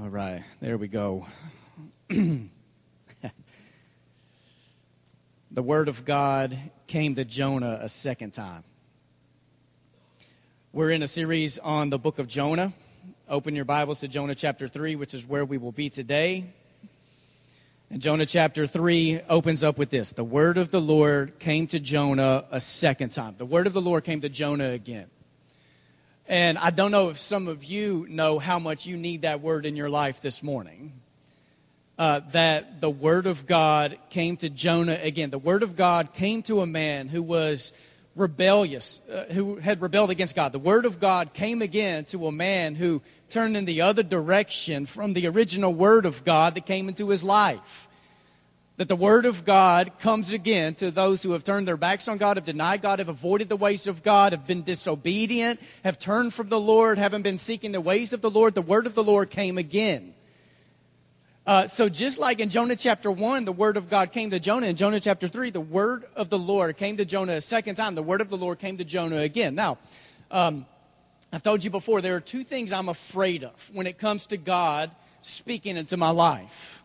All 0.00 0.08
right, 0.08 0.42
there 0.60 0.78
we 0.78 0.88
go. 0.88 1.26
the 2.08 2.48
word 5.54 5.88
of 5.88 6.06
God 6.06 6.56
came 6.86 7.14
to 7.16 7.26
Jonah 7.26 7.78
a 7.82 7.90
second 7.90 8.32
time. 8.32 8.64
We're 10.72 10.92
in 10.92 11.02
a 11.02 11.06
series 11.06 11.58
on 11.58 11.90
the 11.90 11.98
book 11.98 12.18
of 12.18 12.26
Jonah. 12.26 12.72
Open 13.28 13.54
your 13.54 13.66
Bibles 13.66 14.00
to 14.00 14.08
Jonah 14.08 14.34
chapter 14.34 14.66
3, 14.66 14.96
which 14.96 15.12
is 15.12 15.26
where 15.26 15.44
we 15.44 15.58
will 15.58 15.72
be 15.72 15.90
today. 15.90 16.46
And 17.90 18.00
Jonah 18.00 18.24
chapter 18.24 18.66
3 18.66 19.20
opens 19.28 19.62
up 19.62 19.76
with 19.76 19.90
this 19.90 20.12
The 20.12 20.24
word 20.24 20.56
of 20.56 20.70
the 20.70 20.80
Lord 20.80 21.38
came 21.38 21.66
to 21.66 21.78
Jonah 21.78 22.46
a 22.50 22.60
second 22.60 23.10
time. 23.10 23.34
The 23.36 23.44
word 23.44 23.66
of 23.66 23.74
the 23.74 23.82
Lord 23.82 24.04
came 24.04 24.22
to 24.22 24.30
Jonah 24.30 24.70
again. 24.70 25.10
And 26.28 26.56
I 26.58 26.70
don't 26.70 26.92
know 26.92 27.10
if 27.10 27.18
some 27.18 27.48
of 27.48 27.64
you 27.64 28.06
know 28.08 28.38
how 28.38 28.58
much 28.58 28.86
you 28.86 28.96
need 28.96 29.22
that 29.22 29.40
word 29.40 29.66
in 29.66 29.76
your 29.76 29.90
life 29.90 30.20
this 30.20 30.42
morning. 30.42 30.92
Uh, 31.98 32.20
that 32.32 32.80
the 32.80 32.90
word 32.90 33.26
of 33.26 33.46
God 33.46 33.98
came 34.10 34.36
to 34.38 34.48
Jonah 34.48 34.98
again. 35.02 35.30
The 35.30 35.38
word 35.38 35.62
of 35.62 35.76
God 35.76 36.14
came 36.14 36.42
to 36.44 36.60
a 36.60 36.66
man 36.66 37.08
who 37.08 37.22
was 37.22 37.72
rebellious, 38.16 39.00
uh, 39.10 39.24
who 39.32 39.56
had 39.56 39.82
rebelled 39.82 40.10
against 40.10 40.34
God. 40.34 40.52
The 40.52 40.58
word 40.58 40.86
of 40.86 41.00
God 41.00 41.32
came 41.32 41.60
again 41.60 42.04
to 42.06 42.26
a 42.26 42.32
man 42.32 42.76
who 42.76 43.02
turned 43.28 43.56
in 43.56 43.64
the 43.64 43.82
other 43.82 44.02
direction 44.02 44.86
from 44.86 45.12
the 45.12 45.26
original 45.26 45.72
word 45.72 46.06
of 46.06 46.24
God 46.24 46.54
that 46.54 46.66
came 46.66 46.88
into 46.88 47.08
his 47.08 47.22
life 47.22 47.88
that 48.76 48.88
the 48.88 48.96
Word 48.96 49.26
of 49.26 49.44
God 49.44 49.98
comes 49.98 50.32
again 50.32 50.74
to 50.76 50.90
those 50.90 51.22
who 51.22 51.32
have 51.32 51.44
turned 51.44 51.68
their 51.68 51.76
backs 51.76 52.08
on 52.08 52.18
God, 52.18 52.36
have 52.36 52.44
denied 52.44 52.82
God, 52.82 52.98
have 52.98 53.08
avoided 53.08 53.48
the 53.48 53.56
ways 53.56 53.86
of 53.86 54.02
God, 54.02 54.32
have 54.32 54.46
been 54.46 54.62
disobedient, 54.62 55.60
have 55.84 55.98
turned 55.98 56.32
from 56.32 56.48
the 56.48 56.60
Lord, 56.60 56.98
haven't 56.98 57.22
been 57.22 57.38
seeking 57.38 57.72
the 57.72 57.80
ways 57.80 58.12
of 58.12 58.22
the 58.22 58.30
Lord. 58.30 58.54
The 58.54 58.62
Word 58.62 58.86
of 58.86 58.94
the 58.94 59.04
Lord 59.04 59.30
came 59.30 59.58
again. 59.58 60.14
Uh, 61.44 61.66
so, 61.66 61.88
just 61.88 62.18
like 62.18 62.38
in 62.38 62.48
Jonah 62.50 62.76
chapter 62.76 63.10
1, 63.10 63.44
the 63.44 63.52
Word 63.52 63.76
of 63.76 63.90
God 63.90 64.12
came 64.12 64.30
to 64.30 64.38
Jonah, 64.38 64.68
in 64.68 64.76
Jonah 64.76 65.00
chapter 65.00 65.26
3, 65.26 65.50
the 65.50 65.60
Word 65.60 66.04
of 66.14 66.30
the 66.30 66.38
Lord 66.38 66.76
came 66.76 66.96
to 66.98 67.04
Jonah 67.04 67.32
a 67.32 67.40
second 67.40 67.74
time. 67.74 67.96
The 67.96 68.02
Word 68.02 68.20
of 68.20 68.30
the 68.30 68.36
Lord 68.36 68.60
came 68.60 68.78
to 68.78 68.84
Jonah 68.84 69.18
again. 69.18 69.56
Now, 69.56 69.78
um, 70.30 70.66
I've 71.32 71.42
told 71.42 71.64
you 71.64 71.70
before, 71.70 72.00
there 72.00 72.14
are 72.14 72.20
two 72.20 72.44
things 72.44 72.72
I'm 72.72 72.88
afraid 72.88 73.42
of 73.42 73.70
when 73.74 73.86
it 73.86 73.98
comes 73.98 74.26
to 74.26 74.36
God 74.36 74.92
speaking 75.20 75.76
into 75.76 75.96
my 75.96 76.10
life. 76.10 76.81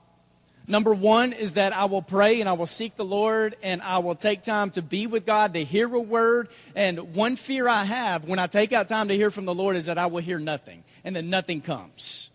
Number 0.70 0.94
one 0.94 1.32
is 1.32 1.54
that 1.54 1.74
I 1.74 1.86
will 1.86 2.02
pray 2.02 2.42
and 2.42 2.50
I 2.50 2.54
will 2.54 2.66
seek 2.66 2.98
the 2.98 3.06
Lord 3.06 3.56
and 3.64 3.82
I 3.82 4.00
will 4.00 4.16
take 4.16 4.44
time 4.44 4.70
to 4.72 4.82
be 4.82 5.08
with 5.08 5.26
God, 5.26 5.54
to 5.54 5.64
hear 5.64 5.94
a 5.94 6.00
word. 6.00 6.50
And 6.76 7.16
one 7.16 7.38
fear 7.38 7.70
I 7.70 7.86
have 7.86 8.26
when 8.26 8.38
I 8.38 8.48
take 8.48 8.74
out 8.74 8.90
time 8.90 9.08
to 9.08 9.16
hear 9.16 9.32
from 9.32 9.46
the 9.46 9.56
Lord 9.56 9.78
is 9.78 9.86
that 9.86 9.98
I 9.98 10.08
will 10.08 10.22
hear 10.22 10.40
nothing 10.40 10.84
and 11.06 11.16
that 11.16 11.24
nothing 11.24 11.62
comes. 11.62 12.30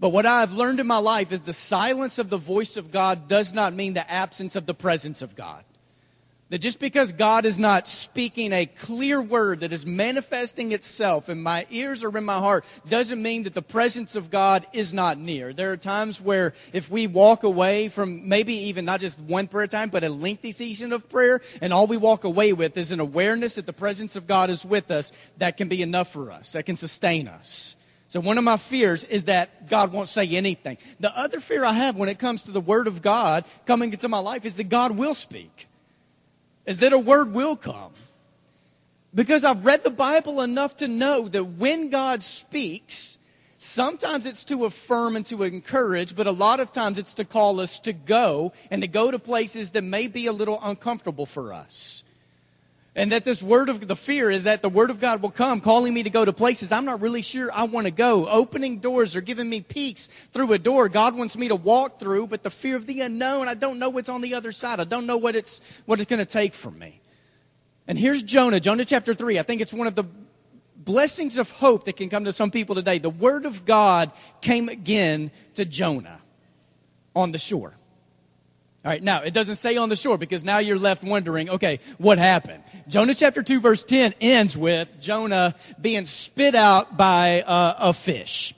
But 0.00 0.08
what 0.08 0.26
I've 0.26 0.52
learned 0.52 0.80
in 0.80 0.88
my 0.88 0.98
life 0.98 1.30
is 1.30 1.42
the 1.42 1.52
silence 1.52 2.18
of 2.18 2.30
the 2.30 2.36
voice 2.36 2.76
of 2.76 2.90
God 2.90 3.28
does 3.28 3.54
not 3.54 3.72
mean 3.72 3.94
the 3.94 4.10
absence 4.10 4.56
of 4.56 4.66
the 4.66 4.74
presence 4.74 5.22
of 5.22 5.36
God. 5.36 5.64
That 6.48 6.58
just 6.58 6.78
because 6.78 7.10
God 7.10 7.44
is 7.44 7.58
not 7.58 7.88
speaking 7.88 8.52
a 8.52 8.66
clear 8.66 9.20
word 9.20 9.60
that 9.60 9.72
is 9.72 9.84
manifesting 9.84 10.70
itself 10.70 11.28
in 11.28 11.42
my 11.42 11.66
ears 11.70 12.04
or 12.04 12.16
in 12.16 12.24
my 12.24 12.38
heart 12.38 12.64
doesn't 12.88 13.20
mean 13.20 13.42
that 13.44 13.54
the 13.54 13.62
presence 13.62 14.14
of 14.14 14.30
God 14.30 14.64
is 14.72 14.94
not 14.94 15.18
near. 15.18 15.52
There 15.52 15.72
are 15.72 15.76
times 15.76 16.20
where 16.20 16.54
if 16.72 16.88
we 16.88 17.08
walk 17.08 17.42
away 17.42 17.88
from 17.88 18.28
maybe 18.28 18.54
even 18.54 18.84
not 18.84 19.00
just 19.00 19.18
one 19.18 19.48
prayer 19.48 19.66
time, 19.66 19.88
but 19.88 20.04
a 20.04 20.08
lengthy 20.08 20.52
season 20.52 20.92
of 20.92 21.08
prayer, 21.08 21.40
and 21.60 21.72
all 21.72 21.88
we 21.88 21.96
walk 21.96 22.22
away 22.22 22.52
with 22.52 22.76
is 22.76 22.92
an 22.92 23.00
awareness 23.00 23.56
that 23.56 23.66
the 23.66 23.72
presence 23.72 24.14
of 24.14 24.28
God 24.28 24.48
is 24.48 24.64
with 24.64 24.92
us, 24.92 25.12
that 25.38 25.56
can 25.56 25.66
be 25.66 25.82
enough 25.82 26.12
for 26.12 26.30
us, 26.30 26.52
that 26.52 26.64
can 26.64 26.76
sustain 26.76 27.26
us. 27.26 27.74
So, 28.06 28.20
one 28.20 28.38
of 28.38 28.44
my 28.44 28.56
fears 28.56 29.02
is 29.02 29.24
that 29.24 29.68
God 29.68 29.92
won't 29.92 30.08
say 30.08 30.28
anything. 30.28 30.78
The 31.00 31.16
other 31.18 31.40
fear 31.40 31.64
I 31.64 31.72
have 31.72 31.96
when 31.96 32.08
it 32.08 32.20
comes 32.20 32.44
to 32.44 32.52
the 32.52 32.60
Word 32.60 32.86
of 32.86 33.02
God 33.02 33.44
coming 33.66 33.92
into 33.92 34.08
my 34.08 34.20
life 34.20 34.44
is 34.44 34.54
that 34.56 34.68
God 34.68 34.92
will 34.92 35.14
speak 35.14 35.65
is 36.66 36.78
that 36.78 36.92
a 36.92 36.98
word 36.98 37.32
will 37.32 37.56
come. 37.56 37.92
Because 39.14 39.44
I've 39.44 39.64
read 39.64 39.82
the 39.82 39.90
Bible 39.90 40.42
enough 40.42 40.76
to 40.78 40.88
know 40.88 41.26
that 41.28 41.44
when 41.44 41.88
God 41.88 42.22
speaks, 42.22 43.16
sometimes 43.56 44.26
it's 44.26 44.44
to 44.44 44.66
affirm 44.66 45.16
and 45.16 45.24
to 45.26 45.42
encourage, 45.44 46.14
but 46.14 46.26
a 46.26 46.32
lot 46.32 46.60
of 46.60 46.70
times 46.70 46.98
it's 46.98 47.14
to 47.14 47.24
call 47.24 47.60
us 47.60 47.78
to 47.80 47.92
go 47.94 48.52
and 48.70 48.82
to 48.82 48.88
go 48.88 49.10
to 49.10 49.18
places 49.18 49.70
that 49.70 49.84
may 49.84 50.06
be 50.06 50.26
a 50.26 50.32
little 50.32 50.58
uncomfortable 50.62 51.24
for 51.24 51.54
us. 51.54 52.04
And 52.96 53.12
that 53.12 53.26
this 53.26 53.42
word 53.42 53.68
of 53.68 53.86
the 53.86 53.94
fear 53.94 54.30
is 54.30 54.44
that 54.44 54.62
the 54.62 54.70
word 54.70 54.88
of 54.88 54.98
God 55.00 55.20
will 55.20 55.30
come 55.30 55.60
calling 55.60 55.92
me 55.92 56.02
to 56.04 56.10
go 56.10 56.24
to 56.24 56.32
places 56.32 56.72
I'm 56.72 56.86
not 56.86 57.02
really 57.02 57.20
sure 57.20 57.50
I 57.52 57.64
want 57.64 57.86
to 57.86 57.90
go. 57.90 58.26
Opening 58.26 58.78
doors 58.78 59.14
or 59.14 59.20
giving 59.20 59.50
me 59.50 59.60
peeks 59.60 60.08
through 60.32 60.50
a 60.54 60.58
door 60.58 60.88
God 60.88 61.14
wants 61.14 61.36
me 61.36 61.48
to 61.48 61.56
walk 61.56 62.00
through, 62.00 62.28
but 62.28 62.42
the 62.42 62.50
fear 62.50 62.74
of 62.74 62.86
the 62.86 63.02
unknown, 63.02 63.48
I 63.48 63.54
don't 63.54 63.78
know 63.78 63.90
what's 63.90 64.08
on 64.08 64.22
the 64.22 64.32
other 64.34 64.50
side. 64.50 64.80
I 64.80 64.84
don't 64.84 65.06
know 65.06 65.18
what 65.18 65.36
it's 65.36 65.60
what 65.84 66.00
it's 66.00 66.08
going 66.08 66.20
to 66.20 66.24
take 66.24 66.54
from 66.54 66.78
me. 66.78 67.02
And 67.86 67.98
here's 67.98 68.22
Jonah, 68.22 68.60
Jonah 68.60 68.86
chapter 68.86 69.12
3. 69.12 69.38
I 69.38 69.42
think 69.42 69.60
it's 69.60 69.74
one 69.74 69.86
of 69.86 69.94
the 69.94 70.04
blessings 70.74 71.36
of 71.36 71.50
hope 71.50 71.84
that 71.84 71.98
can 71.98 72.08
come 72.08 72.24
to 72.24 72.32
some 72.32 72.50
people 72.50 72.74
today. 72.74 72.98
The 72.98 73.10
word 73.10 73.44
of 73.44 73.66
God 73.66 74.10
came 74.40 74.70
again 74.70 75.30
to 75.54 75.66
Jonah 75.66 76.20
on 77.14 77.30
the 77.30 77.38
shore. 77.38 77.74
All 78.86 78.92
right, 78.92 79.02
now 79.02 79.22
it 79.22 79.34
doesn't 79.34 79.56
say 79.56 79.76
on 79.76 79.88
the 79.88 79.96
shore 79.96 80.16
because 80.16 80.44
now 80.44 80.58
you're 80.58 80.78
left 80.78 81.02
wondering, 81.02 81.50
okay, 81.50 81.80
what 81.98 82.18
happened? 82.18 82.62
Jonah 82.88 83.14
chapter 83.16 83.42
2, 83.42 83.58
verse 83.58 83.82
10 83.82 84.14
ends 84.20 84.56
with 84.56 85.00
Jonah 85.00 85.56
being 85.80 86.06
spit 86.06 86.54
out 86.54 86.96
by 86.96 87.42
uh, 87.42 87.74
a 87.78 87.92
fish. 87.92 88.54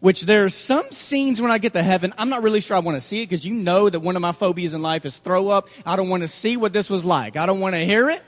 Which 0.00 0.22
there's 0.22 0.54
some 0.54 0.90
scenes 0.90 1.40
when 1.40 1.52
I 1.52 1.58
get 1.58 1.74
to 1.74 1.82
heaven, 1.82 2.12
I'm 2.18 2.28
not 2.28 2.42
really 2.42 2.60
sure 2.60 2.76
I 2.76 2.80
want 2.80 2.96
to 2.96 3.00
see 3.00 3.22
it 3.22 3.28
because 3.28 3.46
you 3.46 3.54
know 3.54 3.88
that 3.88 4.00
one 4.00 4.16
of 4.16 4.22
my 4.22 4.32
phobias 4.32 4.74
in 4.74 4.82
life 4.82 5.04
is 5.04 5.18
throw 5.18 5.48
up. 5.48 5.68
I 5.86 5.94
don't 5.94 6.08
want 6.08 6.22
to 6.24 6.28
see 6.28 6.56
what 6.56 6.72
this 6.72 6.90
was 6.90 7.04
like. 7.04 7.36
I 7.36 7.46
don't 7.46 7.60
want 7.60 7.74
to 7.74 7.84
hear 7.84 8.08
it. 8.08 8.22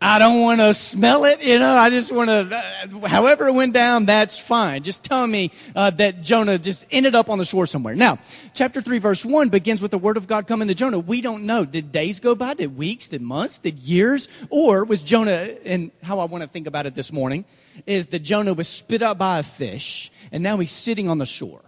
I 0.00 0.20
don't 0.20 0.40
want 0.40 0.60
to 0.60 0.72
smell 0.74 1.24
it, 1.24 1.42
you 1.42 1.58
know. 1.58 1.74
I 1.74 1.90
just 1.90 2.12
want 2.12 2.28
to, 2.28 2.48
uh, 2.54 3.08
however 3.08 3.48
it 3.48 3.52
went 3.52 3.72
down, 3.72 4.04
that's 4.04 4.38
fine. 4.38 4.84
Just 4.84 5.02
tell 5.02 5.26
me 5.26 5.50
uh, 5.74 5.90
that 5.90 6.22
Jonah 6.22 6.56
just 6.56 6.86
ended 6.92 7.16
up 7.16 7.28
on 7.28 7.38
the 7.38 7.44
shore 7.44 7.66
somewhere. 7.66 7.96
Now, 7.96 8.20
chapter 8.54 8.80
3, 8.80 9.00
verse 9.00 9.24
1 9.24 9.48
begins 9.48 9.82
with 9.82 9.90
the 9.90 9.98
word 9.98 10.16
of 10.16 10.28
God 10.28 10.46
coming 10.46 10.68
to 10.68 10.74
Jonah. 10.74 11.00
We 11.00 11.20
don't 11.20 11.46
know. 11.46 11.64
Did 11.64 11.90
days 11.90 12.20
go 12.20 12.36
by? 12.36 12.54
Did 12.54 12.76
weeks? 12.76 13.08
Did 13.08 13.22
months? 13.22 13.58
Did 13.58 13.76
years? 13.78 14.28
Or 14.50 14.84
was 14.84 15.02
Jonah, 15.02 15.56
and 15.64 15.90
how 16.04 16.20
I 16.20 16.26
want 16.26 16.42
to 16.42 16.48
think 16.48 16.68
about 16.68 16.86
it 16.86 16.94
this 16.94 17.12
morning, 17.12 17.44
is 17.84 18.06
that 18.08 18.20
Jonah 18.20 18.54
was 18.54 18.68
spit 18.68 19.02
out 19.02 19.18
by 19.18 19.40
a 19.40 19.42
fish, 19.42 20.12
and 20.30 20.44
now 20.44 20.58
he's 20.58 20.70
sitting 20.70 21.08
on 21.08 21.18
the 21.18 21.26
shore, 21.26 21.62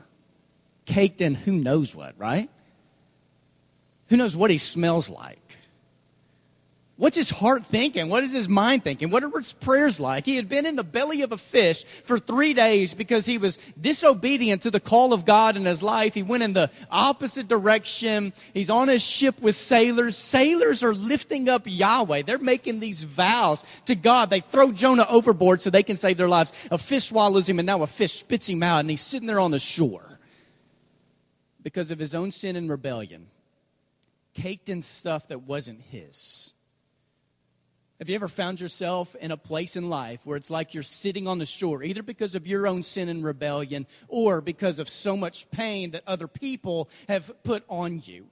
caked 0.85 1.21
in 1.21 1.35
who 1.35 1.53
knows 1.53 1.97
what, 1.97 2.15
right? 2.17 2.49
Who 4.07 4.17
knows 4.17 4.37
what 4.37 4.53
he 4.53 4.59
smells 4.59 5.09
like? 5.09 5.50
What's 7.00 7.16
his 7.16 7.31
heart 7.31 7.65
thinking? 7.65 8.11
What 8.11 8.25
is 8.25 8.34
his 8.34 8.47
mind 8.47 8.84
thinking? 8.84 9.09
What 9.09 9.25
are 9.25 9.31
his 9.31 9.55
prayers 9.55 9.99
like? 9.99 10.27
He 10.27 10.37
had 10.37 10.50
been 10.50 10.66
in 10.66 10.77
the 10.77 10.84
belly 10.84 11.22
of 11.22 11.33
a 11.33 11.38
fish 11.38 11.83
for 12.05 12.19
three 12.19 12.53
days 12.53 12.93
because 12.93 13.25
he 13.25 13.38
was 13.38 13.59
disobedient 13.81 14.61
to 14.62 14.71
the 14.71 14.81
call 14.81 15.15
of 15.15 15.25
God 15.25 15.56
in 15.56 15.65
his 15.65 15.83
life. 15.83 16.12
He 16.12 16.22
went 16.22 16.43
in 16.43 16.53
the 16.53 16.71
opposite 16.91 17.49
direction. 17.49 18.34
He's 18.53 18.69
on 18.69 18.89
his 18.89 19.03
ship 19.03 19.41
with 19.41 19.56
sailors. 19.56 20.15
Sailors 20.15 20.83
are 20.83 20.94
lifting 20.94 21.49
up 21.49 21.62
Yahweh. 21.65 22.21
They're 22.21 22.37
making 22.37 22.81
these 22.81 23.03
vows 23.03 23.65
to 23.87 23.94
God. 23.94 24.28
They 24.28 24.41
throw 24.41 24.71
Jonah 24.71 25.06
overboard 25.09 25.62
so 25.62 25.71
they 25.71 25.83
can 25.83 25.97
save 25.97 26.19
their 26.19 26.28
lives. 26.28 26.53
A 26.71 26.77
fish 26.77 27.05
swallows 27.05 27.49
him, 27.49 27.59
and 27.59 27.65
now 27.65 27.83
a 27.83 27.87
fish 27.87 28.12
spits 28.12 28.50
him 28.50 28.62
out, 28.62 28.81
and 28.81 28.91
he's 28.91 29.00
sitting 29.00 29.27
there 29.27 29.41
on 29.41 29.53
the 29.53 29.59
shore 29.59 30.21
because 31.62 31.91
of 31.91 31.99
his 31.99 32.15
own 32.15 32.31
sin 32.31 32.56
and 32.56 32.69
rebellion, 32.69 33.28
caked 34.34 34.69
in 34.69 34.83
stuff 34.83 35.28
that 35.28 35.44
wasn't 35.44 35.81
his. 35.81 36.53
Have 38.00 38.09
you 38.09 38.15
ever 38.15 38.28
found 38.28 38.62
yourself 38.62 39.15
in 39.16 39.31
a 39.31 39.37
place 39.37 39.77
in 39.77 39.91
life 39.91 40.21
where 40.25 40.38
it's 40.38 40.49
like 40.49 40.72
you're 40.72 40.83
sitting 40.83 41.28
on 41.28 41.38
the 41.38 41.44
shore, 41.44 41.83
either 41.83 42.03
because 42.03 42.34
of 42.34 42.47
your 42.47 42.66
own 42.66 42.83
sin 42.83 43.11
and 43.11 43.22
rebellion 43.22 43.87
or 44.09 44.41
because 44.41 44.78
of 44.78 44.89
so 44.89 45.19
much 45.19 45.51
pain 45.51 45.91
that 45.91 46.03
other 46.07 46.27
people 46.27 46.89
have 47.09 47.30
put 47.45 47.63
on 47.69 48.01
you? 48.03 48.25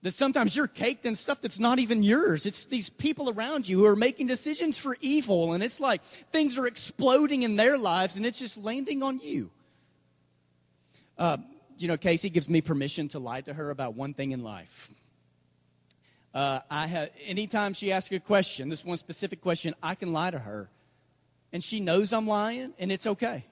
That 0.00 0.14
sometimes 0.14 0.56
you're 0.56 0.66
caked 0.66 1.04
in 1.04 1.14
stuff 1.14 1.42
that's 1.42 1.58
not 1.58 1.78
even 1.78 2.02
yours. 2.02 2.46
It's 2.46 2.64
these 2.64 2.88
people 2.88 3.28
around 3.28 3.68
you 3.68 3.78
who 3.78 3.84
are 3.84 3.96
making 3.96 4.28
decisions 4.28 4.78
for 4.78 4.96
evil, 5.02 5.52
and 5.52 5.62
it's 5.62 5.78
like 5.78 6.02
things 6.32 6.56
are 6.56 6.66
exploding 6.66 7.42
in 7.42 7.56
their 7.56 7.76
lives, 7.76 8.16
and 8.16 8.24
it's 8.24 8.38
just 8.38 8.56
landing 8.56 9.02
on 9.02 9.20
you. 9.20 9.50
Uh, 11.18 11.36
you 11.76 11.86
know, 11.86 11.98
Casey 11.98 12.30
gives 12.30 12.48
me 12.48 12.62
permission 12.62 13.08
to 13.08 13.18
lie 13.18 13.42
to 13.42 13.52
her 13.52 13.68
about 13.68 13.92
one 13.94 14.14
thing 14.14 14.30
in 14.32 14.42
life. 14.42 14.90
Uh, 16.32 16.60
I 16.70 16.86
have, 16.86 17.10
anytime 17.26 17.72
she 17.72 17.90
asks 17.92 18.12
a 18.14 18.20
question, 18.20 18.68
this 18.68 18.84
one 18.84 18.96
specific 18.96 19.40
question, 19.40 19.74
I 19.82 19.94
can 19.94 20.12
lie 20.12 20.30
to 20.30 20.38
her. 20.38 20.70
And 21.52 21.62
she 21.62 21.80
knows 21.80 22.12
I'm 22.12 22.28
lying, 22.28 22.72
and 22.78 22.92
it's 22.92 23.06
okay. 23.06 23.44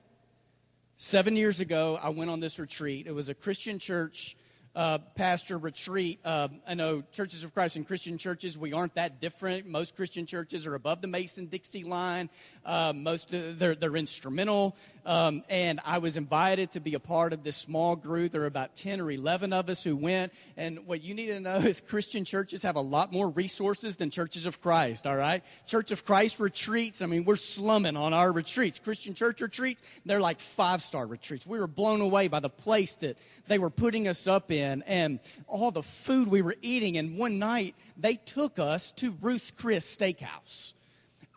Seven 0.97 1.37
years 1.37 1.61
ago, 1.61 1.99
I 2.01 2.11
went 2.11 2.31
on 2.31 2.41
this 2.41 2.59
retreat. 2.59 3.07
It 3.07 3.13
was 3.13 3.29
a 3.29 3.35
Christian 3.35 3.79
church 3.79 4.37
uh, 4.79 4.99
pastor 5.17 5.59
retreat. 5.59 6.21
Uh, 6.25 6.47
I 6.65 6.75
know 6.75 7.03
churches 7.11 7.43
of 7.43 7.53
Christ 7.53 7.75
and 7.75 7.85
Christian 7.85 8.17
churches, 8.17 8.57
we 8.57 8.73
aren't 8.73 8.95
that 8.95 9.21
different. 9.21 9.67
Most 9.67 9.97
Christian 9.97 10.25
churches 10.25 10.69
are 10.69 10.77
above 10.77 11.03
the 11.03 11.09
Mason 11.09 11.47
Dixie 11.47 11.83
line. 11.83 12.31
Uh, 12.65 12.93
most 12.95 13.29
they're, 13.33 13.75
they're 13.75 13.97
instrumental. 13.97 14.77
Um, 15.05 15.43
and 15.49 15.81
I 15.85 15.99
was 15.99 16.17
invited 16.17 16.73
to 16.73 16.81
be 16.81 16.95
a 16.95 17.01
part 17.01 17.33
of 17.33 17.43
this 17.43 17.57
small 17.57 17.97
group. 17.97 18.31
There 18.31 18.43
were 18.43 18.47
about 18.47 18.77
10 18.77 19.01
or 19.01 19.11
11 19.11 19.53
of 19.53 19.69
us 19.69 19.83
who 19.83 19.97
went. 19.97 20.33
And 20.57 20.87
what 20.87 21.03
you 21.03 21.13
need 21.13 21.29
to 21.29 21.41
know 21.41 21.57
is 21.57 21.81
Christian 21.81 22.25
churches 22.25 22.63
have 22.63 22.77
a 22.77 22.81
lot 22.81 23.11
more 23.11 23.31
resources 23.31 23.97
than 23.97 24.11
churches 24.11 24.47
of 24.47 24.61
Christ, 24.61 25.09
all 25.09 25.17
right? 25.17 25.43
Church 25.67 25.91
of 25.91 26.05
Christ 26.05 26.39
retreats, 26.39 27.03
I 27.03 27.07
mean, 27.07 27.25
we're 27.25 27.35
slumming 27.35 27.97
on 27.97 28.13
our 28.13 28.31
retreats. 28.31 28.79
Christian 28.79 29.15
church 29.15 29.41
retreats, 29.41 29.83
they're 30.07 30.21
like 30.21 30.39
five 30.39 30.83
star 30.83 31.05
retreats. 31.05 31.45
We 31.45 31.59
were 31.59 31.67
blown 31.67 32.01
away 32.01 32.29
by 32.29 32.39
the 32.39 32.51
place 32.51 32.95
that 32.97 33.19
they 33.49 33.59
were 33.59 33.71
putting 33.71 34.07
us 34.07 34.29
up 34.29 34.53
in 34.53 34.68
and 34.87 35.21
all 35.47 35.71
the 35.71 35.83
food 35.83 36.29
we 36.29 36.43
were 36.43 36.57
eating. 36.63 36.97
And 36.97 37.19
one 37.19 37.39
night, 37.39 37.75
they 37.97 38.17
took 38.17 38.59
us 38.59 38.93
to 38.93 39.17
Ruth's 39.21 39.51
Chris 39.51 39.97
Steakhouse. 39.97 40.75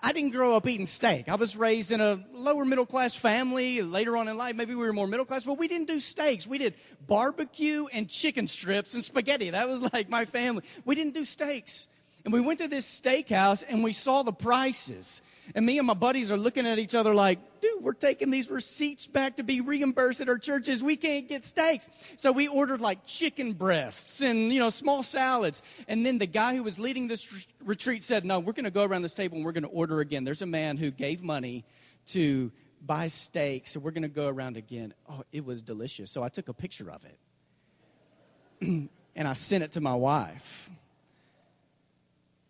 I 0.03 0.13
didn't 0.13 0.31
grow 0.31 0.55
up 0.55 0.67
eating 0.67 0.87
steak. 0.87 1.29
I 1.29 1.35
was 1.35 1.55
raised 1.55 1.91
in 1.91 2.01
a 2.01 2.23
lower 2.33 2.65
middle 2.65 2.87
class 2.87 3.13
family. 3.13 3.83
Later 3.83 4.17
on 4.17 4.27
in 4.27 4.35
life, 4.35 4.55
maybe 4.55 4.73
we 4.73 4.83
were 4.83 4.93
more 4.93 5.05
middle 5.05 5.25
class, 5.25 5.43
but 5.43 5.59
we 5.59 5.67
didn't 5.67 5.87
do 5.87 5.99
steaks. 5.99 6.47
We 6.47 6.57
did 6.57 6.73
barbecue 7.07 7.85
and 7.93 8.09
chicken 8.09 8.47
strips 8.47 8.95
and 8.95 9.03
spaghetti. 9.03 9.51
That 9.51 9.69
was 9.69 9.83
like 9.93 10.09
my 10.09 10.25
family. 10.25 10.63
We 10.85 10.95
didn't 10.95 11.13
do 11.13 11.23
steaks. 11.23 11.87
And 12.25 12.33
we 12.33 12.41
went 12.41 12.59
to 12.59 12.67
this 12.67 12.85
steakhouse 13.01 13.63
and 13.67 13.83
we 13.83 13.93
saw 13.93 14.23
the 14.23 14.33
prices. 14.33 15.21
And 15.55 15.65
me 15.65 15.77
and 15.77 15.87
my 15.87 15.93
buddies 15.93 16.31
are 16.31 16.37
looking 16.37 16.65
at 16.65 16.79
each 16.79 16.95
other 16.95 17.13
like, 17.13 17.39
dude, 17.61 17.83
we're 17.83 17.93
taking 17.93 18.31
these 18.31 18.49
receipts 18.49 19.07
back 19.07 19.37
to 19.37 19.43
be 19.43 19.61
reimbursed 19.61 20.21
at 20.21 20.29
our 20.29 20.37
churches. 20.37 20.83
We 20.83 20.95
can't 20.95 21.27
get 21.27 21.45
steaks. 21.45 21.87
So 22.17 22.31
we 22.31 22.47
ordered 22.47 22.81
like 22.81 23.05
chicken 23.05 23.53
breasts 23.53 24.21
and, 24.21 24.53
you 24.53 24.59
know, 24.59 24.69
small 24.69 25.03
salads. 25.03 25.61
And 25.87 26.05
then 26.05 26.17
the 26.17 26.25
guy 26.25 26.55
who 26.55 26.63
was 26.63 26.79
leading 26.79 27.07
this 27.07 27.47
retreat 27.63 28.03
said, 28.03 28.25
no, 28.25 28.39
we're 28.39 28.53
going 28.53 28.65
to 28.65 28.71
go 28.71 28.83
around 28.83 29.01
this 29.01 29.13
table 29.13 29.37
and 29.37 29.45
we're 29.45 29.51
going 29.51 29.63
to 29.63 29.69
order 29.69 29.99
again. 29.99 30.23
There's 30.23 30.41
a 30.41 30.47
man 30.47 30.77
who 30.77 30.91
gave 30.91 31.21
money 31.21 31.65
to 32.07 32.51
buy 32.81 33.07
steaks. 33.07 33.71
So 33.71 33.79
we're 33.79 33.91
going 33.91 34.03
to 34.03 34.09
go 34.09 34.27
around 34.27 34.57
again. 34.57 34.93
Oh, 35.09 35.23
it 35.31 35.45
was 35.45 35.61
delicious. 35.61 36.11
So 36.11 36.23
I 36.23 36.29
took 36.29 36.49
a 36.49 36.53
picture 36.53 36.89
of 36.91 37.05
it 37.05 38.89
and 39.15 39.27
I 39.27 39.33
sent 39.33 39.63
it 39.63 39.73
to 39.73 39.81
my 39.81 39.95
wife. 39.95 40.69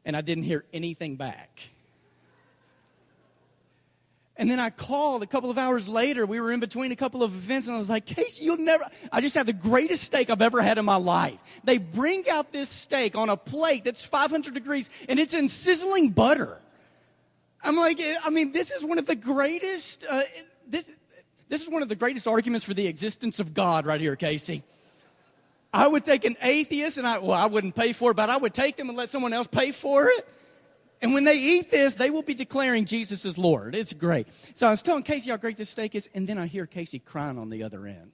And 0.03 0.17
I 0.17 0.21
didn't 0.21 0.45
hear 0.45 0.65
anything 0.73 1.15
back. 1.15 1.61
And 4.37 4.49
then 4.49 4.59
I 4.59 4.69
called 4.69 5.23
a 5.23 5.27
couple 5.27 5.51
of 5.51 5.57
hours 5.57 5.89
later. 5.89 6.25
We 6.25 6.39
were 6.39 6.51
in 6.51 6.59
between 6.59 6.91
a 6.91 6.95
couple 6.95 7.21
of 7.21 7.33
events, 7.33 7.67
and 7.67 7.75
I 7.75 7.77
was 7.77 7.89
like, 7.89 8.05
Casey, 8.05 8.45
you'll 8.45 8.57
never. 8.57 8.85
I 9.11 9.21
just 9.21 9.35
had 9.35 9.45
the 9.45 9.53
greatest 9.53 10.03
steak 10.03 10.29
I've 10.29 10.41
ever 10.41 10.61
had 10.61 10.77
in 10.77 10.85
my 10.85 10.95
life. 10.95 11.39
They 11.63 11.77
bring 11.77 12.27
out 12.29 12.51
this 12.51 12.69
steak 12.69 13.15
on 13.15 13.29
a 13.29 13.37
plate 13.37 13.83
that's 13.83 14.03
500 14.03 14.53
degrees, 14.53 14.89
and 15.09 15.19
it's 15.19 15.33
in 15.33 15.47
sizzling 15.47 16.09
butter. 16.09 16.57
I'm 17.63 17.75
like, 17.75 18.01
I 18.23 18.29
mean, 18.29 18.51
this 18.51 18.71
is 18.71 18.83
one 18.83 18.97
of 18.97 19.05
the 19.05 19.15
greatest. 19.15 20.05
Uh, 20.09 20.23
this, 20.67 20.89
this 21.49 21.61
is 21.61 21.69
one 21.69 21.81
of 21.81 21.89
the 21.89 21.95
greatest 21.95 22.27
arguments 22.27 22.65
for 22.65 22.73
the 22.73 22.87
existence 22.87 23.39
of 23.39 23.53
God 23.53 23.85
right 23.85 23.99
here, 23.99 24.15
Casey. 24.15 24.63
I 25.73 25.87
would 25.87 26.03
take 26.03 26.25
an 26.25 26.35
atheist, 26.41 26.97
and 26.97 27.05
I, 27.05 27.19
well, 27.19 27.31
I 27.31 27.45
wouldn't 27.45 27.75
pay 27.75 27.93
for 27.93 28.11
it, 28.11 28.13
but 28.15 28.29
I 28.29 28.37
would 28.37 28.53
take 28.53 28.77
them 28.77 28.89
and 28.89 28.97
let 28.97 29.09
someone 29.09 29.33
else 29.33 29.47
pay 29.47 29.71
for 29.71 30.07
it. 30.07 30.27
And 31.01 31.13
when 31.13 31.23
they 31.23 31.37
eat 31.37 31.71
this, 31.71 31.95
they 31.95 32.11
will 32.11 32.21
be 32.21 32.35
declaring 32.35 32.85
Jesus 32.85 33.25
is 33.25 33.37
Lord. 33.37 33.75
It's 33.75 33.93
great. 33.93 34.27
So 34.53 34.67
I 34.67 34.69
was 34.69 34.83
telling 34.83 35.03
Casey 35.03 35.31
how 35.31 35.37
great 35.37 35.57
this 35.57 35.69
steak 35.69 35.95
is, 35.95 36.07
and 36.13 36.27
then 36.27 36.37
I 36.37 36.45
hear 36.45 36.67
Casey 36.67 36.99
crying 36.99 37.39
on 37.39 37.49
the 37.49 37.63
other 37.63 37.87
end. 37.87 38.11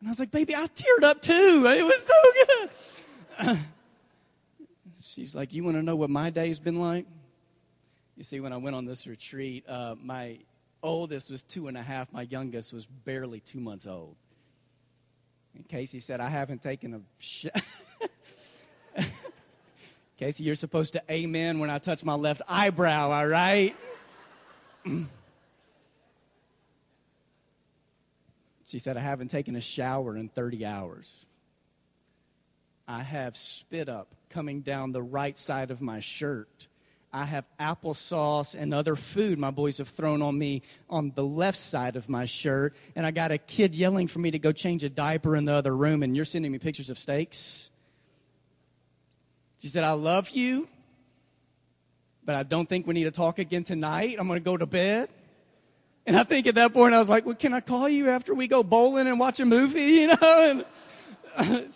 And 0.00 0.08
I 0.08 0.10
was 0.10 0.18
like, 0.18 0.30
baby, 0.30 0.54
I 0.54 0.66
teared 0.66 1.02
up 1.02 1.20
too. 1.20 1.66
It 1.66 1.84
was 1.84 2.06
so 2.06 3.46
good. 3.46 3.58
she's 5.00 5.34
like, 5.34 5.52
you 5.52 5.64
want 5.64 5.76
to 5.76 5.82
know 5.82 5.96
what 5.96 6.10
my 6.10 6.30
day's 6.30 6.58
been 6.60 6.80
like? 6.80 7.06
You 8.16 8.24
see, 8.24 8.40
when 8.40 8.52
I 8.52 8.56
went 8.56 8.74
on 8.74 8.84
this 8.84 9.06
retreat, 9.06 9.64
uh, 9.68 9.94
my 10.02 10.38
oldest 10.82 11.30
was 11.30 11.42
two 11.42 11.68
and 11.68 11.76
a 11.76 11.82
half, 11.82 12.12
my 12.12 12.22
youngest 12.22 12.72
was 12.72 12.86
barely 12.86 13.40
two 13.40 13.60
months 13.60 13.86
old. 13.86 14.16
And 15.54 15.68
Casey 15.68 16.00
said, 16.00 16.20
I 16.20 16.28
haven't 16.28 16.62
taken 16.62 16.94
a 16.94 17.00
shower. 17.18 17.52
Casey, 20.18 20.42
you're 20.42 20.56
supposed 20.56 20.92
to 20.94 21.02
amen 21.08 21.60
when 21.60 21.70
I 21.70 21.78
touch 21.78 22.04
my 22.04 22.14
left 22.14 22.42
eyebrow, 22.48 23.10
all 23.10 23.26
right? 23.28 23.76
she 28.66 28.80
said, 28.80 28.96
I 28.96 29.00
haven't 29.00 29.28
taken 29.28 29.54
a 29.54 29.60
shower 29.60 30.16
in 30.16 30.28
30 30.28 30.66
hours. 30.66 31.24
I 32.88 33.02
have 33.02 33.36
spit 33.36 33.88
up 33.88 34.08
coming 34.28 34.62
down 34.62 34.90
the 34.90 35.02
right 35.02 35.38
side 35.38 35.70
of 35.70 35.80
my 35.80 36.00
shirt. 36.00 36.66
I 37.12 37.24
have 37.24 37.44
applesauce 37.60 38.56
and 38.60 38.74
other 38.74 38.96
food 38.96 39.38
my 39.38 39.52
boys 39.52 39.78
have 39.78 39.88
thrown 39.88 40.20
on 40.20 40.36
me 40.36 40.62
on 40.90 41.12
the 41.14 41.24
left 41.24 41.58
side 41.58 41.94
of 41.94 42.08
my 42.08 42.24
shirt. 42.24 42.74
And 42.96 43.06
I 43.06 43.12
got 43.12 43.30
a 43.30 43.38
kid 43.38 43.72
yelling 43.72 44.08
for 44.08 44.18
me 44.18 44.32
to 44.32 44.38
go 44.40 44.50
change 44.50 44.82
a 44.82 44.88
diaper 44.88 45.36
in 45.36 45.44
the 45.44 45.52
other 45.52 45.76
room, 45.76 46.02
and 46.02 46.16
you're 46.16 46.24
sending 46.24 46.50
me 46.50 46.58
pictures 46.58 46.90
of 46.90 46.98
steaks. 46.98 47.70
She 49.58 49.66
said, 49.66 49.84
I 49.84 49.92
love 49.92 50.30
you, 50.30 50.68
but 52.24 52.36
I 52.36 52.44
don't 52.44 52.68
think 52.68 52.86
we 52.86 52.94
need 52.94 53.04
to 53.04 53.10
talk 53.10 53.38
again 53.40 53.64
tonight. 53.64 54.16
I'm 54.18 54.28
going 54.28 54.38
to 54.38 54.44
go 54.44 54.56
to 54.56 54.66
bed. 54.66 55.08
And 56.06 56.16
I 56.16 56.22
think 56.22 56.46
at 56.46 56.54
that 56.54 56.72
point, 56.72 56.94
I 56.94 57.00
was 57.00 57.08
like, 57.08 57.26
well, 57.26 57.34
can 57.34 57.52
I 57.52 57.60
call 57.60 57.88
you 57.88 58.08
after 58.08 58.34
we 58.34 58.46
go 58.46 58.62
bowling 58.62 59.08
and 59.08 59.18
watch 59.18 59.40
a 59.40 59.44
movie, 59.44 59.82
you 59.82 60.06
know? 60.06 60.64
And, 61.36 61.70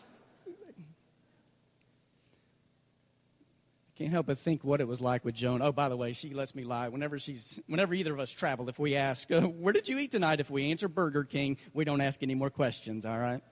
can't 3.96 4.10
help 4.10 4.26
but 4.26 4.38
think 4.38 4.62
what 4.62 4.80
it 4.80 4.86
was 4.86 5.00
like 5.00 5.24
with 5.24 5.34
Joan. 5.34 5.60
Oh, 5.60 5.72
by 5.72 5.88
the 5.88 5.96
way, 5.96 6.12
she 6.12 6.34
lets 6.34 6.54
me 6.54 6.62
lie. 6.62 6.88
Whenever 6.88 7.18
she's, 7.18 7.60
whenever 7.66 7.94
either 7.94 8.14
of 8.14 8.20
us 8.20 8.30
travel, 8.30 8.68
if 8.68 8.78
we 8.78 8.94
ask, 8.96 9.30
uh, 9.30 9.42
"Where 9.42 9.72
did 9.72 9.88
you 9.88 9.98
eat 9.98 10.12
tonight?" 10.12 10.40
If 10.40 10.50
we 10.50 10.70
answer 10.70 10.88
Burger 10.88 11.24
King, 11.24 11.56
we 11.74 11.84
don't 11.84 12.00
ask 12.00 12.22
any 12.22 12.34
more 12.34 12.50
questions. 12.50 13.04
All 13.04 13.18
right. 13.18 13.42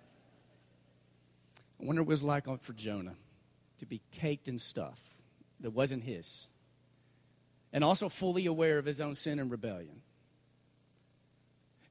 I 1.81 1.85
wonder 1.85 2.03
what 2.03 2.09
it 2.09 2.11
was 2.11 2.23
like 2.23 2.61
for 2.61 2.73
Jonah 2.73 3.17
to 3.81 3.87
be 3.87 4.01
caked 4.13 4.49
in 4.49 4.59
stuff 4.59 4.99
that 5.61 5.71
wasn't 5.71 6.05
his, 6.05 6.49
and 7.73 7.85
also 7.85 8.09
fully 8.09 8.47
aware 8.47 8.79
of 8.79 8.87
his 8.87 9.01
own 9.01 9.15
sin 9.15 9.39
and 9.39 9.51
rebellion. 9.51 10.01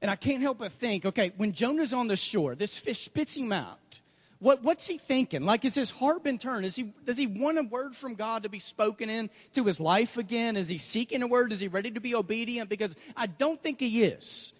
And 0.02 0.10
I 0.10 0.16
can't 0.16 0.40
help 0.40 0.58
but 0.58 0.72
think 0.72 1.04
okay, 1.04 1.32
when 1.36 1.52
Jonah's 1.52 1.92
on 1.92 2.08
the 2.08 2.16
shore, 2.16 2.54
this 2.54 2.78
fish 2.78 3.00
spits 3.00 3.36
him 3.36 3.52
out. 3.52 4.00
What, 4.40 4.62
what's 4.62 4.86
he 4.86 4.96
thinking? 4.96 5.44
Like, 5.44 5.64
has 5.64 5.74
his 5.74 5.90
heart 5.90 6.24
been 6.24 6.38
turned? 6.38 6.64
Is 6.64 6.74
he, 6.74 6.94
does 7.04 7.18
he 7.18 7.26
want 7.26 7.58
a 7.58 7.62
word 7.62 7.94
from 7.94 8.14
God 8.14 8.44
to 8.44 8.48
be 8.48 8.58
spoken 8.58 9.10
into 9.10 9.64
his 9.64 9.78
life 9.78 10.16
again? 10.16 10.56
Is 10.56 10.66
he 10.66 10.78
seeking 10.78 11.22
a 11.22 11.26
word? 11.26 11.52
Is 11.52 11.60
he 11.60 11.68
ready 11.68 11.90
to 11.90 12.00
be 12.00 12.14
obedient? 12.14 12.70
Because 12.70 12.96
I 13.14 13.26
don't 13.26 13.62
think 13.62 13.80
he 13.80 14.02
is. 14.02 14.54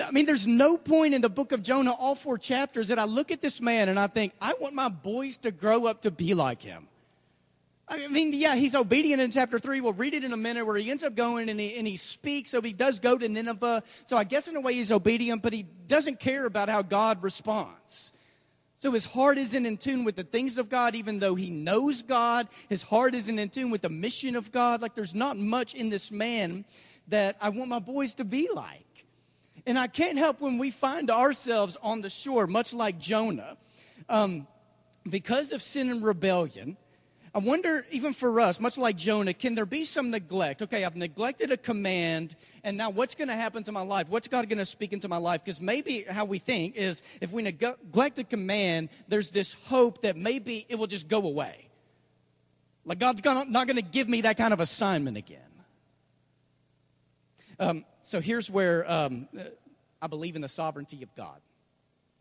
I 0.00 0.10
mean, 0.10 0.26
there's 0.26 0.46
no 0.46 0.76
point 0.76 1.14
in 1.14 1.22
the 1.22 1.28
book 1.28 1.52
of 1.52 1.62
Jonah, 1.62 1.92
all 1.92 2.14
four 2.14 2.38
chapters, 2.38 2.88
that 2.88 2.98
I 2.98 3.04
look 3.04 3.30
at 3.30 3.40
this 3.40 3.60
man 3.60 3.88
and 3.88 3.98
I 3.98 4.06
think, 4.06 4.32
I 4.40 4.54
want 4.60 4.74
my 4.74 4.88
boys 4.88 5.36
to 5.38 5.50
grow 5.50 5.86
up 5.86 6.02
to 6.02 6.10
be 6.10 6.34
like 6.34 6.62
him. 6.62 6.88
I 7.90 8.06
mean, 8.06 8.32
yeah, 8.32 8.54
he's 8.54 8.76
obedient 8.76 9.20
in 9.20 9.32
chapter 9.32 9.58
3. 9.58 9.80
We'll 9.80 9.92
read 9.92 10.14
it 10.14 10.22
in 10.22 10.32
a 10.32 10.36
minute 10.36 10.64
where 10.64 10.76
he 10.76 10.90
ends 10.90 11.02
up 11.02 11.16
going 11.16 11.48
and 11.48 11.58
he, 11.58 11.74
and 11.74 11.88
he 11.88 11.96
speaks. 11.96 12.50
So 12.50 12.62
he 12.62 12.72
does 12.72 13.00
go 13.00 13.18
to 13.18 13.28
Nineveh. 13.28 13.82
So 14.04 14.16
I 14.16 14.22
guess 14.22 14.46
in 14.46 14.54
a 14.54 14.60
way 14.60 14.74
he's 14.74 14.92
obedient, 14.92 15.42
but 15.42 15.52
he 15.52 15.66
doesn't 15.88 16.20
care 16.20 16.46
about 16.46 16.68
how 16.68 16.82
God 16.82 17.20
responds. 17.22 18.12
So 18.78 18.92
his 18.92 19.04
heart 19.04 19.38
isn't 19.38 19.66
in 19.66 19.76
tune 19.76 20.04
with 20.04 20.14
the 20.14 20.22
things 20.22 20.56
of 20.56 20.68
God, 20.68 20.94
even 20.94 21.18
though 21.18 21.34
he 21.34 21.50
knows 21.50 22.02
God. 22.02 22.48
His 22.68 22.82
heart 22.82 23.14
isn't 23.14 23.38
in 23.38 23.50
tune 23.50 23.70
with 23.70 23.82
the 23.82 23.90
mission 23.90 24.36
of 24.36 24.52
God. 24.52 24.80
Like 24.80 24.94
there's 24.94 25.14
not 25.14 25.36
much 25.36 25.74
in 25.74 25.90
this 25.90 26.12
man 26.12 26.64
that 27.08 27.36
I 27.40 27.48
want 27.48 27.68
my 27.68 27.80
boys 27.80 28.14
to 28.14 28.24
be 28.24 28.48
like. 28.54 28.86
And 29.66 29.78
I 29.78 29.86
can't 29.86 30.18
help 30.18 30.40
when 30.40 30.58
we 30.58 30.70
find 30.70 31.10
ourselves 31.10 31.76
on 31.82 32.00
the 32.00 32.10
shore, 32.10 32.46
much 32.46 32.72
like 32.72 32.98
Jonah, 32.98 33.56
um, 34.08 34.46
because 35.08 35.52
of 35.52 35.62
sin 35.62 35.90
and 35.90 36.02
rebellion. 36.02 36.76
I 37.32 37.38
wonder, 37.38 37.86
even 37.92 38.12
for 38.12 38.40
us, 38.40 38.58
much 38.58 38.76
like 38.76 38.96
Jonah, 38.96 39.32
can 39.32 39.54
there 39.54 39.66
be 39.66 39.84
some 39.84 40.10
neglect? 40.10 40.62
Okay, 40.62 40.84
I've 40.84 40.96
neglected 40.96 41.52
a 41.52 41.56
command, 41.56 42.34
and 42.64 42.76
now 42.76 42.90
what's 42.90 43.14
going 43.14 43.28
to 43.28 43.34
happen 43.34 43.62
to 43.64 43.72
my 43.72 43.82
life? 43.82 44.08
What's 44.08 44.26
God 44.26 44.48
going 44.48 44.58
to 44.58 44.64
speak 44.64 44.92
into 44.92 45.08
my 45.08 45.16
life? 45.16 45.44
Because 45.44 45.60
maybe 45.60 46.04
how 46.08 46.24
we 46.24 46.40
think 46.40 46.74
is 46.74 47.02
if 47.20 47.30
we 47.30 47.42
neglect 47.42 48.18
a 48.18 48.24
command, 48.24 48.88
there's 49.06 49.30
this 49.30 49.54
hope 49.66 50.02
that 50.02 50.16
maybe 50.16 50.66
it 50.68 50.76
will 50.76 50.88
just 50.88 51.06
go 51.06 51.22
away. 51.22 51.68
Like 52.84 52.98
God's 52.98 53.20
gonna, 53.20 53.48
not 53.48 53.68
going 53.68 53.76
to 53.76 53.82
give 53.82 54.08
me 54.08 54.22
that 54.22 54.36
kind 54.36 54.52
of 54.52 54.58
assignment 54.58 55.16
again. 55.16 55.38
Um, 57.60 57.84
so 58.10 58.20
here's 58.20 58.50
where 58.50 58.90
um, 58.90 59.28
I 60.02 60.08
believe 60.08 60.34
in 60.34 60.42
the 60.42 60.48
sovereignty 60.48 61.04
of 61.04 61.14
God. 61.14 61.40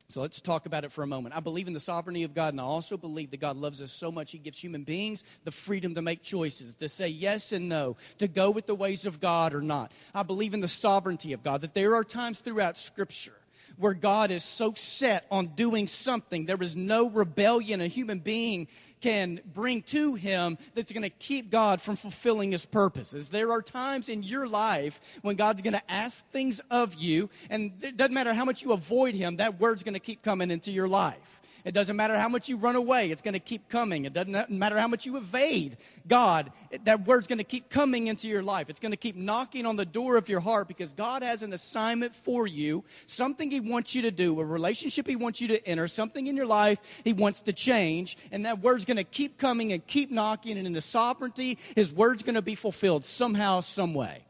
So 0.07 0.21
let's 0.21 0.39
talk 0.39 0.67
about 0.67 0.83
it 0.83 0.91
for 0.91 1.03
a 1.03 1.07
moment. 1.07 1.35
I 1.35 1.39
believe 1.39 1.65
in 1.65 1.73
the 1.73 1.79
sovereignty 1.79 2.21
of 2.21 2.35
God, 2.35 2.53
and 2.53 2.61
I 2.61 2.63
also 2.63 2.95
believe 2.95 3.31
that 3.31 3.39
God 3.39 3.57
loves 3.57 3.81
us 3.81 3.91
so 3.91 4.11
much, 4.11 4.31
He 4.31 4.37
gives 4.37 4.59
human 4.59 4.83
beings 4.83 5.23
the 5.45 5.51
freedom 5.51 5.95
to 5.95 6.03
make 6.03 6.21
choices, 6.21 6.75
to 6.75 6.89
say 6.89 7.07
yes 7.07 7.53
and 7.53 7.69
no, 7.69 7.97
to 8.19 8.27
go 8.27 8.51
with 8.51 8.67
the 8.67 8.75
ways 8.75 9.07
of 9.07 9.19
God 9.19 9.55
or 9.55 9.61
not. 9.61 9.91
I 10.13 10.21
believe 10.21 10.53
in 10.53 10.59
the 10.59 10.67
sovereignty 10.67 11.33
of 11.33 11.41
God, 11.41 11.61
that 11.61 11.73
there 11.73 11.95
are 11.95 12.03
times 12.03 12.37
throughout 12.37 12.77
Scripture 12.77 13.33
where 13.77 13.95
God 13.95 14.29
is 14.29 14.43
so 14.43 14.73
set 14.75 15.25
on 15.31 15.47
doing 15.55 15.87
something, 15.87 16.45
there 16.45 16.61
is 16.61 16.75
no 16.75 17.09
rebellion 17.09 17.81
a 17.81 17.87
human 17.87 18.19
being 18.19 18.67
can 19.01 19.39
bring 19.53 19.81
to 19.83 20.15
him 20.15 20.57
that's 20.75 20.91
going 20.91 21.03
to 21.03 21.09
keep 21.09 21.49
God 21.49 21.81
from 21.81 21.95
fulfilling 21.95 22.51
his 22.51 22.65
purposes. 22.65 23.29
There 23.29 23.51
are 23.51 23.61
times 23.61 24.09
in 24.09 24.23
your 24.23 24.47
life 24.47 24.99
when 25.21 25.35
God's 25.35 25.61
going 25.61 25.73
to 25.73 25.91
ask 25.91 26.27
things 26.31 26.61
of 26.69 26.95
you, 26.95 27.29
and 27.49 27.73
it 27.81 27.97
doesn't 27.97 28.13
matter 28.13 28.33
how 28.33 28.45
much 28.45 28.63
you 28.63 28.73
avoid 28.73 29.15
him, 29.15 29.37
that 29.37 29.59
word's 29.59 29.83
going 29.83 29.93
to 29.93 29.99
keep 29.99 30.21
coming 30.21 30.51
into 30.51 30.71
your 30.71 30.87
life. 30.87 31.38
It 31.65 31.73
doesn't 31.73 31.95
matter 31.95 32.17
how 32.17 32.29
much 32.29 32.49
you 32.49 32.57
run 32.57 32.75
away, 32.75 33.11
it's 33.11 33.21
going 33.21 33.33
to 33.33 33.39
keep 33.39 33.69
coming. 33.69 34.05
It 34.05 34.13
doesn't 34.13 34.49
matter 34.49 34.79
how 34.79 34.87
much 34.87 35.05
you 35.05 35.17
evade 35.17 35.77
God, 36.07 36.51
that 36.83 37.05
word's 37.05 37.27
going 37.27 37.37
to 37.37 37.43
keep 37.43 37.69
coming 37.69 38.07
into 38.07 38.27
your 38.27 38.41
life. 38.41 38.69
It's 38.69 38.79
going 38.79 38.91
to 38.91 38.97
keep 38.97 39.15
knocking 39.15 39.65
on 39.65 39.75
the 39.75 39.85
door 39.85 40.17
of 40.17 40.27
your 40.27 40.39
heart 40.39 40.67
because 40.67 40.91
God 40.91 41.23
has 41.23 41.43
an 41.43 41.53
assignment 41.53 42.15
for 42.15 42.47
you, 42.47 42.83
something 43.05 43.49
He 43.51 43.59
wants 43.59 43.95
you 43.95 44.01
to 44.01 44.11
do, 44.11 44.39
a 44.39 44.45
relationship 44.45 45.07
He 45.07 45.15
wants 45.15 45.39
you 45.39 45.47
to 45.49 45.67
enter, 45.67 45.87
something 45.87 46.27
in 46.27 46.35
your 46.35 46.47
life 46.47 46.79
He 47.03 47.13
wants 47.13 47.41
to 47.41 47.53
change. 47.53 48.17
And 48.31 48.45
that 48.45 48.61
word's 48.61 48.85
going 48.85 48.97
to 48.97 49.03
keep 49.03 49.37
coming 49.37 49.71
and 49.71 49.85
keep 49.85 50.11
knocking. 50.11 50.57
And 50.57 50.65
in 50.65 50.73
the 50.73 50.81
sovereignty, 50.81 51.59
His 51.75 51.93
word's 51.93 52.23
going 52.23 52.35
to 52.35 52.41
be 52.41 52.55
fulfilled 52.55 53.05
somehow, 53.05 53.59
some 53.61 53.93
way. 53.93 54.25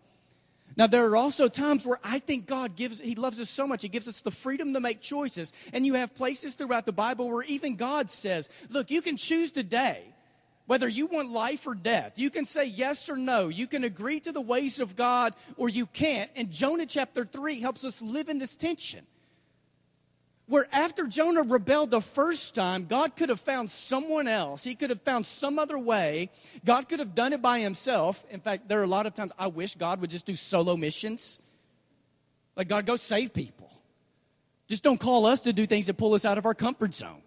Now, 0.77 0.87
there 0.87 1.05
are 1.05 1.15
also 1.15 1.47
times 1.47 1.85
where 1.85 1.99
I 2.03 2.19
think 2.19 2.45
God 2.45 2.75
gives, 2.75 2.99
He 2.99 3.15
loves 3.15 3.39
us 3.39 3.49
so 3.49 3.67
much, 3.67 3.81
He 3.81 3.89
gives 3.89 4.07
us 4.07 4.21
the 4.21 4.31
freedom 4.31 4.73
to 4.73 4.79
make 4.79 5.01
choices. 5.01 5.53
And 5.73 5.85
you 5.85 5.95
have 5.95 6.15
places 6.15 6.55
throughout 6.55 6.85
the 6.85 6.93
Bible 6.93 7.29
where 7.29 7.43
even 7.43 7.75
God 7.75 8.09
says, 8.09 8.49
look, 8.69 8.91
you 8.91 9.01
can 9.01 9.17
choose 9.17 9.51
today 9.51 10.03
whether 10.67 10.87
you 10.87 11.07
want 11.07 11.31
life 11.31 11.65
or 11.65 11.73
death. 11.73 12.19
You 12.19 12.29
can 12.29 12.45
say 12.45 12.65
yes 12.65 13.09
or 13.09 13.17
no. 13.17 13.47
You 13.47 13.65
can 13.65 13.83
agree 13.83 14.19
to 14.19 14.31
the 14.31 14.39
ways 14.39 14.79
of 14.79 14.95
God 14.95 15.33
or 15.57 15.67
you 15.67 15.87
can't. 15.87 16.29
And 16.35 16.51
Jonah 16.51 16.85
chapter 16.85 17.25
3 17.25 17.59
helps 17.59 17.83
us 17.83 18.01
live 18.01 18.29
in 18.29 18.37
this 18.37 18.55
tension 18.55 19.05
where 20.49 20.67
after 20.71 21.05
Jonah 21.05 21.43
rebelled 21.43 21.91
the 21.91 22.01
first 22.01 22.55
time, 22.55 22.85
God 22.85 23.15
could 23.15 23.29
have 23.29 23.39
found 23.39 23.69
someone 23.69 24.27
else. 24.27 24.63
He 24.63 24.73
could 24.73 24.89
have 24.89 25.01
found 25.03 25.27
some 25.27 25.59
other 25.59 25.77
way. 25.77 26.31
God 26.65 26.89
could 26.89 26.97
have 26.97 27.13
done 27.13 27.33
it 27.33 27.41
by 27.41 27.59
himself. 27.59 28.25
In 28.31 28.39
fact, 28.39 28.67
there 28.67 28.79
are 28.79 28.83
a 28.83 28.87
lot 28.87 29.05
of 29.05 29.13
times 29.13 29.31
I 29.37 29.45
wish 29.45 29.75
God 29.75 30.01
would 30.01 30.09
just 30.09 30.25
do 30.25 30.35
solo 30.35 30.75
missions. 30.75 31.39
Like, 32.55 32.67
God, 32.67 32.87
go 32.87 32.95
save 32.95 33.31
people. 33.31 33.71
Just 34.67 34.81
don't 34.81 34.99
call 34.99 35.27
us 35.27 35.41
to 35.41 35.53
do 35.53 35.67
things 35.67 35.85
that 35.85 35.97
pull 35.97 36.15
us 36.15 36.25
out 36.25 36.39
of 36.39 36.47
our 36.47 36.55
comfort 36.55 36.95
zone. 36.95 37.21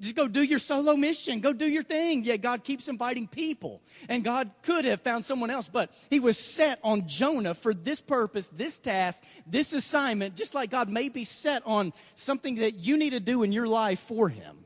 Just 0.00 0.16
go 0.16 0.26
do 0.26 0.42
your 0.42 0.58
solo 0.58 0.96
mission. 0.96 1.40
Go 1.40 1.52
do 1.52 1.68
your 1.68 1.82
thing. 1.82 2.24
Yeah, 2.24 2.38
God 2.38 2.64
keeps 2.64 2.88
inviting 2.88 3.28
people. 3.28 3.82
And 4.08 4.24
God 4.24 4.50
could 4.62 4.86
have 4.86 5.02
found 5.02 5.24
someone 5.24 5.50
else, 5.50 5.68
but 5.68 5.92
He 6.08 6.20
was 6.20 6.38
set 6.38 6.80
on 6.82 7.06
Jonah 7.06 7.54
for 7.54 7.74
this 7.74 8.00
purpose, 8.00 8.48
this 8.48 8.78
task, 8.78 9.22
this 9.46 9.74
assignment, 9.74 10.36
just 10.36 10.54
like 10.54 10.70
God 10.70 10.88
may 10.88 11.10
be 11.10 11.24
set 11.24 11.62
on 11.66 11.92
something 12.14 12.56
that 12.56 12.76
you 12.76 12.96
need 12.96 13.10
to 13.10 13.20
do 13.20 13.42
in 13.42 13.52
your 13.52 13.68
life 13.68 14.00
for 14.00 14.30
Him. 14.30 14.64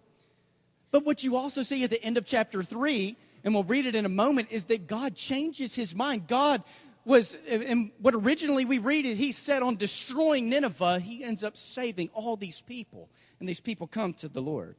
But 0.93 1.05
what 1.05 1.25
you 1.25 1.35
also 1.35 1.63
see 1.63 1.83
at 1.83 1.91
the 1.91 2.03
end 2.03 2.17
of 2.17 2.25
chapter 2.25 2.63
3, 2.63 3.17
and 3.43 3.53
we'll 3.53 3.65
read 3.65 3.87
it 3.87 3.97
in 3.97 4.07
a 4.07 4.11
moment, 4.11 4.53
is 4.53 4.67
that 4.67 4.87
God 4.87 5.17
changes 5.17 5.75
His 5.75 5.97
mind. 5.97 6.29
God 6.29 6.63
was, 7.05 7.37
and 7.49 7.91
what 7.99 8.15
originally 8.15 8.65
we 8.65 8.79
read 8.79 9.05
is 9.05 9.19
He 9.19 9.33
set 9.33 9.65
on 9.65 9.75
destroying 9.75 10.49
Nineveh, 10.49 11.01
He 11.01 11.25
ends 11.25 11.43
up 11.43 11.57
saving 11.57 12.11
all 12.15 12.37
these 12.37 12.63
people. 12.63 13.09
And 13.41 13.49
these 13.49 13.61
people 13.61 13.89
come 13.89 14.15
to 14.15 14.29
the 14.29 14.41
Lord. 14.41 14.77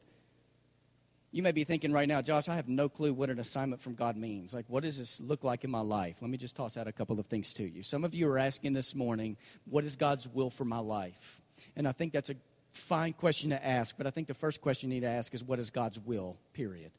You 1.35 1.43
may 1.43 1.51
be 1.51 1.65
thinking 1.65 1.91
right 1.91 2.07
now, 2.07 2.21
Josh, 2.21 2.47
I 2.47 2.55
have 2.55 2.69
no 2.69 2.87
clue 2.87 3.13
what 3.13 3.29
an 3.29 3.39
assignment 3.39 3.81
from 3.81 3.93
God 3.93 4.15
means. 4.15 4.53
Like, 4.53 4.63
what 4.69 4.83
does 4.83 4.97
this 4.97 5.19
look 5.19 5.43
like 5.43 5.65
in 5.65 5.69
my 5.69 5.81
life? 5.81 6.21
Let 6.21 6.31
me 6.31 6.37
just 6.37 6.55
toss 6.55 6.77
out 6.77 6.87
a 6.87 6.93
couple 6.93 7.19
of 7.19 7.25
things 7.25 7.51
to 7.55 7.69
you. 7.69 7.83
Some 7.83 8.05
of 8.05 8.15
you 8.15 8.29
are 8.29 8.37
asking 8.37 8.71
this 8.71 8.95
morning, 8.95 9.35
what 9.65 9.83
is 9.83 9.97
God's 9.97 10.29
will 10.29 10.49
for 10.49 10.63
my 10.63 10.77
life? 10.77 11.41
And 11.75 11.89
I 11.89 11.91
think 11.91 12.13
that's 12.13 12.29
a 12.29 12.37
fine 12.71 13.11
question 13.11 13.49
to 13.49 13.67
ask, 13.67 13.97
but 13.97 14.07
I 14.07 14.11
think 14.11 14.29
the 14.29 14.33
first 14.33 14.61
question 14.61 14.89
you 14.89 14.95
need 14.95 15.05
to 15.05 15.11
ask 15.11 15.33
is, 15.33 15.43
what 15.43 15.59
is 15.59 15.71
God's 15.71 15.99
will, 15.99 16.37
period? 16.53 16.91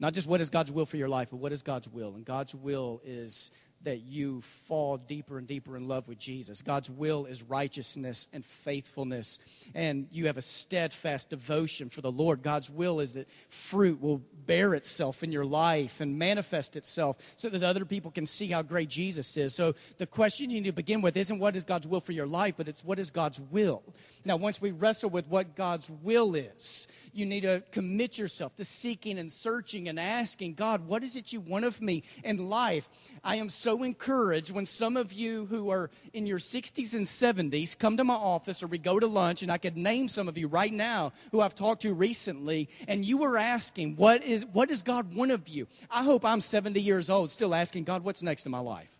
Not 0.00 0.14
just 0.14 0.26
what 0.26 0.40
is 0.40 0.48
God's 0.48 0.72
will 0.72 0.86
for 0.86 0.96
your 0.96 1.10
life, 1.10 1.28
but 1.30 1.36
what 1.36 1.52
is 1.52 1.60
God's 1.60 1.90
will? 1.90 2.14
And 2.14 2.24
God's 2.24 2.54
will 2.54 3.02
is 3.04 3.50
that 3.84 4.02
you 4.02 4.40
fall 4.40 4.96
deeper 4.96 5.38
and 5.38 5.46
deeper 5.46 5.76
in 5.76 5.88
love 5.88 6.08
with 6.08 6.18
Jesus. 6.18 6.62
God's 6.62 6.90
will 6.90 7.26
is 7.26 7.42
righteousness 7.42 8.28
and 8.32 8.44
faithfulness, 8.44 9.38
and 9.74 10.06
you 10.12 10.26
have 10.26 10.36
a 10.36 10.42
steadfast 10.42 11.30
devotion 11.30 11.88
for 11.88 12.00
the 12.00 12.12
Lord. 12.12 12.42
God's 12.42 12.70
will 12.70 13.00
is 13.00 13.14
that 13.14 13.28
fruit 13.48 14.00
will 14.00 14.22
bear 14.46 14.74
itself 14.74 15.22
in 15.22 15.32
your 15.32 15.44
life 15.44 16.00
and 16.00 16.18
manifest 16.18 16.76
itself 16.76 17.16
so 17.36 17.48
that 17.48 17.62
other 17.62 17.84
people 17.84 18.10
can 18.10 18.26
see 18.26 18.48
how 18.48 18.62
great 18.62 18.88
Jesus 18.88 19.36
is. 19.36 19.54
So 19.54 19.74
the 19.98 20.06
question 20.06 20.50
you 20.50 20.60
need 20.60 20.68
to 20.68 20.72
begin 20.72 21.00
with 21.00 21.16
isn't 21.16 21.38
what 21.38 21.56
is 21.56 21.64
God's 21.64 21.86
will 21.86 22.00
for 22.00 22.12
your 22.12 22.26
life, 22.26 22.54
but 22.56 22.68
it's 22.68 22.84
what 22.84 22.98
is 22.98 23.10
God's 23.10 23.40
will. 23.40 23.82
Now, 24.24 24.36
once 24.36 24.60
we 24.60 24.70
wrestle 24.70 25.10
with 25.10 25.28
what 25.28 25.56
God's 25.56 25.90
will 25.90 26.34
is, 26.34 26.86
you 27.12 27.26
need 27.26 27.42
to 27.42 27.62
commit 27.70 28.18
yourself 28.18 28.56
to 28.56 28.64
seeking 28.64 29.18
and 29.18 29.30
searching 29.30 29.88
and 29.88 29.98
asking 29.98 30.54
God, 30.54 30.86
what 30.86 31.02
is 31.02 31.16
it 31.16 31.32
you 31.32 31.40
want 31.40 31.64
of 31.64 31.80
me 31.80 32.02
in 32.24 32.48
life? 32.48 32.88
I 33.22 33.36
am 33.36 33.50
so 33.50 33.82
encouraged 33.82 34.50
when 34.50 34.66
some 34.66 34.96
of 34.96 35.12
you 35.12 35.46
who 35.46 35.70
are 35.70 35.90
in 36.12 36.26
your 36.26 36.38
60s 36.38 36.94
and 36.94 37.04
70s 37.06 37.78
come 37.78 37.96
to 37.96 38.04
my 38.04 38.14
office 38.14 38.62
or 38.62 38.66
we 38.66 38.78
go 38.78 38.98
to 38.98 39.06
lunch, 39.06 39.42
and 39.42 39.52
I 39.52 39.58
could 39.58 39.76
name 39.76 40.08
some 40.08 40.28
of 40.28 40.38
you 40.38 40.48
right 40.48 40.72
now 40.72 41.12
who 41.30 41.40
I've 41.40 41.54
talked 41.54 41.82
to 41.82 41.92
recently, 41.92 42.68
and 42.88 43.04
you 43.04 43.18
were 43.18 43.36
asking, 43.36 43.96
what, 43.96 44.24
is, 44.24 44.46
what 44.46 44.68
does 44.68 44.82
God 44.82 45.14
want 45.14 45.30
of 45.30 45.48
you? 45.48 45.66
I 45.90 46.02
hope 46.02 46.24
I'm 46.24 46.40
70 46.40 46.80
years 46.80 47.10
old 47.10 47.30
still 47.30 47.54
asking, 47.54 47.84
God, 47.84 48.02
what's 48.04 48.22
next 48.22 48.46
in 48.46 48.52
my 48.52 48.60
life? 48.60 48.90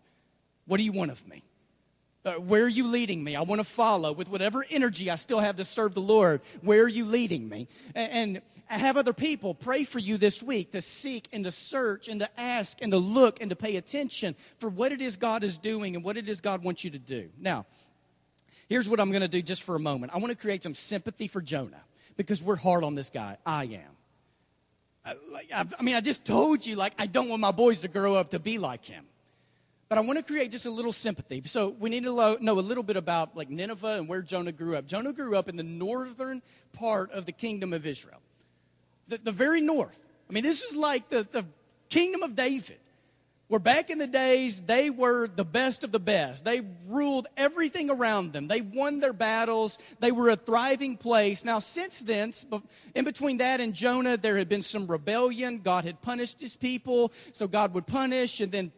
What 0.66 0.76
do 0.76 0.84
you 0.84 0.92
want 0.92 1.10
of 1.10 1.26
me? 1.26 1.42
Uh, 2.24 2.34
where 2.34 2.64
are 2.64 2.68
you 2.68 2.86
leading 2.86 3.22
me? 3.22 3.34
I 3.34 3.42
want 3.42 3.60
to 3.60 3.64
follow 3.64 4.12
with 4.12 4.28
whatever 4.28 4.64
energy 4.70 5.10
I 5.10 5.16
still 5.16 5.40
have 5.40 5.56
to 5.56 5.64
serve 5.64 5.94
the 5.94 6.00
Lord. 6.00 6.40
Where 6.60 6.82
are 6.84 6.88
you 6.88 7.04
leading 7.04 7.48
me? 7.48 7.68
And, 7.94 8.40
have 8.68 8.96
other 8.96 9.12
people 9.12 9.52
pray 9.54 9.84
for 9.84 9.98
you 9.98 10.16
this 10.16 10.42
week 10.42 10.70
to 10.70 10.80
seek 10.80 11.28
and 11.30 11.44
to 11.44 11.50
search 11.50 12.08
and 12.08 12.20
to 12.20 12.40
ask 12.40 12.78
and 12.80 12.90
to 12.90 12.96
look 12.96 13.42
and 13.42 13.50
to 13.50 13.56
pay 13.56 13.76
attention 13.76 14.34
for 14.58 14.70
what 14.70 14.92
it 14.92 15.02
is 15.02 15.18
God 15.18 15.44
is 15.44 15.58
doing 15.58 15.94
and 15.94 16.02
what 16.02 16.16
it 16.16 16.26
is 16.26 16.40
God 16.40 16.64
wants 16.64 16.82
you 16.82 16.90
to 16.90 16.98
do. 16.98 17.28
Now, 17.38 17.66
here's 18.70 18.88
what 18.88 18.98
I'm 18.98 19.10
going 19.10 19.20
to 19.20 19.28
do 19.28 19.42
just 19.42 19.62
for 19.62 19.76
a 19.76 19.78
moment. 19.78 20.14
I 20.14 20.18
want 20.18 20.30
to 20.30 20.36
create 20.36 20.62
some 20.62 20.74
sympathy 20.74 21.28
for 21.28 21.42
Jonah 21.42 21.82
because 22.16 22.42
we're 22.42 22.56
hard 22.56 22.82
on 22.82 22.94
this 22.94 23.10
guy. 23.10 23.36
I 23.44 23.64
am. 23.64 23.90
I, 25.04 25.14
like, 25.30 25.50
I, 25.54 25.66
I 25.78 25.82
mean, 25.82 25.94
I 25.94 26.00
just 26.00 26.24
told 26.24 26.64
you, 26.64 26.76
like, 26.76 26.94
I 26.98 27.06
don't 27.06 27.28
want 27.28 27.40
my 27.40 27.52
boys 27.52 27.80
to 27.80 27.88
grow 27.88 28.14
up 28.14 28.30
to 28.30 28.38
be 28.38 28.56
like 28.56 28.86
him 28.86 29.04
but 29.92 29.98
I 29.98 30.00
want 30.00 30.18
to 30.18 30.22
create 30.22 30.50
just 30.50 30.64
a 30.64 30.70
little 30.70 30.90
sympathy. 30.90 31.42
So 31.44 31.68
we 31.68 31.90
need 31.90 32.04
to 32.04 32.12
lo- 32.12 32.38
know 32.40 32.58
a 32.58 32.64
little 32.64 32.82
bit 32.82 32.96
about 32.96 33.36
like 33.36 33.50
Nineveh 33.50 33.98
and 33.98 34.08
where 34.08 34.22
Jonah 34.22 34.50
grew 34.50 34.74
up. 34.74 34.86
Jonah 34.86 35.12
grew 35.12 35.36
up 35.36 35.50
in 35.50 35.56
the 35.58 35.62
northern 35.62 36.40
part 36.72 37.10
of 37.10 37.26
the 37.26 37.32
kingdom 37.32 37.74
of 37.74 37.84
Israel, 37.84 38.22
the, 39.08 39.18
the 39.18 39.32
very 39.32 39.60
north. 39.60 40.02
I 40.30 40.32
mean, 40.32 40.44
this 40.44 40.62
is 40.62 40.74
like 40.74 41.10
the, 41.10 41.28
the 41.30 41.44
kingdom 41.90 42.22
of 42.22 42.34
David, 42.34 42.78
where 43.48 43.60
back 43.60 43.90
in 43.90 43.98
the 43.98 44.06
days 44.06 44.62
they 44.62 44.88
were 44.88 45.28
the 45.28 45.44
best 45.44 45.84
of 45.84 45.92
the 45.92 46.00
best. 46.00 46.46
They 46.46 46.62
ruled 46.88 47.26
everything 47.36 47.90
around 47.90 48.32
them. 48.32 48.48
They 48.48 48.62
won 48.62 49.00
their 49.00 49.12
battles. 49.12 49.78
They 50.00 50.10
were 50.10 50.30
a 50.30 50.36
thriving 50.36 50.96
place. 50.96 51.44
Now, 51.44 51.58
since 51.58 51.98
then, 52.00 52.32
in 52.94 53.04
between 53.04 53.36
that 53.36 53.60
and 53.60 53.74
Jonah, 53.74 54.16
there 54.16 54.38
had 54.38 54.48
been 54.48 54.62
some 54.62 54.86
rebellion. 54.86 55.58
God 55.58 55.84
had 55.84 56.00
punished 56.00 56.40
his 56.40 56.56
people, 56.56 57.12
so 57.32 57.46
God 57.46 57.74
would 57.74 57.86
punish, 57.86 58.40
and 58.40 58.50
then 58.50 58.72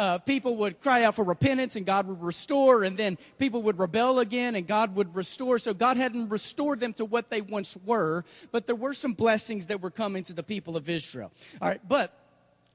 uh, 0.00 0.16
people 0.16 0.56
would 0.56 0.80
cry 0.80 1.04
out 1.04 1.14
for 1.14 1.22
repentance 1.26 1.76
and 1.76 1.84
God 1.84 2.08
would 2.08 2.22
restore, 2.22 2.84
and 2.84 2.96
then 2.96 3.18
people 3.38 3.64
would 3.64 3.78
rebel 3.78 4.18
again 4.18 4.54
and 4.54 4.66
God 4.66 4.94
would 4.94 5.14
restore. 5.14 5.58
So 5.58 5.74
God 5.74 5.98
hadn't 5.98 6.30
restored 6.30 6.80
them 6.80 6.94
to 6.94 7.04
what 7.04 7.28
they 7.28 7.42
once 7.42 7.76
were, 7.84 8.24
but 8.50 8.66
there 8.66 8.74
were 8.74 8.94
some 8.94 9.12
blessings 9.12 9.66
that 9.66 9.82
were 9.82 9.90
coming 9.90 10.22
to 10.22 10.32
the 10.32 10.42
people 10.42 10.78
of 10.78 10.88
Israel. 10.88 11.30
All 11.60 11.68
right, 11.68 11.86
but 11.86 12.18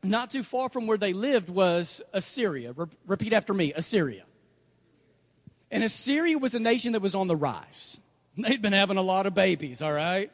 not 0.03 0.29
too 0.29 0.43
far 0.43 0.69
from 0.69 0.85
where 0.85 0.99
they 0.99 1.13
lived 1.13 1.49
was 1.49 1.99
Assyria. 2.13 2.73
Re- 2.73 2.85
repeat 3.07 3.33
after 3.33 3.55
me 3.55 3.73
Assyria. 3.73 4.25
And 5.71 5.83
Assyria 5.83 6.37
was 6.37 6.53
a 6.53 6.59
nation 6.59 6.91
that 6.91 7.01
was 7.01 7.15
on 7.15 7.27
the 7.27 7.35
rise. 7.35 7.99
They'd 8.37 8.61
been 8.61 8.73
having 8.73 8.97
a 8.97 9.01
lot 9.01 9.25
of 9.25 9.33
babies, 9.33 9.81
all 9.81 9.93
right? 9.93 10.31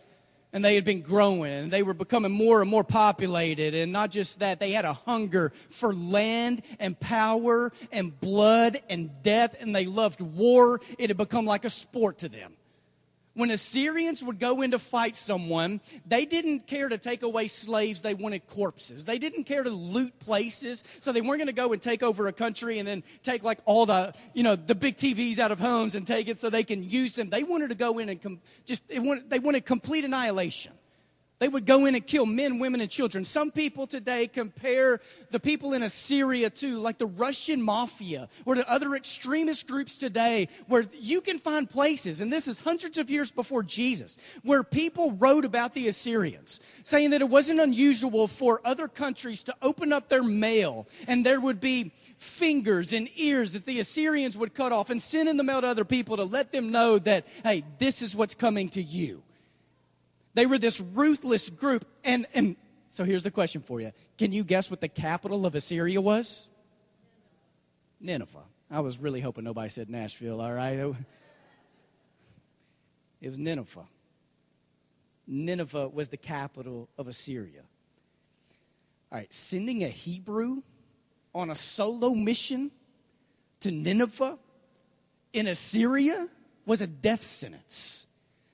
And 0.53 0.63
they 0.63 0.75
had 0.75 0.83
been 0.83 1.01
growing 1.01 1.51
and 1.51 1.71
they 1.71 1.83
were 1.83 1.93
becoming 1.93 2.31
more 2.31 2.61
and 2.61 2.69
more 2.69 2.83
populated. 2.83 3.73
And 3.73 3.91
not 3.91 4.11
just 4.11 4.39
that, 4.39 4.59
they 4.59 4.71
had 4.71 4.85
a 4.85 4.93
hunger 4.93 5.53
for 5.69 5.93
land 5.93 6.61
and 6.79 6.99
power 6.99 7.71
and 7.91 8.19
blood 8.19 8.81
and 8.89 9.09
death, 9.23 9.55
and 9.59 9.75
they 9.75 9.85
loved 9.85 10.21
war. 10.21 10.81
It 10.97 11.09
had 11.09 11.17
become 11.17 11.45
like 11.45 11.65
a 11.65 11.69
sport 11.69 12.19
to 12.19 12.29
them. 12.29 12.53
When 13.33 13.49
Assyrians 13.49 14.21
would 14.23 14.39
go 14.39 14.61
in 14.61 14.71
to 14.71 14.79
fight 14.79 15.15
someone, 15.15 15.79
they 16.05 16.25
didn't 16.25 16.67
care 16.67 16.89
to 16.89 16.97
take 16.97 17.23
away 17.23 17.47
slaves, 17.47 18.01
they 18.01 18.13
wanted 18.13 18.45
corpses. 18.45 19.05
They 19.05 19.19
didn't 19.19 19.45
care 19.45 19.63
to 19.63 19.69
loot 19.69 20.19
places, 20.19 20.83
so 20.99 21.13
they 21.13 21.21
weren't 21.21 21.39
going 21.39 21.47
to 21.47 21.53
go 21.53 21.71
and 21.71 21.81
take 21.81 22.03
over 22.03 22.27
a 22.27 22.33
country 22.33 22.79
and 22.79 22.87
then 22.87 23.03
take 23.23 23.43
like 23.43 23.59
all 23.65 23.85
the, 23.85 24.13
you 24.33 24.43
know, 24.43 24.57
the 24.57 24.75
big 24.75 24.97
TVs 24.97 25.39
out 25.39 25.51
of 25.51 25.59
homes 25.59 25.95
and 25.95 26.05
take 26.05 26.27
it 26.27 26.37
so 26.37 26.49
they 26.49 26.65
can 26.65 26.83
use 26.83 27.13
them. 27.13 27.29
They 27.29 27.43
wanted 27.43 27.69
to 27.69 27.75
go 27.75 27.99
in 27.99 28.09
and 28.09 28.21
com- 28.21 28.41
just, 28.65 28.83
wanted, 28.89 29.29
they 29.29 29.39
wanted 29.39 29.65
complete 29.65 30.03
annihilation. 30.03 30.73
They 31.41 31.47
would 31.47 31.65
go 31.65 31.87
in 31.87 31.95
and 31.95 32.05
kill 32.05 32.27
men, 32.27 32.59
women, 32.59 32.81
and 32.81 32.89
children. 32.89 33.25
Some 33.25 33.49
people 33.49 33.87
today 33.87 34.27
compare 34.27 35.01
the 35.31 35.39
people 35.39 35.73
in 35.73 35.81
Assyria 35.81 36.51
to 36.51 36.77
like 36.77 36.99
the 36.99 37.07
Russian 37.07 37.63
mafia 37.63 38.29
or 38.45 38.53
to 38.53 38.71
other 38.71 38.93
extremist 38.93 39.65
groups 39.65 39.97
today 39.97 40.49
where 40.67 40.85
you 40.93 41.19
can 41.19 41.39
find 41.39 41.67
places, 41.67 42.21
and 42.21 42.31
this 42.31 42.47
is 42.47 42.59
hundreds 42.59 42.99
of 42.99 43.09
years 43.09 43.31
before 43.31 43.63
Jesus, 43.63 44.19
where 44.43 44.61
people 44.61 45.13
wrote 45.13 45.43
about 45.43 45.73
the 45.73 45.87
Assyrians, 45.87 46.59
saying 46.83 47.09
that 47.09 47.21
it 47.21 47.29
wasn't 47.29 47.59
unusual 47.59 48.27
for 48.27 48.61
other 48.63 48.87
countries 48.87 49.41
to 49.41 49.55
open 49.63 49.91
up 49.91 50.09
their 50.09 50.21
mail 50.21 50.87
and 51.07 51.25
there 51.25 51.41
would 51.41 51.59
be 51.59 51.91
fingers 52.19 52.93
and 52.93 53.09
ears 53.15 53.53
that 53.53 53.65
the 53.65 53.79
Assyrians 53.79 54.37
would 54.37 54.53
cut 54.53 54.71
off 54.71 54.91
and 54.91 55.01
send 55.01 55.27
in 55.27 55.37
the 55.37 55.43
mail 55.43 55.61
to 55.61 55.67
other 55.67 55.85
people 55.85 56.17
to 56.17 56.23
let 56.23 56.51
them 56.51 56.71
know 56.71 56.99
that, 56.99 57.25
hey, 57.43 57.63
this 57.79 58.03
is 58.03 58.15
what's 58.15 58.35
coming 58.35 58.69
to 58.69 58.83
you. 58.83 59.23
They 60.33 60.45
were 60.45 60.57
this 60.57 60.79
ruthless 60.79 61.49
group. 61.49 61.85
And, 62.03 62.25
and 62.33 62.55
so 62.89 63.03
here's 63.03 63.23
the 63.23 63.31
question 63.31 63.61
for 63.61 63.81
you 63.81 63.91
Can 64.17 64.31
you 64.31 64.43
guess 64.43 64.69
what 64.69 64.81
the 64.81 64.87
capital 64.87 65.45
of 65.45 65.55
Assyria 65.55 66.01
was? 66.01 66.47
Nineveh. 67.99 68.43
I 68.69 68.79
was 68.79 68.99
really 68.99 69.19
hoping 69.19 69.43
nobody 69.43 69.69
said 69.69 69.89
Nashville, 69.89 70.41
all 70.41 70.53
right? 70.53 70.95
It 73.19 73.29
was 73.29 73.37
Nineveh. 73.37 73.87
Nineveh 75.27 75.89
was 75.89 76.09
the 76.09 76.17
capital 76.17 76.89
of 76.97 77.07
Assyria. 77.07 77.61
All 79.11 79.17
right, 79.19 79.31
sending 79.33 79.83
a 79.83 79.87
Hebrew 79.87 80.63
on 81.33 81.49
a 81.49 81.55
solo 81.55 82.15
mission 82.15 82.71
to 83.59 83.71
Nineveh 83.71 84.39
in 85.33 85.47
Assyria 85.47 86.27
was 86.65 86.81
a 86.81 86.87
death 86.87 87.21
sentence. 87.21 88.07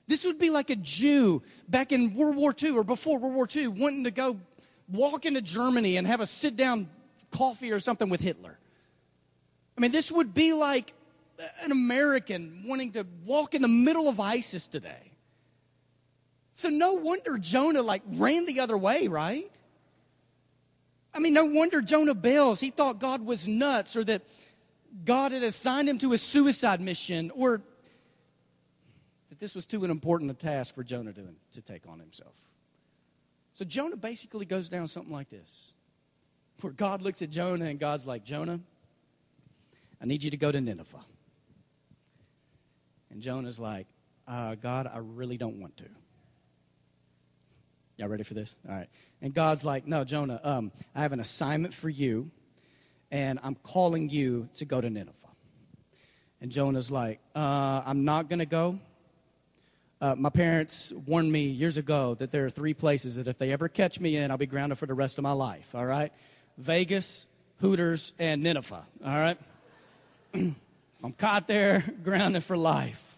This 0.08 0.24
would 0.24 0.38
be 0.38 0.48
like 0.50 0.70
a 0.70 0.76
Jew 0.76 1.42
back 1.68 1.92
in 1.92 2.14
World 2.14 2.36
War 2.36 2.54
II 2.60 2.70
or 2.70 2.82
before 2.82 3.18
World 3.18 3.34
War 3.34 3.46
II 3.54 3.68
wanting 3.68 4.04
to 4.04 4.10
go 4.10 4.40
walk 4.88 5.26
into 5.26 5.42
Germany 5.42 5.98
and 5.98 6.06
have 6.06 6.20
a 6.20 6.26
sit 6.26 6.56
down 6.56 6.88
coffee 7.30 7.70
or 7.72 7.78
something 7.78 8.08
with 8.08 8.20
Hitler. 8.20 8.58
I 9.76 9.80
mean, 9.80 9.92
this 9.92 10.10
would 10.10 10.32
be 10.32 10.54
like 10.54 10.94
an 11.62 11.70
American 11.70 12.64
wanting 12.66 12.92
to 12.92 13.06
walk 13.24 13.54
in 13.54 13.62
the 13.62 13.68
middle 13.68 14.08
of 14.08 14.18
ISIS 14.18 14.66
today. 14.66 15.12
So 16.54 16.70
no 16.70 16.94
wonder 16.94 17.38
Jonah 17.38 17.82
like 17.82 18.02
ran 18.14 18.46
the 18.46 18.60
other 18.60 18.76
way, 18.76 19.08
right? 19.08 19.48
I 21.14 21.20
mean, 21.20 21.34
no 21.34 21.44
wonder 21.44 21.82
Jonah 21.82 22.14
bails. 22.14 22.60
He 22.60 22.70
thought 22.70 22.98
God 22.98 23.24
was 23.24 23.46
nuts 23.46 23.94
or 23.94 24.04
that 24.04 24.22
God 25.04 25.32
had 25.32 25.42
assigned 25.42 25.88
him 25.88 25.98
to 25.98 26.14
a 26.14 26.18
suicide 26.18 26.80
mission 26.80 27.30
or 27.34 27.62
that 29.38 29.44
this 29.44 29.54
was 29.54 29.66
too 29.66 29.84
important 29.84 30.30
a 30.30 30.34
task 30.34 30.74
for 30.74 30.82
Jonah 30.82 31.12
to, 31.12 31.22
to 31.52 31.60
take 31.60 31.86
on 31.88 32.00
himself. 32.00 32.34
So 33.54 33.64
Jonah 33.64 33.96
basically 33.96 34.46
goes 34.46 34.68
down 34.68 34.88
something 34.88 35.12
like 35.12 35.30
this 35.30 35.72
where 36.60 36.72
God 36.72 37.02
looks 37.02 37.22
at 37.22 37.30
Jonah 37.30 37.66
and 37.66 37.78
God's 37.78 38.06
like, 38.06 38.24
Jonah, 38.24 38.58
I 40.02 40.06
need 40.06 40.24
you 40.24 40.30
to 40.30 40.36
go 40.36 40.50
to 40.50 40.60
Nineveh. 40.60 41.04
And 43.10 43.22
Jonah's 43.22 43.58
like, 43.58 43.86
uh, 44.26 44.56
God, 44.56 44.90
I 44.92 44.98
really 44.98 45.36
don't 45.36 45.60
want 45.60 45.76
to. 45.78 45.84
Y'all 47.96 48.08
ready 48.08 48.24
for 48.24 48.34
this? 48.34 48.56
All 48.68 48.74
right. 48.74 48.88
And 49.22 49.34
God's 49.34 49.64
like, 49.64 49.86
No, 49.86 50.04
Jonah, 50.04 50.40
um, 50.44 50.70
I 50.94 51.02
have 51.02 51.12
an 51.12 51.20
assignment 51.20 51.74
for 51.74 51.88
you, 51.88 52.30
and 53.10 53.40
I'm 53.42 53.56
calling 53.56 54.08
you 54.08 54.48
to 54.56 54.64
go 54.64 54.80
to 54.80 54.88
Nineveh. 54.88 55.14
And 56.40 56.52
Jonah's 56.52 56.90
like, 56.90 57.18
uh, 57.34 57.82
I'm 57.84 58.04
not 58.04 58.28
going 58.28 58.38
to 58.38 58.46
go. 58.46 58.78
Uh, 60.00 60.14
my 60.16 60.30
parents 60.30 60.92
warned 61.06 61.32
me 61.32 61.42
years 61.42 61.76
ago 61.76 62.14
that 62.14 62.30
there 62.30 62.44
are 62.46 62.50
three 62.50 62.74
places 62.74 63.16
that 63.16 63.26
if 63.26 63.36
they 63.36 63.52
ever 63.52 63.68
catch 63.68 63.98
me 63.98 64.16
in, 64.16 64.30
I'll 64.30 64.36
be 64.36 64.46
grounded 64.46 64.78
for 64.78 64.86
the 64.86 64.94
rest 64.94 65.18
of 65.18 65.22
my 65.22 65.32
life. 65.32 65.74
All 65.74 65.84
right? 65.84 66.12
Vegas, 66.56 67.26
Hooters, 67.60 68.12
and 68.18 68.42
Nineveh. 68.42 68.86
All 69.04 69.18
right? 69.18 69.38
I'm 70.34 71.12
caught 71.16 71.48
there, 71.48 71.84
grounded 72.04 72.44
for 72.44 72.56
life. 72.56 73.16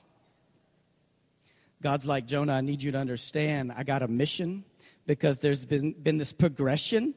God's 1.83 2.07
like, 2.07 2.27
Jonah, 2.27 2.55
I 2.55 2.61
need 2.63 2.83
you 2.83 2.93
to 2.93 2.99
understand 2.99 3.73
I 3.77 3.85
got 3.85 4.03
a 4.03 4.09
mission 4.09 4.65
because 5.07 5.39
there's 5.39 5.65
been, 5.65 5.93
been 5.93 6.19
this 6.19 6.33
progression 6.33 7.15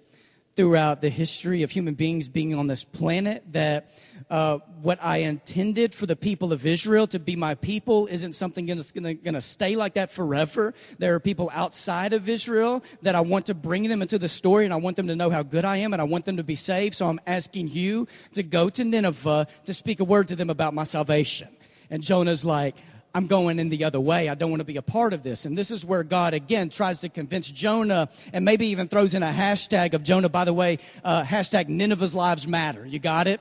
throughout 0.56 1.02
the 1.02 1.10
history 1.10 1.64
of 1.64 1.72
human 1.72 1.96
beings 1.96 2.28
being 2.28 2.54
on 2.54 2.68
this 2.68 2.84
planet 2.84 3.44
that 3.52 3.92
uh, 4.30 4.60
what 4.82 5.04
I 5.04 5.18
intended 5.18 5.94
for 5.94 6.06
the 6.06 6.16
people 6.16 6.54
of 6.54 6.66
Israel 6.66 7.08
to 7.08 7.20
be 7.20 7.36
my 7.36 7.56
people 7.56 8.08
isn't 8.08 8.34
something 8.34 8.66
that's 8.68 8.92
going 8.92 9.18
to 9.22 9.42
stay 9.42 9.76
like 9.76 9.96
that 9.96 10.12
forever. 10.12 10.74
There 11.00 11.16
are 11.16 11.20
people 11.20 11.52
outside 11.54 12.14
of 12.14 12.30
Israel 12.30 12.84
that 13.02 13.16
I 13.16 13.22
want 13.22 13.48
to 13.48 13.54
bring 13.54 13.88
them 13.90 14.02
into 14.02 14.20
the 14.20 14.28
story 14.28 14.66
and 14.66 14.74
I 14.74 14.78
want 14.78 14.96
them 14.96 15.08
to 15.08 15.16
know 15.16 15.30
how 15.30 15.44
good 15.44 15.66
I 15.66 15.78
am 15.78 15.94
and 15.94 16.02
I 16.02 16.06
want 16.06 16.26
them 16.26 16.38
to 16.38 16.44
be 16.44 16.56
saved. 16.56 16.96
So 16.96 17.08
I'm 17.08 17.20
asking 17.26 17.70
you 17.70 18.08
to 18.34 18.44
go 18.44 18.70
to 18.70 18.84
Nineveh 18.84 19.48
to 19.66 19.74
speak 19.74 20.00
a 20.00 20.04
word 20.04 20.28
to 20.30 20.36
them 20.36 20.50
about 20.50 20.74
my 20.74 20.84
salvation. 20.84 21.50
And 21.90 22.02
Jonah's 22.02 22.46
like, 22.46 22.76
I'm 23.16 23.28
going 23.28 23.60
in 23.60 23.70
the 23.70 23.84
other 23.84 24.00
way. 24.00 24.28
I 24.28 24.36
don't 24.36 24.50
want 24.50 24.62
to 24.62 24.66
be 24.66 24.78
a 24.78 24.82
part 24.82 25.14
of 25.14 25.22
this. 25.22 25.46
And 25.46 25.56
this 25.56 25.70
is 25.70 25.86
where 25.86 26.04
God 26.04 26.34
again 26.34 26.70
tries 26.70 27.02
to 27.02 27.10
convince 27.10 27.50
Jonah 27.50 28.10
and 28.32 28.44
maybe 28.44 28.68
even 28.68 28.88
throws 28.88 29.14
in 29.14 29.22
a 29.22 29.32
hashtag 29.32 29.94
of 29.94 30.04
Jonah. 30.04 30.30
By 30.30 30.46
the 30.46 30.54
way, 30.54 30.80
uh, 31.04 31.24
hashtag 31.24 31.68
Nineveh's 31.68 32.16
lives 32.16 32.48
matter. 32.48 32.86
You 32.86 32.98
got 32.98 33.28
it? 33.28 33.40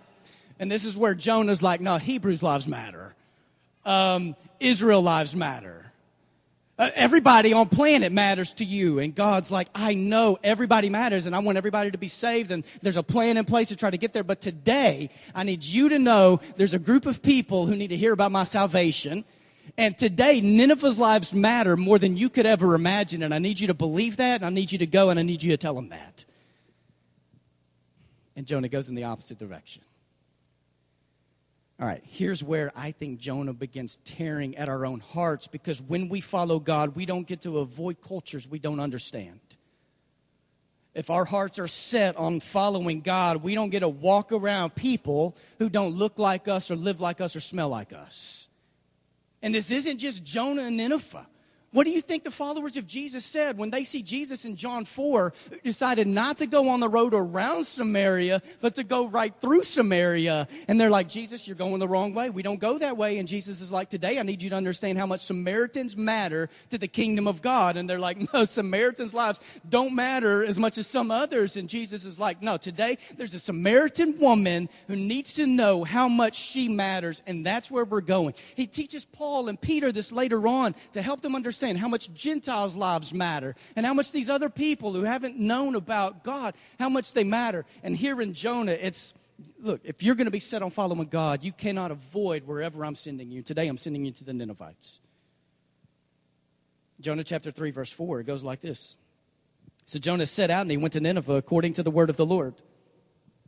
And 0.59 0.71
this 0.71 0.85
is 0.85 0.97
where 0.97 1.15
Jonah's 1.15 1.63
like, 1.63 1.81
no, 1.81 1.97
Hebrews 1.97 2.43
lives 2.43 2.69
matter. 2.69 3.15
Um, 3.85 4.37
Israel 4.61 5.03
lives 5.03 5.35
matter. 5.35 5.91
Uh, 6.79 6.91
everybody 6.95 7.53
on 7.53 7.69
planet 7.69 8.13
matters 8.13 8.53
to 8.55 8.65
you. 8.65 8.99
And 8.99 9.15
God's 9.15 9.51
like, 9.51 9.69
I 9.75 9.95
know 9.95 10.39
everybody 10.45 10.91
matters 10.91 11.27
and 11.27 11.35
I 11.35 11.39
want 11.39 11.57
everybody 11.57 11.91
to 11.91 11.99
be 11.99 12.09
saved. 12.09 12.51
And 12.51 12.65
there's 12.83 12.97
a 12.97 13.03
plan 13.03 13.39
in 13.39 13.45
place 13.45 13.69
to 13.69 13.77
try 13.77 13.91
to 13.91 13.99
get 13.99 14.13
there. 14.13 14.25
But 14.25 14.41
today, 14.41 15.11
I 15.35 15.45
need 15.45 15.63
you 15.63 15.89
to 15.89 15.99
know 15.99 16.41
there's 16.57 16.75
a 16.75 16.79
group 16.79 17.07
of 17.07 17.23
people 17.23 17.67
who 17.67 17.75
need 17.75 17.89
to 17.89 17.97
hear 17.97 18.13
about 18.13 18.33
my 18.33 18.45
salvation. 18.45 19.25
And 19.77 19.97
today, 19.97 20.41
Nineveh's 20.41 20.99
lives 20.99 21.33
matter 21.33 21.77
more 21.77 21.99
than 21.99 22.17
you 22.17 22.29
could 22.29 22.47
ever 22.47 22.75
imagine. 22.75 23.23
And 23.23 23.33
I 23.33 23.39
need 23.39 23.59
you 23.59 23.69
to 23.69 23.75
believe 23.75 24.19
that, 24.19 24.37
and 24.37 24.45
I 24.45 24.51
need 24.51 24.71
you 24.71 24.79
to 24.79 24.87
go, 24.87 25.11
and 25.11 25.19
I 25.19 25.23
need 25.23 25.43
you 25.43 25.51
to 25.53 25.57
tell 25.57 25.75
them 25.75 25.89
that. 25.89 26.25
And 28.37 28.47
Jonah 28.47 28.69
goes 28.69 28.89
in 28.89 28.95
the 28.95 29.05
opposite 29.05 29.39
direction. 29.39 29.83
All 31.81 31.87
right, 31.89 32.03
here's 32.07 32.45
where 32.45 32.71
I 32.77 32.93
think 32.93 33.19
Jonah 33.19 33.53
begins 33.53 33.99
tearing 34.05 34.57
at 34.57 34.69
our 34.69 34.87
own 34.87 35.01
hearts 35.01 35.49
because 35.49 35.83
when 35.83 36.09
we 36.09 36.21
follow 36.21 36.61
God, 36.61 36.95
we 36.95 37.07
don't 37.07 37.27
get 37.27 37.41
to 37.41 37.59
avoid 37.59 38.01
cultures 38.01 38.47
we 38.47 38.61
don't 38.61 38.79
understand. 38.79 39.41
If 40.95 41.11
our 41.11 41.25
hearts 41.25 41.59
are 41.59 41.67
set 41.67 42.17
on 42.17 42.41
following 42.41 43.01
God, 43.01 43.43
we 43.43 43.55
don't 43.55 43.71
get 43.71 43.81
to 43.81 43.89
walk 43.89 44.31
around 44.31 44.75
people 44.75 45.37
who 45.59 45.69
don't 45.69 45.97
look 45.97 46.19
like 46.19 46.47
us 46.47 46.71
or 46.71 46.77
live 46.77 47.01
like 47.01 47.21
us 47.21 47.35
or 47.35 47.41
smell 47.41 47.71
like 47.71 47.93
us. 47.93 48.49
And 49.43 49.55
this 49.55 49.71
isn't 49.71 49.99
just 49.99 50.23
Jonah 50.23 50.63
and 50.63 50.77
Nineveh. 50.77 51.27
What 51.73 51.85
do 51.85 51.91
you 51.91 52.03
think 52.03 52.23
the 52.23 52.31
followers 52.31 52.77
of 52.77 52.87
Jesus 52.87 53.25
said 53.25 53.57
when 53.57 53.71
they 53.71 53.83
see 53.85 54.03
Jesus 54.03 54.45
in 54.45 54.57
John 54.57 54.85
4 54.85 55.33
decided 55.65 56.07
not 56.07 56.37
to 56.39 56.47
go 56.47 56.69
on 56.69 56.81
the 56.81 56.89
road 56.89 57.15
around 57.15 57.67
Samaria, 57.67 58.43
but 58.61 58.75
to 58.75 58.85
go 58.85 59.07
right 59.07 59.33
through 59.41 59.63
Samaria? 59.63 60.49
And 60.69 60.79
they're 60.79 60.91
like, 60.91 61.09
Jesus, 61.09 61.49
you're 61.49 61.57
going 61.57 61.79
the 61.79 61.89
wrong 61.89 62.13
way. 62.13 62.29
We 62.29 62.43
don't 62.43 62.61
go 62.61 62.77
that 62.77 62.99
way. 62.99 63.17
And 63.17 63.27
Jesus 63.27 63.63
is 63.63 63.73
like, 63.73 63.89
today 63.89 64.19
I 64.19 64.23
need 64.23 64.43
you 64.43 64.51
to 64.51 64.57
understand 64.57 64.99
how 64.99 65.07
much 65.07 65.23
Samaritans 65.23 65.97
matter 65.97 66.51
to 66.69 66.77
the 66.77 66.89
kingdom 66.89 67.27
of 67.27 67.41
God. 67.41 67.79
And 67.79 67.89
they're 67.89 67.99
like, 67.99 68.35
no, 68.35 68.45
Samaritans' 68.63 69.15
lives 69.15 69.41
don't 69.67 69.95
matter 69.95 70.45
as 70.45 70.59
much 70.59 70.77
as 70.77 70.87
some 70.87 71.11
others. 71.11 71.57
And 71.57 71.71
Jesus 71.71 72.05
is 72.05 72.19
like, 72.19 72.43
no, 72.43 72.59
today 72.59 72.99
there's 73.17 73.33
a 73.33 73.39
Samaritan 73.39 74.19
woman 74.19 74.69
who 74.89 74.97
needs 74.97 75.33
to 75.35 75.47
know 75.47 75.85
how 75.85 76.07
much 76.07 76.37
she 76.37 76.69
matters. 76.69 77.23
And 77.27 77.47
that's 77.47 77.71
where 77.71 77.87
we're 77.87 78.03
going. 78.03 78.35
He 78.57 78.67
teaches 78.67 79.07
Paul 79.07 79.49
and 79.49 79.59
Peter 79.59 79.91
this 79.91 80.13
later 80.13 80.47
on 80.47 80.75
to 80.93 81.01
help 81.01 81.23
them 81.23 81.35
understand 81.35 81.62
understand 81.63 81.79
how 81.79 81.89
much 81.89 82.13
Gentiles' 82.13 82.77
lives 82.77 83.15
matter 83.15 83.55
and 83.77 83.87
how 83.87 83.95
much 83.95 84.13
these 84.13 84.29
other 84.29 84.49
people 84.49 84.93
who 84.93 85.05
haven't 85.05 85.39
known 85.39 85.75
about 85.75 86.25
God, 86.25 86.55
how 86.79 86.89
much 86.89 87.13
they 87.13 87.25
matter. 87.25 87.65
And 87.83 87.97
here 87.97 88.21
in 88.21 88.35
Jonah, 88.35 88.73
it's 88.73 89.15
look, 89.61 89.81
if 89.85 90.03
you're 90.03 90.15
going 90.15 90.27
to 90.27 90.33
be 90.33 90.41
set 90.41 90.63
on 90.63 90.71
following 90.71 91.09
God, 91.09 91.45
you 91.45 91.53
cannot 91.53 91.91
avoid 91.91 92.47
wherever 92.47 92.85
I'm 92.85 92.97
sending 92.97 93.31
you. 93.31 93.43
Today, 93.43 93.69
I'm 93.69 93.79
sending 93.79 94.05
you 94.05 94.13
to 94.13 94.25
the 94.25 94.33
Ninevites. 94.33 95.01
Jonah 97.01 97.25
chapter 97.25 97.51
3, 97.51 97.71
verse 97.71 97.91
4, 97.91 98.21
it 98.21 98.27
goes 98.27 98.45
like 98.45 98.61
this. 98.61 98.97
So 99.87 99.99
Jonah 99.99 100.27
set 100.27 100.51
out 100.51 100.63
and 100.63 100.71
he 100.71 100.77
went 100.77 100.93
to 100.93 101.01
Nineveh 101.01 101.35
according 101.35 101.73
to 101.75 101.83
the 101.83 101.91
word 101.91 102.11
of 102.11 102.17
the 102.17 102.27
Lord. 102.27 102.55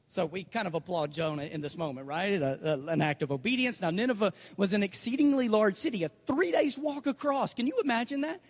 So 0.07 0.27
we 0.27 0.45
kind 0.45 0.67
of 0.67 0.75
applaud 0.75 1.13
Jonah 1.13 1.45
in 1.45 1.61
this 1.61 1.77
moment, 1.77 2.07
right? 2.07 2.41
A, 2.41 2.75
a, 2.75 2.87
an 2.89 3.01
act 3.01 3.23
of 3.23 3.33
obedience. 3.33 3.81
Now, 3.81 3.91
Nineveh 3.91 4.33
was 4.57 4.73
an 4.73 4.83
exceedingly 4.83 5.49
large 5.49 5.77
city, 5.77 6.05
a 6.05 6.09
three 6.27 6.53
days 6.53 6.79
walk 6.79 7.07
across. 7.07 7.55
Can 7.55 7.67
you 7.67 7.79
imagine 7.83 8.21
that? 8.21 8.41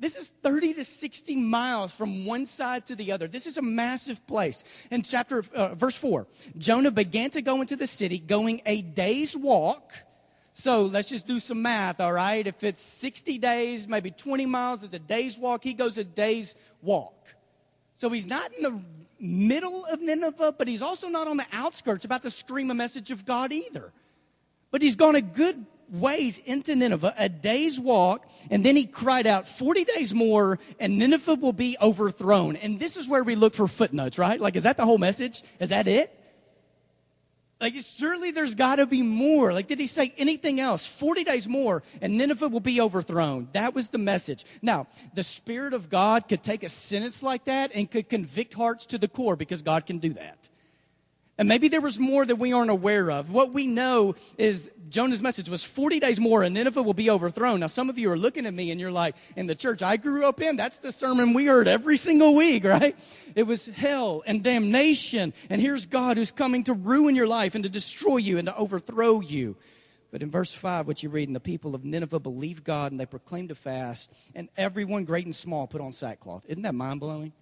This 0.00 0.16
is 0.16 0.32
30 0.42 0.74
to 0.74 0.84
60 0.84 1.36
miles 1.36 1.92
from 1.92 2.24
one 2.24 2.46
side 2.46 2.86
to 2.86 2.96
the 2.96 3.12
other. 3.12 3.28
This 3.28 3.46
is 3.46 3.56
a 3.56 3.62
massive 3.62 4.26
place. 4.26 4.64
In 4.90 5.02
chapter, 5.02 5.44
uh, 5.54 5.74
verse 5.74 5.96
4, 5.96 6.26
Jonah 6.58 6.90
began 6.90 7.30
to 7.30 7.42
go 7.42 7.60
into 7.60 7.76
the 7.76 7.86
city, 7.86 8.18
going 8.18 8.62
a 8.66 8.82
day's 8.82 9.36
walk 9.36 9.92
So 10.54 10.82
let's 10.84 11.08
just 11.08 11.26
do 11.26 11.38
some 11.38 11.62
math, 11.62 12.00
all 12.00 12.12
right? 12.12 12.46
If 12.46 12.62
it's 12.62 12.82
60 12.82 13.38
days, 13.38 13.88
maybe 13.88 14.10
20 14.10 14.44
miles 14.46 14.82
is 14.82 14.92
a 14.92 14.98
day's 14.98 15.38
walk, 15.38 15.64
he 15.64 15.72
goes 15.72 15.96
a 15.96 16.04
day's 16.04 16.54
walk. 16.82 17.34
So 17.96 18.10
he's 18.10 18.26
not 18.26 18.52
in 18.52 18.62
the 18.62 18.80
middle 19.22 19.86
of 19.86 20.02
Nineveh, 20.02 20.56
but 20.58 20.68
he's 20.68 20.82
also 20.82 21.08
not 21.08 21.28
on 21.28 21.36
the 21.36 21.46
outskirts 21.52 22.04
about 22.04 22.22
to 22.24 22.30
scream 22.30 22.70
a 22.70 22.74
message 22.74 23.10
of 23.12 23.24
God 23.24 23.52
either. 23.52 23.92
But 24.70 24.82
he's 24.82 24.96
gone 24.96 25.14
a 25.14 25.22
good 25.22 25.64
ways 25.88 26.38
into 26.38 26.74
Nineveh, 26.74 27.14
a 27.16 27.28
day's 27.28 27.78
walk, 27.78 28.26
and 28.50 28.64
then 28.64 28.76
he 28.76 28.86
cried 28.86 29.26
out, 29.26 29.46
40 29.46 29.84
days 29.84 30.12
more, 30.12 30.58
and 30.80 30.98
Nineveh 30.98 31.34
will 31.36 31.52
be 31.52 31.76
overthrown. 31.80 32.56
And 32.56 32.80
this 32.80 32.96
is 32.96 33.08
where 33.08 33.22
we 33.22 33.34
look 33.34 33.54
for 33.54 33.68
footnotes, 33.68 34.18
right? 34.18 34.40
Like, 34.40 34.56
is 34.56 34.64
that 34.64 34.76
the 34.76 34.84
whole 34.84 34.98
message? 34.98 35.42
Is 35.60 35.68
that 35.68 35.86
it? 35.86 36.18
Like, 37.62 37.76
surely 37.76 38.32
there's 38.32 38.56
got 38.56 38.76
to 38.76 38.86
be 38.86 39.02
more. 39.02 39.52
Like, 39.52 39.68
did 39.68 39.78
he 39.78 39.86
say 39.86 40.12
anything 40.18 40.58
else? 40.58 40.84
40 40.84 41.22
days 41.22 41.46
more, 41.46 41.84
and 42.00 42.18
Nineveh 42.18 42.48
will 42.48 42.58
be 42.58 42.80
overthrown. 42.80 43.46
That 43.52 43.72
was 43.72 43.90
the 43.90 43.98
message. 43.98 44.44
Now, 44.62 44.88
the 45.14 45.22
Spirit 45.22 45.72
of 45.72 45.88
God 45.88 46.28
could 46.28 46.42
take 46.42 46.64
a 46.64 46.68
sentence 46.68 47.22
like 47.22 47.44
that 47.44 47.70
and 47.72 47.88
could 47.88 48.08
convict 48.08 48.54
hearts 48.54 48.84
to 48.86 48.98
the 48.98 49.06
core 49.06 49.36
because 49.36 49.62
God 49.62 49.86
can 49.86 49.98
do 49.98 50.12
that. 50.14 50.48
And 51.38 51.48
maybe 51.48 51.68
there 51.68 51.80
was 51.80 51.98
more 51.98 52.24
that 52.26 52.36
we 52.36 52.52
aren't 52.52 52.70
aware 52.70 53.10
of. 53.10 53.30
What 53.30 53.52
we 53.52 53.66
know 53.66 54.14
is 54.36 54.70
Jonah's 54.90 55.22
message 55.22 55.48
was 55.48 55.64
40 55.64 55.98
days 55.98 56.20
more 56.20 56.42
and 56.42 56.54
Nineveh 56.54 56.82
will 56.82 56.92
be 56.92 57.08
overthrown. 57.08 57.60
Now, 57.60 57.68
some 57.68 57.88
of 57.88 57.98
you 57.98 58.10
are 58.10 58.18
looking 58.18 58.44
at 58.44 58.52
me 58.52 58.70
and 58.70 58.78
you're 58.78 58.92
like, 58.92 59.16
in 59.34 59.46
the 59.46 59.54
church 59.54 59.82
I 59.82 59.96
grew 59.96 60.26
up 60.26 60.42
in, 60.42 60.56
that's 60.56 60.78
the 60.80 60.92
sermon 60.92 61.32
we 61.32 61.46
heard 61.46 61.66
every 61.66 61.96
single 61.96 62.34
week, 62.34 62.64
right? 62.64 62.96
It 63.34 63.44
was 63.44 63.66
hell 63.66 64.22
and 64.26 64.42
damnation. 64.42 65.32
And 65.48 65.60
here's 65.60 65.86
God 65.86 66.18
who's 66.18 66.30
coming 66.30 66.64
to 66.64 66.74
ruin 66.74 67.16
your 67.16 67.26
life 67.26 67.54
and 67.54 67.64
to 67.64 67.70
destroy 67.70 68.18
you 68.18 68.36
and 68.36 68.46
to 68.46 68.56
overthrow 68.56 69.20
you. 69.20 69.56
But 70.10 70.22
in 70.22 70.30
verse 70.30 70.52
5, 70.52 70.86
what 70.86 71.02
you 71.02 71.08
read, 71.08 71.30
and 71.30 71.34
the 71.34 71.40
people 71.40 71.74
of 71.74 71.86
Nineveh 71.86 72.20
believed 72.20 72.64
God 72.64 72.92
and 72.92 73.00
they 73.00 73.06
proclaimed 73.06 73.50
a 73.50 73.54
fast, 73.54 74.12
and 74.34 74.50
everyone, 74.58 75.06
great 75.06 75.24
and 75.24 75.34
small, 75.34 75.66
put 75.66 75.80
on 75.80 75.90
sackcloth. 75.92 76.44
Isn't 76.46 76.62
that 76.62 76.74
mind 76.74 77.00
blowing? 77.00 77.32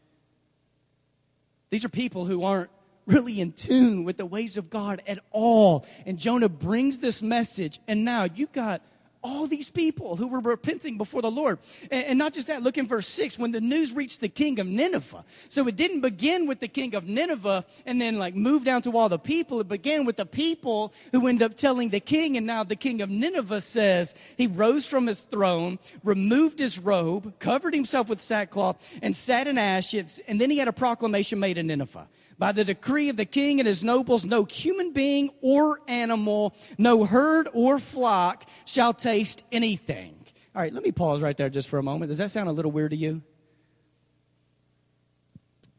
These 1.71 1.85
are 1.85 1.89
people 1.89 2.27
who 2.27 2.45
aren't 2.45 2.71
really 3.11 3.41
in 3.41 3.53
tune 3.53 4.05
with 4.05 4.17
the 4.17 4.27
ways 4.27 4.57
of 4.57 4.71
God 4.71 5.03
at 5.07 5.19
all. 5.31 5.87
And 6.07 6.19
Jonah 6.19 6.49
brings 6.49 6.99
this 6.99 7.23
message, 7.23 7.81
and 7.89 8.05
now 8.05 8.25
you 8.25 8.47
got 8.47 8.83
all 9.23 9.47
these 9.47 9.69
people 9.69 10.17
who 10.17 10.29
were 10.29 10.41
repenting 10.41 10.97
before 10.97 11.23
the 11.23 11.31
Lord. 11.31 11.59
And, 11.91 12.07
and, 12.07 12.19
not 12.19 12.33
just 12.33 12.47
that, 12.47 12.63
look 12.63 12.79
in 12.79 12.87
verse 12.87 13.07
6 13.07 13.39
when 13.39 13.51
the 13.51 13.61
news 13.61 13.93
reached 13.93 14.21
the 14.21 14.29
king 14.29 14.59
of 14.59 14.67
Nineveh. 14.67 15.25
So 15.49 15.67
it 15.69 15.77
didn't 15.77 16.01
begin 16.01 16.47
with 16.47 16.61
the 16.61 16.69
king 16.69 16.95
of 16.95 17.07
Nineveh 17.07 17.65
and 17.85 18.01
then 18.01 18.19
like 18.19 18.35
move 18.35 18.65
down 18.65 18.83
to 18.83 18.97
all 18.97 19.09
the 19.09 19.19
people. 19.19 19.61
It 19.61 19.69
began 19.69 20.05
with 20.05 20.17
the 20.17 20.27
people 20.27 20.93
who 21.13 21.27
end 21.27 21.43
up 21.43 21.57
telling 21.57 21.91
the 21.91 22.01
king. 22.01 22.37
And 22.37 22.47
now 22.47 22.65
the 22.65 22.77
king 22.77 23.03
of 23.03 23.11
Nineveh 23.11 23.61
says 23.61 24.15
he 24.37 24.47
rose 24.47 24.87
from 24.87 25.07
his 25.07 25.21
throne, 25.21 25.79
removed 26.03 26.59
his 26.59 26.79
robe, 26.79 27.39
covered 27.39 27.75
himself 27.75 28.09
with 28.09 28.23
sackcloth, 28.23 28.77
and 29.03 29.15
sat 29.15 29.47
in 29.47 29.59
ashes. 29.59 30.21
And 30.29 30.41
then 30.41 30.51
he 30.51 30.59
had 30.59 30.69
a 30.69 30.73
proclamation 30.73 31.41
made 31.41 31.59
in 31.59 31.67
Nineveh 31.67 32.09
by 32.41 32.53
the 32.53 32.65
decree 32.65 33.11
of 33.11 33.19
the 33.19 33.27
king 33.27 33.61
and 33.61 33.67
his 33.67 33.85
nobles, 33.85 34.25
no 34.25 34.45
human 34.45 34.95
being 34.95 35.31
or 35.43 35.79
animal, 35.87 36.57
no 36.79 37.05
herd 37.05 37.51
or 37.53 37.79
flock 37.79 38.49
shall 38.65 38.95
taste 38.95 39.43
anything. 39.53 40.17
All 40.55 40.63
right, 40.63 40.73
let 40.73 40.83
me 40.83 40.91
pause 40.91 41.21
right 41.21 41.37
there 41.37 41.51
just 41.51 41.69
for 41.69 41.79
a 41.79 41.83
moment. 41.83 42.09
Does 42.09 42.17
that 42.17 42.31
sound 42.31 42.49
a 42.49 42.53
little 42.53 42.73
weird 42.73 42.93
to 42.93 42.97
you? 42.97 43.21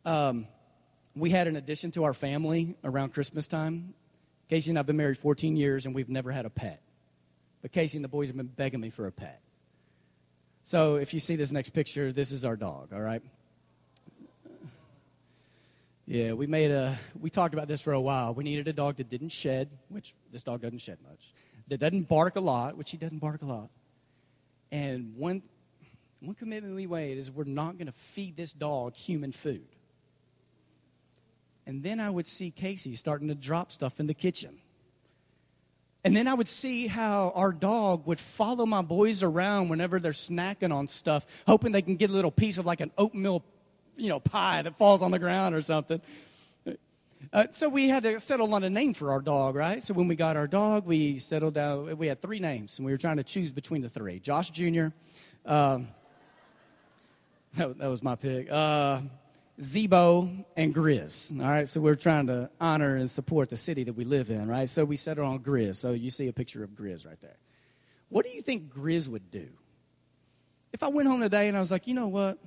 Um, 0.05 0.47
we 1.15 1.31
had 1.31 1.47
an 1.47 1.55
addition 1.55 1.89
to 1.91 2.03
our 2.03 2.13
family 2.13 2.75
around 2.83 3.11
Christmas 3.11 3.47
time. 3.47 3.95
Casey 4.47 4.69
and 4.69 4.77
I 4.77 4.79
have 4.79 4.85
been 4.85 4.97
married 4.97 5.17
14 5.17 5.55
years, 5.55 5.87
and 5.87 5.95
we've 5.95 6.09
never 6.09 6.31
had 6.31 6.45
a 6.45 6.51
pet. 6.51 6.83
But 7.63 7.71
Casey 7.71 7.97
and 7.97 8.05
the 8.05 8.09
boys 8.09 8.27
have 8.27 8.37
been 8.37 8.45
begging 8.45 8.79
me 8.79 8.91
for 8.91 9.07
a 9.07 9.11
pet. 9.11 9.41
So 10.61 10.97
if 10.97 11.11
you 11.11 11.19
see 11.19 11.35
this 11.35 11.51
next 11.51 11.71
picture, 11.71 12.13
this 12.13 12.31
is 12.31 12.45
our 12.45 12.55
dog, 12.55 12.93
all 12.93 13.01
right? 13.01 13.23
Yeah, 16.05 16.33
we 16.33 16.47
made 16.47 16.71
a, 16.71 16.97
we 17.19 17.29
talked 17.29 17.53
about 17.53 17.67
this 17.67 17.81
for 17.81 17.93
a 17.93 18.01
while. 18.01 18.33
We 18.33 18.43
needed 18.43 18.67
a 18.67 18.73
dog 18.73 18.97
that 18.97 19.09
didn't 19.09 19.29
shed, 19.29 19.69
which 19.89 20.13
this 20.31 20.43
dog 20.43 20.61
doesn't 20.61 20.79
shed 20.79 20.97
much, 21.07 21.33
that 21.67 21.79
doesn't 21.79 22.07
bark 22.09 22.35
a 22.35 22.41
lot, 22.41 22.75
which 22.75 22.91
he 22.91 22.97
doesn't 22.97 23.19
bark 23.19 23.41
a 23.41 23.45
lot. 23.45 23.69
And 24.71 25.15
one, 25.15 25.41
one 26.21 26.35
commitment 26.35 26.75
we 26.75 26.87
made 26.87 27.17
is 27.17 27.31
we're 27.31 27.43
not 27.43 27.77
going 27.77 27.87
to 27.87 27.93
feed 27.93 28.35
this 28.35 28.53
dog 28.53 28.95
human 28.95 29.31
food. 29.31 29.67
And 31.65 31.83
then 31.83 31.99
I 31.99 32.09
would 32.09 32.27
see 32.27 32.51
Casey 32.51 32.95
starting 32.95 33.27
to 33.27 33.35
drop 33.35 33.71
stuff 33.71 33.99
in 33.99 34.07
the 34.07 34.13
kitchen. 34.13 34.57
And 36.03 36.15
then 36.15 36.27
I 36.27 36.33
would 36.33 36.47
see 36.47 36.87
how 36.87 37.31
our 37.35 37.51
dog 37.51 38.07
would 38.07 38.19
follow 38.19 38.65
my 38.65 38.81
boys 38.81 39.21
around 39.21 39.69
whenever 39.69 39.99
they're 39.99 40.13
snacking 40.13 40.73
on 40.73 40.87
stuff, 40.87 41.27
hoping 41.45 41.71
they 41.71 41.83
can 41.83 41.95
get 41.95 42.09
a 42.09 42.13
little 42.13 42.31
piece 42.31 42.57
of 42.57 42.65
like 42.65 42.81
an 42.81 42.91
oatmeal 42.97 43.43
you 44.01 44.09
know, 44.09 44.19
pie 44.19 44.63
that 44.63 44.77
falls 44.77 45.01
on 45.01 45.11
the 45.11 45.19
ground 45.19 45.53
or 45.53 45.61
something. 45.61 46.01
Uh, 47.31 47.45
so 47.51 47.69
we 47.69 47.87
had 47.87 48.03
to 48.03 48.19
settle 48.19 48.53
on 48.53 48.63
a 48.63 48.69
name 48.69 48.93
for 48.93 49.11
our 49.11 49.21
dog, 49.21 49.55
right? 49.55 49.81
So 49.83 49.93
when 49.93 50.07
we 50.07 50.15
got 50.15 50.35
our 50.35 50.47
dog, 50.47 50.85
we 50.85 51.19
settled 51.19 51.53
down. 51.53 51.97
We 51.97 52.07
had 52.07 52.21
three 52.21 52.39
names, 52.39 52.79
and 52.79 52.85
we 52.85 52.91
were 52.91 52.97
trying 52.97 53.17
to 53.17 53.23
choose 53.23 53.51
between 53.51 53.81
the 53.83 53.89
three. 53.89 54.19
Josh 54.19 54.49
Jr. 54.49 54.87
Um, 55.45 55.87
that, 57.55 57.77
that, 57.77 57.87
was 57.87 58.01
my 58.01 58.15
pick. 58.15 58.51
Uh, 58.51 59.01
Z-Bo 59.61 60.31
and 60.57 60.73
Grizz. 60.73 61.39
All 61.39 61.47
right, 61.47 61.69
so 61.69 61.79
we're 61.79 61.95
trying 61.95 62.27
to 62.27 62.49
honor 62.59 62.95
and 62.95 63.09
support 63.09 63.49
the 63.49 63.57
city 63.57 63.83
that 63.83 63.93
we 63.93 64.03
live 64.03 64.31
in, 64.31 64.47
right? 64.47 64.67
So 64.67 64.83
we 64.83 64.95
settled 64.95 65.27
on 65.27 65.39
Grizz. 65.39 65.75
So 65.75 65.91
you 65.91 66.09
see 66.09 66.27
a 66.27 66.33
picture 66.33 66.63
of 66.63 66.71
Grizz 66.71 67.05
right 67.05 67.21
there. 67.21 67.37
What 68.09 68.25
do 68.25 68.31
you 68.31 68.41
think 68.41 68.73
Grizz 68.73 69.07
would 69.07 69.29
do? 69.29 69.47
If 70.73 70.81
I 70.83 70.87
went 70.87 71.07
home 71.07 71.19
today 71.21 71.47
and 71.47 71.55
I 71.55 71.59
was 71.59 71.69
like, 71.69 71.85
you 71.85 71.93
know 71.93 72.07
what? 72.07 72.39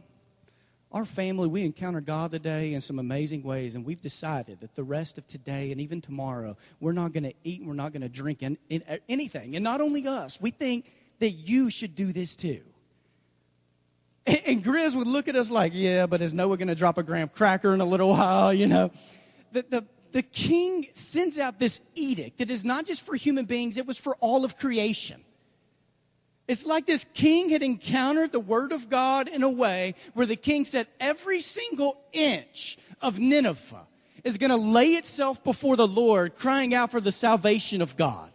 Our 0.94 1.04
family, 1.04 1.48
we 1.48 1.64
encounter 1.64 2.00
God 2.00 2.30
today 2.30 2.72
in 2.72 2.80
some 2.80 3.00
amazing 3.00 3.42
ways, 3.42 3.74
and 3.74 3.84
we've 3.84 4.00
decided 4.00 4.60
that 4.60 4.76
the 4.76 4.84
rest 4.84 5.18
of 5.18 5.26
today 5.26 5.72
and 5.72 5.80
even 5.80 6.00
tomorrow, 6.00 6.56
we're 6.78 6.92
not 6.92 7.12
going 7.12 7.24
to 7.24 7.34
eat 7.42 7.58
and 7.58 7.68
we're 7.68 7.74
not 7.74 7.92
going 7.92 8.02
to 8.02 8.08
drink 8.08 8.44
in, 8.44 8.56
in, 8.70 8.84
uh, 8.88 8.98
anything. 9.08 9.56
And 9.56 9.64
not 9.64 9.80
only 9.80 10.06
us, 10.06 10.40
we 10.40 10.52
think 10.52 10.88
that 11.18 11.30
you 11.30 11.68
should 11.68 11.96
do 11.96 12.12
this 12.12 12.36
too. 12.36 12.60
And, 14.24 14.40
and 14.46 14.64
Grizz 14.64 14.94
would 14.94 15.08
look 15.08 15.26
at 15.26 15.34
us 15.34 15.50
like, 15.50 15.72
yeah, 15.74 16.06
but 16.06 16.22
is 16.22 16.32
Noah 16.32 16.56
going 16.56 16.68
to 16.68 16.76
drop 16.76 16.96
a 16.96 17.02
graham 17.02 17.28
cracker 17.28 17.74
in 17.74 17.80
a 17.80 17.84
little 17.84 18.10
while, 18.10 18.54
you 18.54 18.68
know? 18.68 18.92
The, 19.50 19.66
the, 19.68 19.84
the 20.12 20.22
king 20.22 20.86
sends 20.92 21.40
out 21.40 21.58
this 21.58 21.80
edict 21.96 22.38
that 22.38 22.50
is 22.50 22.64
not 22.64 22.86
just 22.86 23.02
for 23.02 23.16
human 23.16 23.46
beings, 23.46 23.78
it 23.78 23.86
was 23.86 23.98
for 23.98 24.14
all 24.20 24.44
of 24.44 24.56
creation. 24.56 25.23
It's 26.46 26.66
like 26.66 26.84
this 26.86 27.06
king 27.14 27.48
had 27.48 27.62
encountered 27.62 28.32
the 28.32 28.40
word 28.40 28.72
of 28.72 28.90
God 28.90 29.28
in 29.28 29.42
a 29.42 29.48
way 29.48 29.94
where 30.12 30.26
the 30.26 30.36
king 30.36 30.64
said, 30.64 30.86
Every 31.00 31.40
single 31.40 31.98
inch 32.12 32.76
of 33.00 33.18
Nineveh 33.18 33.86
is 34.24 34.36
going 34.36 34.50
to 34.50 34.56
lay 34.56 34.88
itself 34.88 35.42
before 35.42 35.76
the 35.76 35.88
Lord, 35.88 36.36
crying 36.36 36.74
out 36.74 36.90
for 36.90 37.00
the 37.00 37.12
salvation 37.12 37.80
of 37.80 37.96
God. 37.96 38.30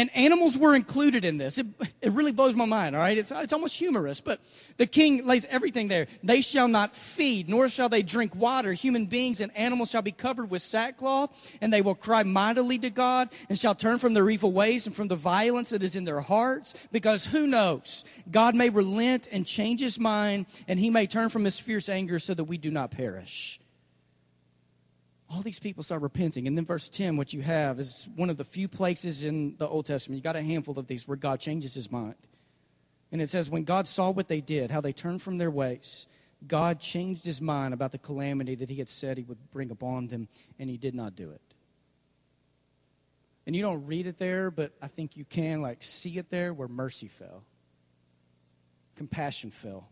And 0.00 0.08
animals 0.16 0.56
were 0.56 0.74
included 0.74 1.26
in 1.26 1.36
this. 1.36 1.58
It, 1.58 1.66
it 2.00 2.12
really 2.12 2.32
blows 2.32 2.54
my 2.54 2.64
mind, 2.64 2.96
all 2.96 3.02
right? 3.02 3.18
It's, 3.18 3.30
it's 3.30 3.52
almost 3.52 3.76
humorous, 3.76 4.22
but 4.22 4.40
the 4.78 4.86
king 4.86 5.26
lays 5.26 5.44
everything 5.50 5.88
there. 5.88 6.06
They 6.22 6.40
shall 6.40 6.68
not 6.68 6.96
feed, 6.96 7.50
nor 7.50 7.68
shall 7.68 7.90
they 7.90 8.02
drink 8.02 8.34
water. 8.34 8.72
Human 8.72 9.04
beings 9.04 9.42
and 9.42 9.54
animals 9.54 9.90
shall 9.90 10.00
be 10.00 10.10
covered 10.10 10.48
with 10.48 10.62
sackcloth, 10.62 11.36
and 11.60 11.70
they 11.70 11.82
will 11.82 11.94
cry 11.94 12.22
mightily 12.22 12.78
to 12.78 12.88
God, 12.88 13.28
and 13.50 13.58
shall 13.58 13.74
turn 13.74 13.98
from 13.98 14.14
their 14.14 14.30
evil 14.30 14.52
ways 14.52 14.86
and 14.86 14.96
from 14.96 15.08
the 15.08 15.16
violence 15.16 15.68
that 15.68 15.82
is 15.82 15.94
in 15.94 16.06
their 16.06 16.22
hearts. 16.22 16.72
Because 16.90 17.26
who 17.26 17.46
knows? 17.46 18.06
God 18.30 18.54
may 18.54 18.70
relent 18.70 19.28
and 19.30 19.44
change 19.44 19.80
his 19.80 20.00
mind, 20.00 20.46
and 20.66 20.80
he 20.80 20.88
may 20.88 21.06
turn 21.06 21.28
from 21.28 21.44
his 21.44 21.58
fierce 21.58 21.90
anger 21.90 22.18
so 22.18 22.32
that 22.32 22.44
we 22.44 22.56
do 22.56 22.70
not 22.70 22.90
perish 22.90 23.59
all 25.30 25.42
these 25.42 25.60
people 25.60 25.82
start 25.82 26.02
repenting. 26.02 26.48
And 26.48 26.56
then 26.56 26.64
verse 26.66 26.88
10, 26.88 27.16
what 27.16 27.32
you 27.32 27.40
have 27.40 27.78
is 27.78 28.08
one 28.16 28.30
of 28.30 28.36
the 28.36 28.44
few 28.44 28.66
places 28.66 29.24
in 29.24 29.54
the 29.58 29.68
Old 29.68 29.86
Testament, 29.86 30.16
you 30.16 30.22
got 30.22 30.36
a 30.36 30.42
handful 30.42 30.78
of 30.78 30.88
these 30.88 31.06
where 31.06 31.16
God 31.16 31.38
changes 31.38 31.72
his 31.72 31.90
mind. 31.90 32.16
And 33.12 33.22
it 33.22 33.30
says, 33.30 33.48
when 33.48 33.64
God 33.64 33.86
saw 33.86 34.10
what 34.10 34.28
they 34.28 34.40
did, 34.40 34.70
how 34.70 34.80
they 34.80 34.92
turned 34.92 35.22
from 35.22 35.38
their 35.38 35.50
ways, 35.50 36.06
God 36.46 36.80
changed 36.80 37.24
his 37.24 37.40
mind 37.40 37.74
about 37.74 37.92
the 37.92 37.98
calamity 37.98 38.54
that 38.56 38.68
he 38.68 38.76
had 38.76 38.88
said 38.88 39.18
he 39.18 39.24
would 39.24 39.50
bring 39.52 39.70
upon 39.70 40.08
them, 40.08 40.28
and 40.58 40.68
he 40.68 40.76
did 40.76 40.94
not 40.94 41.14
do 41.14 41.30
it. 41.30 41.40
And 43.46 43.54
you 43.54 43.62
don't 43.62 43.86
read 43.86 44.06
it 44.06 44.18
there, 44.18 44.50
but 44.50 44.72
I 44.80 44.86
think 44.86 45.16
you 45.16 45.24
can 45.24 45.60
like 45.62 45.82
see 45.82 46.18
it 46.18 46.30
there 46.30 46.52
where 46.54 46.68
mercy 46.68 47.08
fell. 47.08 47.42
Compassion 48.96 49.50
fell. 49.50 49.88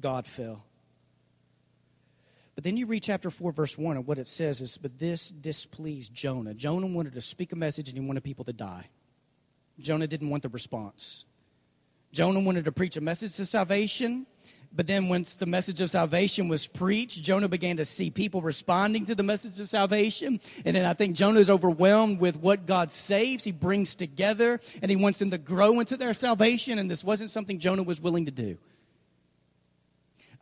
God 0.00 0.26
fell. 0.26 0.64
But 2.60 2.64
then 2.64 2.76
you 2.76 2.84
read 2.84 3.02
chapter 3.02 3.30
4, 3.30 3.52
verse 3.52 3.78
1, 3.78 3.96
and 3.96 4.06
what 4.06 4.18
it 4.18 4.28
says 4.28 4.60
is, 4.60 4.76
But 4.76 4.98
this 4.98 5.30
displeased 5.30 6.12
Jonah. 6.12 6.52
Jonah 6.52 6.88
wanted 6.88 7.14
to 7.14 7.22
speak 7.22 7.52
a 7.52 7.56
message 7.56 7.88
and 7.88 7.96
he 7.96 8.04
wanted 8.04 8.22
people 8.22 8.44
to 8.44 8.52
die. 8.52 8.90
Jonah 9.78 10.06
didn't 10.06 10.28
want 10.28 10.42
the 10.42 10.50
response. 10.50 11.24
Jonah 12.12 12.40
wanted 12.40 12.66
to 12.66 12.72
preach 12.72 12.98
a 12.98 13.00
message 13.00 13.40
of 13.40 13.48
salvation. 13.48 14.26
But 14.74 14.86
then, 14.86 15.08
once 15.08 15.36
the 15.36 15.46
message 15.46 15.80
of 15.80 15.88
salvation 15.88 16.48
was 16.48 16.66
preached, 16.66 17.22
Jonah 17.22 17.48
began 17.48 17.78
to 17.78 17.84
see 17.86 18.10
people 18.10 18.42
responding 18.42 19.06
to 19.06 19.14
the 19.14 19.22
message 19.22 19.58
of 19.58 19.70
salvation. 19.70 20.38
And 20.66 20.76
then 20.76 20.84
I 20.84 20.92
think 20.92 21.16
Jonah 21.16 21.40
is 21.40 21.48
overwhelmed 21.48 22.20
with 22.20 22.36
what 22.36 22.66
God 22.66 22.92
saves, 22.92 23.42
he 23.42 23.52
brings 23.52 23.94
together, 23.94 24.60
and 24.82 24.90
he 24.90 24.98
wants 24.98 25.18
them 25.18 25.30
to 25.30 25.38
grow 25.38 25.80
into 25.80 25.96
their 25.96 26.12
salvation. 26.12 26.78
And 26.78 26.90
this 26.90 27.02
wasn't 27.02 27.30
something 27.30 27.58
Jonah 27.58 27.84
was 27.84 28.02
willing 28.02 28.26
to 28.26 28.30
do. 28.30 28.58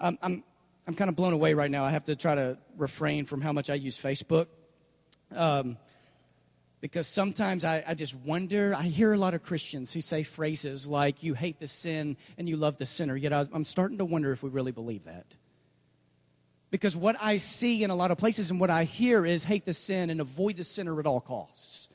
Um, 0.00 0.18
I'm, 0.20 0.42
I'm 0.88 0.94
kind 0.94 1.10
of 1.10 1.16
blown 1.16 1.34
away 1.34 1.52
right 1.52 1.70
now. 1.70 1.84
I 1.84 1.90
have 1.90 2.04
to 2.04 2.16
try 2.16 2.34
to 2.34 2.56
refrain 2.78 3.26
from 3.26 3.42
how 3.42 3.52
much 3.52 3.68
I 3.68 3.74
use 3.74 3.98
Facebook. 3.98 4.46
Um, 5.36 5.76
because 6.80 7.06
sometimes 7.06 7.62
I, 7.62 7.84
I, 7.86 7.92
just 7.92 8.14
wonder. 8.14 8.74
I 8.74 8.84
hear 8.84 9.12
a 9.12 9.18
lot 9.18 9.34
of 9.34 9.42
Christians 9.42 9.92
who 9.92 10.00
say 10.00 10.22
phrases 10.22 10.86
like, 10.86 11.22
you 11.22 11.34
hate 11.34 11.60
the 11.60 11.66
sin 11.66 12.16
and 12.38 12.48
you 12.48 12.56
love 12.56 12.78
the 12.78 12.86
sinner. 12.86 13.16
Yet 13.16 13.34
I, 13.34 13.46
I'm 13.52 13.66
starting 13.66 13.98
to 13.98 14.06
wonder 14.06 14.32
if 14.32 14.42
we 14.42 14.48
really 14.48 14.72
believe 14.72 15.04
that. 15.04 15.26
Because 16.70 16.96
what 16.96 17.16
I 17.20 17.36
see 17.36 17.84
in 17.84 17.90
a 17.90 17.94
lot 17.94 18.10
of 18.10 18.16
places 18.16 18.50
and 18.50 18.58
what 18.58 18.70
I 18.70 18.84
hear 18.84 19.26
is 19.26 19.44
hate 19.44 19.66
the 19.66 19.74
sin 19.74 20.08
and 20.08 20.22
avoid 20.22 20.56
the 20.56 20.64
sinner 20.64 20.98
at 20.98 21.04
all 21.04 21.20
costs. 21.20 21.90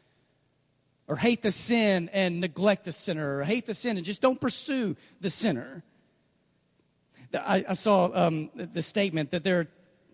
Or 1.07 1.15
hate 1.15 1.41
the 1.41 1.49
sin 1.49 2.11
and 2.13 2.41
neglect 2.41 2.85
the 2.85 2.91
sinner. 2.91 3.39
Or 3.39 3.43
hate 3.43 3.65
the 3.65 3.73
sin 3.73 3.97
and 3.97 4.05
just 4.05 4.21
don't 4.21 4.39
pursue 4.39 4.95
the 5.19 5.31
sinner. 5.31 5.83
I, 7.33 7.65
I 7.69 7.73
saw 7.73 8.09
um, 8.13 8.49
the 8.55 8.81
statement 8.81 9.31
that 9.31 9.43
there 9.43 9.59
are 9.61 9.67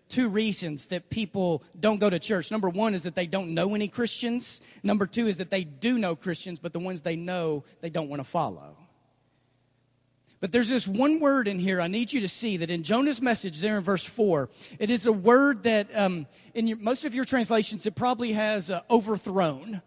two 0.08 0.28
reasons 0.28 0.88
that 0.88 1.08
people 1.08 1.62
don't 1.78 2.00
go 2.00 2.10
to 2.10 2.18
church. 2.18 2.50
Number 2.50 2.68
one 2.68 2.94
is 2.94 3.04
that 3.04 3.14
they 3.14 3.26
don't 3.26 3.54
know 3.54 3.74
any 3.74 3.88
Christians. 3.88 4.60
Number 4.82 5.06
two 5.06 5.28
is 5.28 5.38
that 5.38 5.50
they 5.50 5.64
do 5.64 5.98
know 5.98 6.16
Christians, 6.16 6.58
but 6.58 6.72
the 6.72 6.80
ones 6.80 7.02
they 7.02 7.16
know, 7.16 7.64
they 7.80 7.90
don't 7.90 8.08
want 8.08 8.20
to 8.20 8.28
follow. 8.28 8.76
But 10.40 10.52
there's 10.52 10.70
this 10.70 10.88
one 10.88 11.20
word 11.20 11.48
in 11.48 11.58
here 11.58 11.80
I 11.80 11.86
need 11.86 12.12
you 12.12 12.20
to 12.22 12.28
see 12.28 12.56
that 12.58 12.70
in 12.70 12.82
Jonah's 12.82 13.20
message 13.20 13.60
there 13.60 13.76
in 13.76 13.84
verse 13.84 14.04
4, 14.04 14.48
it 14.78 14.90
is 14.90 15.06
a 15.06 15.12
word 15.12 15.64
that 15.64 15.88
um, 15.94 16.26
in 16.54 16.66
your, 16.66 16.78
most 16.78 17.04
of 17.04 17.14
your 17.14 17.26
translations 17.26 17.86
it 17.86 17.94
probably 17.94 18.32
has 18.32 18.70
uh, 18.70 18.80
overthrown. 18.90 19.82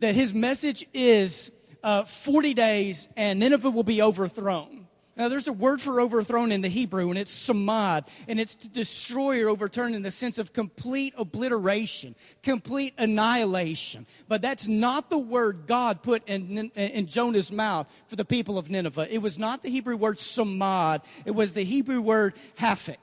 That 0.00 0.14
his 0.14 0.34
message 0.34 0.86
is 0.92 1.50
uh, 1.82 2.04
40 2.04 2.54
days 2.54 3.08
and 3.16 3.38
Nineveh 3.38 3.70
will 3.70 3.84
be 3.84 4.02
overthrown. 4.02 4.81
Now, 5.14 5.28
there's 5.28 5.48
a 5.48 5.52
word 5.52 5.80
for 5.80 6.00
overthrown 6.00 6.52
in 6.52 6.62
the 6.62 6.68
Hebrew, 6.68 7.10
and 7.10 7.18
it's 7.18 7.48
samad, 7.48 8.08
and 8.26 8.40
it's 8.40 8.54
to 8.56 8.68
destroy 8.68 9.44
or 9.44 9.50
overturn 9.50 9.94
in 9.94 10.02
the 10.02 10.10
sense 10.10 10.38
of 10.38 10.54
complete 10.54 11.12
obliteration, 11.18 12.14
complete 12.42 12.94
annihilation. 12.96 14.06
But 14.26 14.40
that's 14.40 14.68
not 14.68 15.10
the 15.10 15.18
word 15.18 15.64
God 15.66 16.02
put 16.02 16.26
in, 16.26 16.70
in 16.70 17.06
Jonah's 17.06 17.52
mouth 17.52 17.92
for 18.08 18.16
the 18.16 18.24
people 18.24 18.56
of 18.56 18.70
Nineveh. 18.70 19.12
It 19.12 19.18
was 19.18 19.38
not 19.38 19.62
the 19.62 19.68
Hebrew 19.68 19.96
word 19.96 20.16
samad, 20.16 21.02
it 21.26 21.32
was 21.32 21.52
the 21.52 21.64
Hebrew 21.64 22.00
word 22.00 22.34
hafik. 22.58 22.96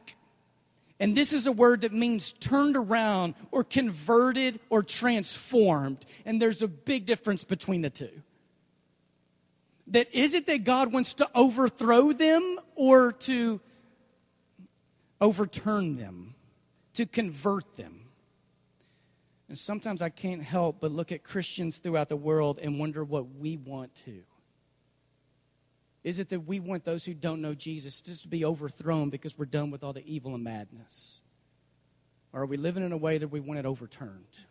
And 1.00 1.16
this 1.16 1.32
is 1.32 1.46
a 1.46 1.52
word 1.52 1.82
that 1.82 1.94
means 1.94 2.34
turned 2.34 2.76
around 2.76 3.36
or 3.52 3.64
converted 3.64 4.60
or 4.70 4.84
transformed. 4.84 6.06
And 6.26 6.42
there's 6.42 6.62
a 6.62 6.68
big 6.68 7.06
difference 7.06 7.44
between 7.44 7.82
the 7.82 7.90
two 7.90 8.22
that 9.90 10.14
is 10.14 10.34
it 10.34 10.46
that 10.48 10.64
God 10.64 10.94
wants 10.94 11.16
to 11.16 11.30
overthrow 11.36 12.12
them 12.12 12.60
or 12.76 13.12
to 13.14 13.60
overturn 15.20 15.96
them, 15.96 16.36
to 16.94 17.06
convert 17.06 17.76
them? 17.76 18.02
And 19.48 19.58
sometimes 19.58 20.02
I 20.02 20.10
can't 20.10 20.44
help 20.44 20.78
but 20.80 20.92
look 20.92 21.12
at 21.12 21.24
Christians 21.24 21.80
throughout 21.80 22.08
the 22.08 22.16
world 22.16 22.60
and 22.62 22.80
wonder 22.80 23.04
what 23.04 23.36
we 23.36 23.58
want 23.58 23.96
to. 24.06 24.22
Is 26.04 26.20
it 26.20 26.30
that 26.30 26.42
we 26.42 26.60
want 26.60 26.86
those 26.86 27.04
who 27.04 27.14
don't 27.14 27.42
know 27.42 27.54
Jesus 27.54 28.00
just 28.00 28.22
to 28.22 28.28
be 28.28 28.46
overthrown 28.46 29.10
because 29.10 29.38
we're 29.38 29.46
done 29.46 29.70
with 29.70 29.84
all 29.84 29.92
the 29.92 30.06
evil 30.06 30.34
and 30.36 30.44
madness? 30.44 31.22
Or 32.32 32.44
are 32.44 32.46
we 32.46 32.58
living 32.58 32.84
in 32.84 32.92
a 32.92 32.98
way 32.98 33.18
that 33.18 33.28
we 33.28 33.40
want 33.40 33.60
it 33.60 33.66
overturned? 33.66 34.46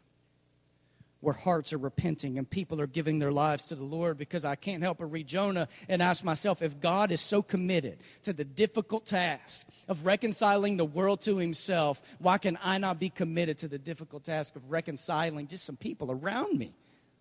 Where 1.21 1.35
hearts 1.35 1.73
are 1.73 1.79
repenting 1.79 2.39
and 2.39 2.49
people 2.49 2.81
are 2.81 2.87
giving 2.87 3.19
their 3.19 3.33
lives 3.33 3.65
to 3.67 3.75
the 3.75 3.85
Lord 3.85 4.19
because 4.19 4.45
I 4.45 4.55
can't 4.55 4.83
help 4.83 4.99
but 4.99 5.07
read 5.07 5.27
Jonah 5.27 5.69
and 5.89 6.01
ask 6.01 6.23
myself 6.23 6.63
if 6.63 6.81
God 6.81 7.11
is 7.11 7.21
so 7.21 7.43
committed 7.43 7.99
to 8.23 8.33
the 8.33 8.45
difficult 8.45 9.05
task 9.05 9.67
of 9.89 10.07
reconciling 10.07 10.77
the 10.77 10.85
world 10.85 11.21
to 11.23 11.39
himself, 11.39 12.01
why 12.19 12.39
can 12.39 12.57
I 12.63 12.79
not 12.79 13.01
be 13.01 13.11
committed 13.11 13.59
to 13.59 13.69
the 13.69 13.79
difficult 13.79 14.25
task 14.25 14.55
of 14.55 14.71
reconciling 14.71 15.49
just 15.49 15.65
some 15.65 15.77
people 15.77 16.13
around 16.13 16.57
me 16.57 16.73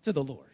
to 0.02 0.12
the 0.12 0.22
Lord? 0.22 0.46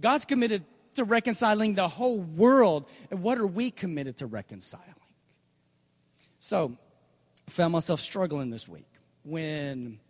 God's 0.00 0.24
committed 0.24 0.64
to 0.94 1.04
reconciling 1.04 1.74
the 1.74 1.88
whole 1.88 2.18
world, 2.18 2.88
and 3.10 3.22
what 3.22 3.38
are 3.38 3.46
we 3.46 3.70
committed 3.70 4.16
to 4.18 4.26
reconciling? 4.26 4.86
So, 6.38 6.76
I 7.46 7.50
found 7.50 7.72
myself 7.72 8.00
struggling 8.00 8.50
this 8.50 8.66
week 8.66 8.88
when 9.22 10.00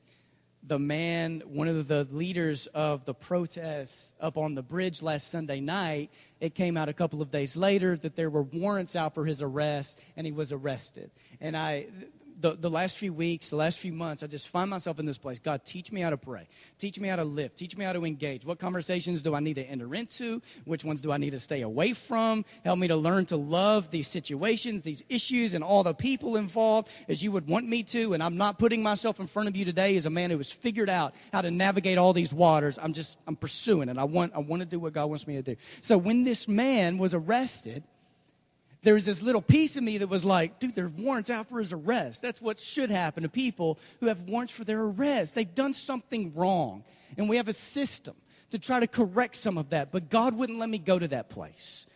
the 0.62 0.78
man, 0.78 1.42
one 1.46 1.68
of 1.68 1.88
the 1.88 2.06
leaders 2.10 2.66
of 2.68 3.04
the 3.04 3.14
protests 3.14 4.14
up 4.20 4.36
on 4.36 4.54
the 4.54 4.62
bridge 4.62 5.02
last 5.02 5.30
Sunday 5.30 5.60
night, 5.60 6.10
it 6.40 6.54
came 6.54 6.76
out 6.76 6.88
a 6.88 6.92
couple 6.92 7.22
of 7.22 7.30
days 7.30 7.56
later 7.56 7.96
that 7.96 8.14
there 8.16 8.30
were 8.30 8.42
warrants 8.42 8.94
out 8.94 9.14
for 9.14 9.24
his 9.24 9.42
arrest 9.42 9.98
and 10.16 10.26
he 10.26 10.32
was 10.32 10.52
arrested. 10.52 11.10
And 11.40 11.56
I, 11.56 11.86
the, 12.40 12.56
the 12.56 12.70
last 12.70 12.96
few 12.96 13.12
weeks, 13.12 13.50
the 13.50 13.56
last 13.56 13.78
few 13.78 13.92
months, 13.92 14.22
I 14.22 14.26
just 14.26 14.48
find 14.48 14.70
myself 14.70 14.98
in 14.98 15.06
this 15.06 15.18
place. 15.18 15.38
God, 15.38 15.64
teach 15.64 15.92
me 15.92 16.00
how 16.00 16.10
to 16.10 16.16
pray. 16.16 16.48
Teach 16.78 16.98
me 16.98 17.08
how 17.08 17.16
to 17.16 17.24
live. 17.24 17.54
Teach 17.54 17.76
me 17.76 17.84
how 17.84 17.92
to 17.92 18.04
engage. 18.04 18.44
What 18.44 18.58
conversations 18.58 19.22
do 19.22 19.34
I 19.34 19.40
need 19.40 19.54
to 19.54 19.64
enter 19.64 19.94
into? 19.94 20.40
Which 20.64 20.84
ones 20.84 21.02
do 21.02 21.12
I 21.12 21.18
need 21.18 21.30
to 21.30 21.38
stay 21.38 21.62
away 21.62 21.92
from? 21.92 22.44
Help 22.64 22.78
me 22.78 22.88
to 22.88 22.96
learn 22.96 23.26
to 23.26 23.36
love 23.36 23.90
these 23.90 24.08
situations, 24.08 24.82
these 24.82 25.02
issues, 25.08 25.54
and 25.54 25.62
all 25.62 25.82
the 25.82 25.94
people 25.94 26.36
involved 26.36 26.88
as 27.08 27.22
you 27.22 27.32
would 27.32 27.46
want 27.46 27.68
me 27.68 27.82
to. 27.84 28.14
And 28.14 28.22
I'm 28.22 28.36
not 28.36 28.58
putting 28.58 28.82
myself 28.82 29.20
in 29.20 29.26
front 29.26 29.48
of 29.48 29.56
you 29.56 29.64
today 29.64 29.96
as 29.96 30.06
a 30.06 30.10
man 30.10 30.30
who 30.30 30.38
has 30.38 30.50
figured 30.50 30.88
out 30.88 31.14
how 31.32 31.42
to 31.42 31.50
navigate 31.50 31.98
all 31.98 32.12
these 32.12 32.32
waters. 32.32 32.78
I'm 32.80 32.92
just, 32.92 33.18
I'm 33.26 33.36
pursuing 33.36 33.88
it. 33.88 33.98
I 33.98 34.04
want, 34.04 34.32
I 34.34 34.38
want 34.38 34.60
to 34.60 34.66
do 34.66 34.80
what 34.80 34.92
God 34.92 35.06
wants 35.06 35.26
me 35.26 35.36
to 35.36 35.42
do. 35.42 35.56
So 35.82 35.98
when 35.98 36.24
this 36.24 36.48
man 36.48 36.98
was 36.98 37.14
arrested, 37.14 37.82
there 38.82 38.94
was 38.94 39.04
this 39.04 39.22
little 39.22 39.42
piece 39.42 39.76
of 39.76 39.82
me 39.82 39.98
that 39.98 40.08
was 40.08 40.24
like, 40.24 40.58
dude, 40.58 40.74
there's 40.74 40.90
warrants 40.92 41.28
out 41.28 41.48
for 41.48 41.58
his 41.58 41.72
arrest. 41.72 42.22
That's 42.22 42.40
what 42.40 42.58
should 42.58 42.90
happen 42.90 43.22
to 43.24 43.28
people 43.28 43.78
who 44.00 44.06
have 44.06 44.22
warrants 44.22 44.52
for 44.52 44.64
their 44.64 44.80
arrest. 44.80 45.34
They've 45.34 45.54
done 45.54 45.74
something 45.74 46.32
wrong. 46.34 46.84
And 47.18 47.28
we 47.28 47.36
have 47.36 47.48
a 47.48 47.52
system 47.52 48.14
to 48.52 48.58
try 48.58 48.80
to 48.80 48.86
correct 48.86 49.36
some 49.36 49.58
of 49.58 49.70
that. 49.70 49.92
But 49.92 50.08
God 50.08 50.34
wouldn't 50.34 50.58
let 50.58 50.68
me 50.68 50.78
go 50.78 50.98
to 50.98 51.08
that 51.08 51.28
place. 51.28 51.86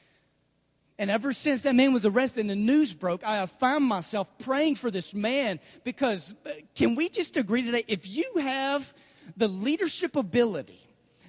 And 0.99 1.11
ever 1.11 1.33
since 1.33 1.63
that 1.63 1.75
man 1.75 1.93
was 1.93 2.05
arrested 2.05 2.43
and 2.43 2.51
the 2.51 2.57
news 2.57 2.95
broke, 2.95 3.25
I 3.25 3.37
have 3.37 3.51
found 3.51 3.85
myself 3.85 4.31
praying 4.39 4.77
for 4.77 4.91
this 4.91 5.15
man 5.15 5.59
because 5.83 6.35
uh, 6.47 6.51
can 6.77 6.95
we 6.95 7.09
just 7.09 7.37
agree 7.37 7.63
today? 7.63 7.85
If 7.89 8.09
you 8.09 8.31
have 8.37 8.95
the 9.37 9.49
leadership 9.49 10.15
ability 10.15 10.81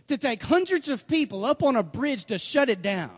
to 0.07 0.17
take 0.17 0.43
hundreds 0.43 0.87
of 0.87 1.07
people 1.07 1.45
up 1.45 1.63
on 1.63 1.75
a 1.75 1.81
bridge 1.81 2.25
to 2.25 2.37
shut 2.37 2.69
it 2.69 2.83
down, 2.83 3.17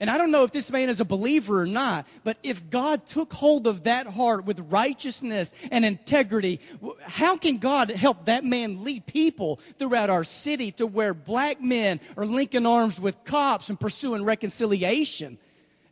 and 0.00 0.08
I 0.08 0.16
don't 0.16 0.30
know 0.30 0.44
if 0.44 0.52
this 0.52 0.70
man 0.70 0.88
is 0.88 1.00
a 1.00 1.04
believer 1.04 1.62
or 1.62 1.66
not, 1.66 2.06
but 2.22 2.36
if 2.44 2.70
God 2.70 3.04
took 3.04 3.32
hold 3.32 3.66
of 3.66 3.82
that 3.82 4.06
heart 4.06 4.44
with 4.44 4.60
righteousness 4.70 5.52
and 5.72 5.84
integrity, 5.84 6.60
how 7.00 7.36
can 7.36 7.58
God 7.58 7.90
help 7.90 8.26
that 8.26 8.44
man 8.44 8.84
lead 8.84 9.06
people 9.06 9.58
throughout 9.76 10.08
our 10.08 10.22
city 10.22 10.70
to 10.72 10.86
where 10.86 11.14
black 11.14 11.60
men 11.60 11.98
are 12.16 12.26
linking 12.26 12.64
arms 12.64 13.00
with 13.00 13.24
cops 13.24 13.70
and 13.70 13.80
pursuing 13.80 14.24
reconciliation? 14.24 15.36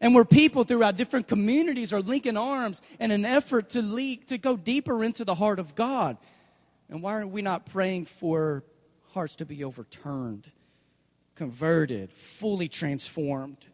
And 0.00 0.14
where 0.14 0.26
people 0.26 0.62
throughout 0.62 0.98
different 0.98 1.26
communities 1.26 1.92
are 1.92 2.02
linking 2.02 2.36
arms 2.36 2.82
in 3.00 3.10
an 3.10 3.24
effort 3.24 3.70
to 3.70 3.82
lead, 3.82 4.28
to 4.28 4.36
go 4.38 4.56
deeper 4.56 5.02
into 5.02 5.24
the 5.24 5.34
heart 5.34 5.58
of 5.58 5.74
God. 5.74 6.18
And 6.90 7.02
why 7.02 7.18
are 7.18 7.26
we 7.26 7.40
not 7.40 7.64
praying 7.64 8.04
for 8.04 8.62
hearts 9.14 9.36
to 9.36 9.46
be 9.46 9.64
overturned, 9.64 10.52
converted, 11.34 12.12
fully 12.12 12.68
transformed? 12.68 13.65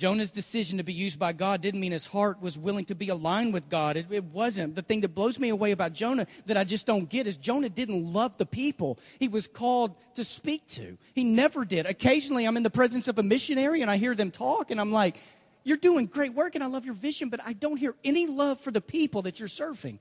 Jonah's 0.00 0.30
decision 0.30 0.78
to 0.78 0.82
be 0.82 0.94
used 0.94 1.18
by 1.18 1.34
God 1.34 1.60
didn't 1.60 1.78
mean 1.78 1.92
his 1.92 2.06
heart 2.06 2.40
was 2.40 2.56
willing 2.56 2.86
to 2.86 2.94
be 2.94 3.10
aligned 3.10 3.52
with 3.52 3.68
God. 3.68 3.98
It, 3.98 4.06
it, 4.08 4.24
wasn't. 4.24 4.74
The 4.74 4.80
thing 4.80 5.02
that 5.02 5.14
blows 5.14 5.38
me 5.38 5.50
away 5.50 5.72
about 5.72 5.92
Jonah 5.92 6.26
that 6.46 6.56
I 6.56 6.64
just 6.64 6.86
don't 6.86 7.06
get 7.06 7.26
is 7.26 7.36
Jonah 7.36 7.68
didn't 7.68 8.10
love 8.10 8.38
the 8.38 8.46
people 8.46 8.98
he 9.18 9.28
was 9.28 9.46
called 9.46 9.94
to 10.14 10.24
speak 10.24 10.66
to. 10.68 10.96
He 11.14 11.22
never 11.22 11.66
did. 11.66 11.84
Occasionally, 11.84 12.46
I'm 12.46 12.56
in 12.56 12.62
the 12.62 12.70
presence 12.70 13.08
of 13.08 13.18
a 13.18 13.22
missionary 13.22 13.82
and 13.82 13.90
I 13.90 13.98
hear 13.98 14.14
them 14.14 14.30
talk, 14.30 14.70
and 14.70 14.80
I'm 14.80 14.90
like, 14.90 15.18
You're 15.64 15.76
doing 15.76 16.06
great 16.06 16.32
work 16.32 16.54
and 16.54 16.64
I 16.64 16.68
love 16.68 16.86
your 16.86 16.94
vision, 16.94 17.28
but 17.28 17.40
I 17.44 17.52
don't 17.52 17.76
hear 17.76 17.94
any 18.02 18.26
love 18.26 18.58
for 18.58 18.70
the 18.70 18.80
people 18.80 19.20
that 19.22 19.38
you're 19.38 19.48
serving. 19.48 19.98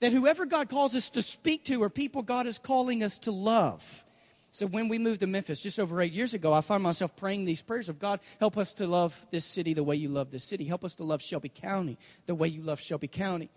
That 0.00 0.10
whoever 0.10 0.44
God 0.44 0.68
calls 0.68 0.96
us 0.96 1.10
to 1.10 1.22
speak 1.22 1.62
to 1.66 1.84
are 1.84 1.88
people 1.88 2.22
God 2.22 2.48
is 2.48 2.58
calling 2.58 3.04
us 3.04 3.20
to 3.20 3.30
love. 3.30 4.04
So 4.56 4.66
when 4.66 4.88
we 4.88 4.96
moved 4.96 5.20
to 5.20 5.26
Memphis 5.26 5.60
just 5.62 5.78
over 5.78 6.00
eight 6.00 6.14
years 6.14 6.32
ago, 6.32 6.54
I 6.54 6.62
found 6.62 6.82
myself 6.82 7.14
praying 7.14 7.44
these 7.44 7.60
prayers 7.60 7.90
of 7.90 7.98
God, 7.98 8.20
help 8.40 8.56
us 8.56 8.72
to 8.74 8.86
love 8.86 9.26
this 9.30 9.44
city 9.44 9.74
the 9.74 9.84
way 9.84 9.96
you 9.96 10.08
love 10.08 10.30
this 10.30 10.44
city. 10.44 10.64
Help 10.64 10.82
us 10.82 10.94
to 10.94 11.04
love 11.04 11.20
Shelby 11.20 11.50
County 11.50 11.98
the 12.24 12.34
way 12.34 12.48
you 12.48 12.62
love 12.62 12.80
Shelby 12.80 13.06
County. 13.06 13.50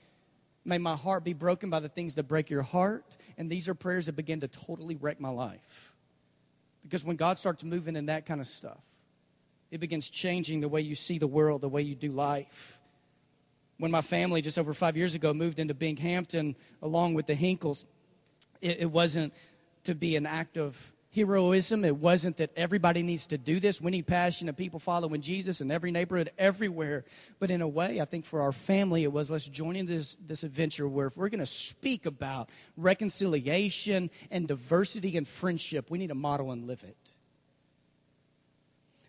May 0.66 0.78
my 0.78 0.98
heart 0.98 1.24
be 1.24 1.32
broken 1.32 1.70
by 1.70 1.80
the 1.80 1.88
things 1.88 2.16
that 2.16 2.24
break 2.24 2.50
your 2.50 2.64
heart. 2.64 3.16
And 3.38 3.50
these 3.50 3.70
are 3.70 3.74
prayers 3.74 4.08
that 4.08 4.18
begin 4.18 4.42
to 4.42 4.50
totally 4.50 4.98
wreck 4.98 5.22
my 5.22 5.30
life. 5.30 5.94
Because 6.84 7.06
when 7.06 7.16
God 7.16 7.38
starts 7.38 7.64
moving 7.64 7.96
in 7.96 8.08
that 8.08 8.26
kind 8.26 8.42
of 8.42 8.48
stuff, 8.48 8.82
it 9.72 9.80
begins 9.80 10.10
changing 10.10 10.60
the 10.60 10.68
way 10.68 10.82
you 10.82 10.96
see 10.96 11.18
the 11.18 11.28
world, 11.28 11.62
the 11.62 11.70
way 11.70 11.82
you 11.82 11.96
do 11.96 12.12
life. 12.12 12.78
When 13.78 13.90
my 13.90 14.02
family, 14.02 14.42
just 14.42 14.60
over 14.60 14.74
five 14.74 14.98
years 14.98 15.16
ago, 15.16 15.34
moved 15.34 15.60
into 15.60 15.74
Binghampton 15.74 16.56
along 16.82 17.14
with 17.14 17.26
the 17.26 17.36
Hinkles, 17.36 17.86
it, 18.62 18.82
it 18.82 18.92
wasn't 18.92 19.34
to 19.90 19.96
be 19.96 20.16
an 20.16 20.28
act 20.28 20.56
of 20.56 20.94
heroism. 21.16 21.84
It 21.84 21.98
wasn't 21.98 22.38
that 22.38 22.52
everybody 22.56 23.02
needs 23.02 23.26
to 23.28 23.40
do 23.40 23.60
this. 23.60 23.82
We 23.82 23.90
need 23.90 24.06
passionate 24.06 24.56
people 24.56 24.80
following 24.80 25.22
Jesus 25.22 25.62
in 25.62 25.72
every 25.72 25.90
neighborhood, 25.90 26.32
everywhere. 26.38 27.06
But 27.40 27.50
in 27.50 27.62
a 27.62 27.68
way, 27.68 28.00
I 28.00 28.06
think 28.06 28.26
for 28.26 28.42
our 28.42 28.52
family, 28.52 29.04
it 29.04 29.12
was 29.12 29.32
let's 29.32 29.50
join 29.50 29.76
in 29.76 29.88
this, 29.88 30.16
this 30.24 30.44
adventure 30.44 30.88
where 30.88 31.08
if 31.08 31.18
we're 31.18 31.30
going 31.30 31.40
to 31.40 31.48
speak 31.48 32.06
about 32.06 32.52
reconciliation 32.78 34.12
and 34.30 34.48
diversity 34.48 35.18
and 35.18 35.28
friendship, 35.28 35.90
we 35.90 35.98
need 35.98 36.10
to 36.10 36.16
model 36.16 36.52
and 36.52 36.68
live 36.68 36.84
it. 36.84 36.96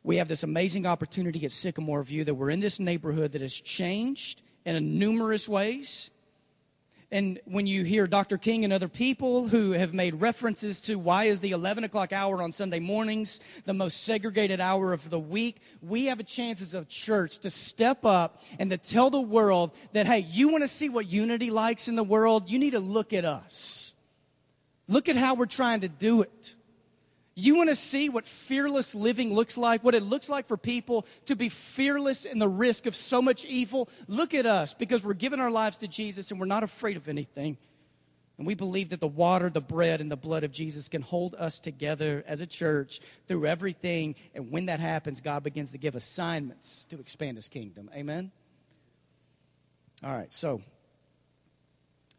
We 0.02 0.16
have 0.16 0.28
this 0.28 0.44
amazing 0.44 0.86
opportunity 0.86 1.44
at 1.44 1.52
Sycamore 1.52 2.02
View 2.02 2.24
that 2.24 2.34
we're 2.34 2.48
in 2.48 2.60
this 2.60 2.80
neighborhood 2.80 3.32
that 3.32 3.42
has 3.42 3.52
changed 3.52 4.40
in 4.64 4.98
numerous 4.98 5.46
ways. 5.46 6.10
And 7.12 7.40
when 7.44 7.66
you 7.66 7.82
hear 7.82 8.06
Dr. 8.06 8.38
King 8.38 8.62
and 8.62 8.72
other 8.72 8.86
people 8.86 9.48
who 9.48 9.72
have 9.72 9.92
made 9.92 10.20
references 10.20 10.80
to 10.82 10.94
why 10.94 11.24
is 11.24 11.40
the 11.40 11.50
11 11.50 11.82
o'clock 11.82 12.12
hour 12.12 12.40
on 12.40 12.52
Sunday 12.52 12.78
mornings 12.78 13.40
the 13.64 13.74
most 13.74 14.04
segregated 14.04 14.60
hour 14.60 14.92
of 14.92 15.10
the 15.10 15.18
week, 15.18 15.56
we 15.82 16.04
have 16.06 16.20
a 16.20 16.24
chance 16.24 16.60
as 16.60 16.72
a 16.72 16.84
church 16.84 17.38
to 17.38 17.50
step 17.50 18.04
up 18.04 18.40
and 18.60 18.70
to 18.70 18.76
tell 18.76 19.10
the 19.10 19.20
world 19.20 19.72
that, 19.92 20.06
hey, 20.06 20.20
you 20.20 20.48
want 20.48 20.62
to 20.62 20.68
see 20.68 20.88
what 20.88 21.10
unity 21.10 21.50
likes 21.50 21.88
in 21.88 21.96
the 21.96 22.04
world? 22.04 22.48
You 22.48 22.60
need 22.60 22.72
to 22.72 22.80
look 22.80 23.12
at 23.12 23.24
us. 23.24 23.94
Look 24.86 25.08
at 25.08 25.16
how 25.16 25.34
we're 25.34 25.46
trying 25.46 25.80
to 25.80 25.88
do 25.88 26.22
it. 26.22 26.54
You 27.34 27.54
want 27.54 27.68
to 27.68 27.76
see 27.76 28.08
what 28.08 28.26
fearless 28.26 28.94
living 28.94 29.32
looks 29.32 29.56
like, 29.56 29.84
what 29.84 29.94
it 29.94 30.02
looks 30.02 30.28
like 30.28 30.48
for 30.48 30.56
people 30.56 31.06
to 31.26 31.36
be 31.36 31.48
fearless 31.48 32.24
in 32.24 32.38
the 32.38 32.48
risk 32.48 32.86
of 32.86 32.96
so 32.96 33.22
much 33.22 33.44
evil? 33.44 33.88
Look 34.08 34.34
at 34.34 34.46
us 34.46 34.74
because 34.74 35.04
we're 35.04 35.14
giving 35.14 35.40
our 35.40 35.50
lives 35.50 35.78
to 35.78 35.88
Jesus 35.88 36.30
and 36.30 36.40
we're 36.40 36.46
not 36.46 36.62
afraid 36.62 36.96
of 36.96 37.08
anything. 37.08 37.56
And 38.36 38.46
we 38.46 38.54
believe 38.54 38.88
that 38.88 39.00
the 39.00 39.06
water, 39.06 39.50
the 39.50 39.60
bread, 39.60 40.00
and 40.00 40.10
the 40.10 40.16
blood 40.16 40.44
of 40.44 40.50
Jesus 40.50 40.88
can 40.88 41.02
hold 41.02 41.34
us 41.34 41.60
together 41.60 42.24
as 42.26 42.40
a 42.40 42.46
church 42.46 43.00
through 43.28 43.46
everything. 43.46 44.14
And 44.34 44.50
when 44.50 44.66
that 44.66 44.80
happens, 44.80 45.20
God 45.20 45.42
begins 45.42 45.72
to 45.72 45.78
give 45.78 45.94
assignments 45.94 46.86
to 46.86 46.98
expand 46.98 47.36
his 47.36 47.48
kingdom. 47.48 47.90
Amen? 47.94 48.32
All 50.02 50.14
right, 50.14 50.32
so 50.32 50.62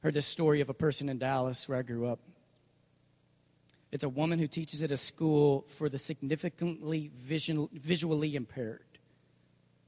heard 0.04 0.14
this 0.14 0.28
story 0.28 0.62
of 0.62 0.70
a 0.70 0.76
person 0.76 1.10
in 1.10 1.18
Dallas 1.18 1.68
where 1.68 1.80
I 1.80 1.82
grew 1.82 2.06
up. 2.06 2.20
It's 3.92 4.04
a 4.06 4.10
woman 4.10 4.40
who 4.40 4.48
teaches 4.48 4.82
at 4.84 4.92
a 4.92 4.98
school 4.98 5.66
for 5.76 5.90
the 5.90 5.98
significantly 5.98 7.12
vision, 7.14 7.68
visually 7.74 8.36
impaired. 8.36 8.86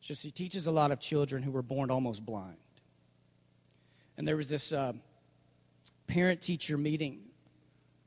So 0.01 0.13
she 0.13 0.31
teaches 0.31 0.67
a 0.67 0.71
lot 0.71 0.91
of 0.91 0.99
children 0.99 1.43
who 1.43 1.51
were 1.51 1.61
born 1.61 1.89
almost 1.89 2.25
blind. 2.25 2.57
And 4.17 4.27
there 4.27 4.35
was 4.35 4.49
this 4.49 4.73
uh, 4.73 4.93
parent 6.07 6.41
teacher 6.41 6.77
meeting 6.77 7.21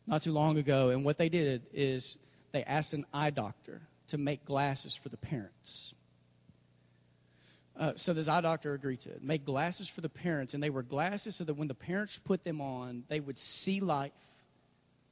not 0.07 0.23
too 0.23 0.33
long 0.33 0.59
ago, 0.59 0.91
and 0.91 1.05
what 1.05 1.19
they 1.19 1.29
did 1.29 1.63
is 1.73 2.19
they 2.53 2.63
asked 2.63 2.93
an 2.93 3.07
eye 3.13 3.31
doctor 3.31 3.81
to 4.09 4.19
make 4.19 4.45
glasses 4.45 4.95
for 4.95 5.09
the 5.09 5.17
parents. 5.17 5.95
Uh, 7.77 7.93
so 7.97 8.13
this 8.13 8.29
eye 8.29 8.41
doctor 8.41 8.75
agreed 8.75 9.01
to 9.01 9.11
it. 9.11 9.23
Make 9.23 9.45
glasses 9.45 9.89
for 9.89 10.01
the 10.01 10.09
parents, 10.09 10.55
and 10.55 10.63
they 10.63 10.71
were 10.71 10.83
glasses 10.83 11.37
so 11.37 11.45
that 11.45 11.55
when 11.55 11.69
the 11.69 11.75
parents 11.75 12.19
put 12.19 12.45
them 12.45 12.61
on, 12.61 13.05
they 13.09 13.21
would 13.21 13.39
see 13.39 13.81
life 13.81 14.13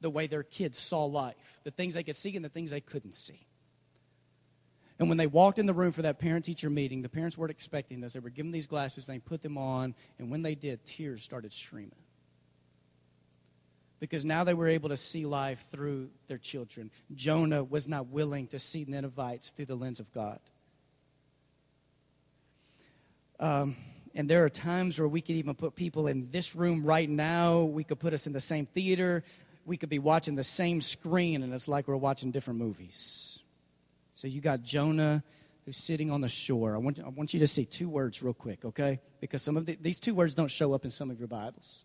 the 0.05 0.09
way 0.11 0.27
their 0.27 0.43
kids 0.43 0.77
saw 0.77 1.03
life, 1.05 1.59
the 1.63 1.71
things 1.71 1.95
they 1.95 2.03
could 2.03 2.15
see 2.15 2.35
and 2.35 2.45
the 2.45 2.49
things 2.49 2.69
they 2.69 2.79
couldn't 2.79 3.15
see. 3.15 3.47
And 4.99 5.09
when 5.09 5.17
they 5.17 5.25
walked 5.25 5.57
in 5.57 5.65
the 5.65 5.73
room 5.73 5.91
for 5.91 6.03
that 6.03 6.19
parent 6.19 6.45
teacher 6.45 6.69
meeting, 6.69 7.01
the 7.01 7.09
parents 7.09 7.35
weren't 7.35 7.49
expecting 7.49 8.01
this. 8.01 8.13
They 8.13 8.19
were 8.19 8.29
given 8.29 8.51
these 8.51 8.67
glasses, 8.67 9.07
they 9.07 9.17
put 9.17 9.41
them 9.41 9.57
on, 9.57 9.95
and 10.19 10.29
when 10.29 10.43
they 10.43 10.53
did, 10.53 10.85
tears 10.85 11.23
started 11.23 11.51
streaming. 11.53 12.03
Because 13.99 14.23
now 14.23 14.43
they 14.43 14.53
were 14.53 14.67
able 14.67 14.89
to 14.89 14.97
see 14.97 15.25
life 15.25 15.65
through 15.71 16.11
their 16.27 16.37
children. 16.37 16.91
Jonah 17.15 17.63
was 17.63 17.87
not 17.87 18.05
willing 18.05 18.45
to 18.49 18.59
see 18.59 18.85
Ninevites 18.87 19.49
through 19.49 19.65
the 19.65 19.75
lens 19.75 19.99
of 19.99 20.11
God. 20.11 20.39
Um, 23.39 23.75
and 24.13 24.29
there 24.29 24.45
are 24.45 24.49
times 24.49 24.99
where 24.99 25.07
we 25.07 25.19
could 25.19 25.35
even 25.35 25.55
put 25.55 25.75
people 25.75 26.05
in 26.05 26.29
this 26.29 26.55
room 26.55 26.85
right 26.85 27.09
now. 27.09 27.63
We 27.63 27.83
could 27.83 27.99
put 27.99 28.13
us 28.13 28.27
in 28.27 28.33
the 28.33 28.39
same 28.39 28.67
theater 28.67 29.23
we 29.65 29.77
could 29.77 29.89
be 29.89 29.99
watching 29.99 30.35
the 30.35 30.43
same 30.43 30.79
screen 30.79 31.43
and 31.43 31.53
it's 31.53 31.67
like 31.67 31.87
we're 31.87 31.95
watching 31.95 32.31
different 32.31 32.59
movies. 32.59 33.39
So 34.13 34.27
you 34.27 34.39
got 34.39 34.61
Jonah 34.61 35.23
who's 35.65 35.77
sitting 35.77 36.11
on 36.11 36.21
the 36.21 36.29
shore. 36.29 36.75
I 36.75 36.77
want, 36.77 36.99
I 36.99 37.09
want 37.09 37.33
you 37.33 37.39
to 37.39 37.47
see 37.47 37.65
two 37.65 37.89
words 37.89 38.21
real 38.21 38.35
quick, 38.35 38.63
okay? 38.63 38.99
Because 39.19 39.41
some 39.41 39.57
of 39.57 39.65
the, 39.65 39.77
these 39.81 39.99
two 39.99 40.13
words 40.13 40.35
don't 40.35 40.51
show 40.51 40.73
up 40.73 40.85
in 40.85 40.91
some 40.91 41.09
of 41.09 41.17
your 41.17 41.27
Bibles. 41.27 41.83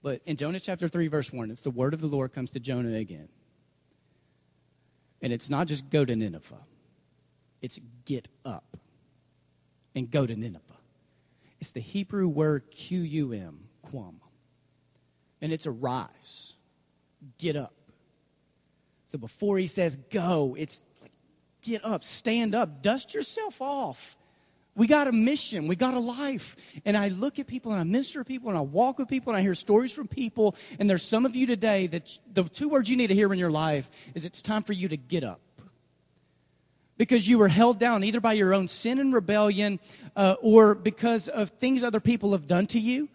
But 0.00 0.22
in 0.24 0.36
Jonah 0.36 0.60
chapter 0.60 0.86
3, 0.88 1.08
verse 1.08 1.32
1, 1.32 1.50
it's 1.50 1.62
the 1.62 1.70
word 1.70 1.92
of 1.92 2.00
the 2.00 2.06
Lord 2.06 2.32
comes 2.32 2.52
to 2.52 2.60
Jonah 2.60 2.96
again. 2.96 3.28
And 5.20 5.32
it's 5.32 5.50
not 5.50 5.66
just 5.66 5.90
go 5.90 6.04
to 6.04 6.14
Nineveh, 6.14 6.54
it's 7.60 7.80
get 8.04 8.28
up 8.44 8.76
and 9.94 10.10
go 10.10 10.26
to 10.26 10.36
Nineveh. 10.36 10.60
It's 11.60 11.72
the 11.72 11.80
Hebrew 11.80 12.28
word 12.28 12.70
Q 12.70 13.00
U 13.00 13.32
M, 13.32 13.68
quam 13.80 14.20
and 15.44 15.52
it's 15.52 15.66
a 15.66 15.70
rise. 15.70 16.54
Get 17.36 17.54
up. 17.54 17.74
So 19.04 19.18
before 19.18 19.58
he 19.58 19.66
says 19.66 19.96
go, 20.10 20.56
it's 20.58 20.82
like 21.02 21.12
get 21.60 21.84
up, 21.84 22.02
stand 22.02 22.54
up, 22.54 22.82
dust 22.82 23.12
yourself 23.12 23.60
off. 23.60 24.16
We 24.74 24.86
got 24.86 25.06
a 25.06 25.12
mission. 25.12 25.68
We 25.68 25.76
got 25.76 25.92
a 25.92 26.00
life. 26.00 26.56
And 26.86 26.96
I 26.96 27.08
look 27.08 27.38
at 27.38 27.46
people 27.46 27.72
and 27.72 27.80
I 27.80 27.84
minister 27.84 28.20
to 28.20 28.24
people 28.24 28.48
and 28.48 28.56
I 28.56 28.62
walk 28.62 28.98
with 28.98 29.06
people 29.06 29.32
and 29.32 29.38
I 29.38 29.42
hear 29.42 29.54
stories 29.54 29.92
from 29.92 30.08
people. 30.08 30.56
And 30.78 30.88
there's 30.88 31.02
some 31.02 31.26
of 31.26 31.36
you 31.36 31.46
today 31.46 31.88
that 31.88 32.18
the 32.32 32.44
two 32.44 32.70
words 32.70 32.88
you 32.88 32.96
need 32.96 33.08
to 33.08 33.14
hear 33.14 33.30
in 33.30 33.38
your 33.38 33.52
life 33.52 33.90
is 34.14 34.24
it's 34.24 34.40
time 34.40 34.62
for 34.62 34.72
you 34.72 34.88
to 34.88 34.96
get 34.96 35.24
up. 35.24 35.42
Because 36.96 37.28
you 37.28 37.36
were 37.36 37.48
held 37.48 37.78
down 37.78 38.02
either 38.02 38.20
by 38.20 38.32
your 38.32 38.54
own 38.54 38.66
sin 38.66 38.98
and 38.98 39.12
rebellion 39.12 39.78
uh, 40.16 40.36
or 40.40 40.74
because 40.74 41.28
of 41.28 41.50
things 41.50 41.84
other 41.84 42.00
people 42.00 42.32
have 42.32 42.46
done 42.46 42.66
to 42.68 42.80
you 42.80 43.10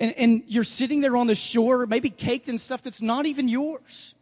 and, 0.00 0.14
and 0.16 0.42
you're 0.46 0.64
sitting 0.64 1.00
there 1.00 1.16
on 1.16 1.26
the 1.26 1.34
shore, 1.34 1.86
maybe 1.86 2.10
caked 2.10 2.48
in 2.48 2.58
stuff 2.58 2.82
that's 2.82 3.02
not 3.02 3.26
even 3.26 3.48
yours. 3.48 4.14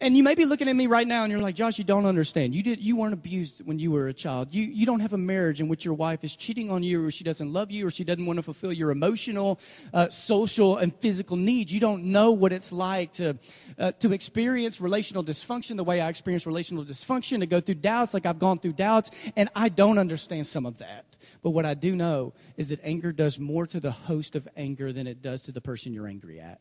And 0.00 0.16
you 0.16 0.22
may 0.22 0.34
be 0.34 0.46
looking 0.46 0.68
at 0.68 0.74
me 0.74 0.86
right 0.86 1.06
now 1.06 1.22
and 1.22 1.30
you're 1.30 1.40
like, 1.40 1.54
Josh, 1.54 1.78
you 1.78 1.84
don't 1.84 2.06
understand. 2.06 2.54
You, 2.54 2.62
did, 2.62 2.80
you 2.80 2.96
weren't 2.96 3.12
abused 3.12 3.64
when 3.64 3.78
you 3.78 3.90
were 3.90 4.08
a 4.08 4.12
child. 4.12 4.52
You, 4.52 4.64
you 4.64 4.86
don't 4.86 5.00
have 5.00 5.12
a 5.12 5.18
marriage 5.18 5.60
in 5.60 5.68
which 5.68 5.84
your 5.84 5.94
wife 5.94 6.24
is 6.24 6.34
cheating 6.34 6.70
on 6.70 6.82
you 6.82 7.06
or 7.06 7.10
she 7.10 7.24
doesn't 7.24 7.52
love 7.52 7.70
you 7.70 7.86
or 7.86 7.90
she 7.90 8.02
doesn't 8.02 8.24
want 8.24 8.38
to 8.38 8.42
fulfill 8.42 8.72
your 8.72 8.90
emotional, 8.90 9.60
uh, 9.92 10.08
social, 10.08 10.78
and 10.78 10.94
physical 10.96 11.36
needs. 11.36 11.72
You 11.72 11.80
don't 11.80 12.04
know 12.04 12.32
what 12.32 12.52
it's 12.52 12.72
like 12.72 13.12
to, 13.14 13.38
uh, 13.78 13.92
to 14.00 14.12
experience 14.12 14.80
relational 14.80 15.22
dysfunction 15.22 15.76
the 15.76 15.84
way 15.84 16.00
I 16.00 16.08
experience 16.08 16.46
relational 16.46 16.84
dysfunction, 16.84 17.40
to 17.40 17.46
go 17.46 17.60
through 17.60 17.76
doubts 17.76 18.14
like 18.14 18.24
I've 18.24 18.38
gone 18.38 18.58
through 18.58 18.72
doubts. 18.72 19.10
And 19.36 19.50
I 19.54 19.68
don't 19.68 19.98
understand 19.98 20.46
some 20.46 20.64
of 20.64 20.78
that. 20.78 21.04
But 21.42 21.50
what 21.50 21.66
I 21.66 21.74
do 21.74 21.96
know 21.96 22.34
is 22.56 22.68
that 22.68 22.80
anger 22.84 23.12
does 23.12 23.38
more 23.38 23.66
to 23.66 23.80
the 23.80 23.90
host 23.90 24.36
of 24.36 24.48
anger 24.56 24.92
than 24.92 25.06
it 25.06 25.20
does 25.20 25.42
to 25.42 25.52
the 25.52 25.60
person 25.60 25.92
you're 25.92 26.06
angry 26.06 26.40
at. 26.40 26.60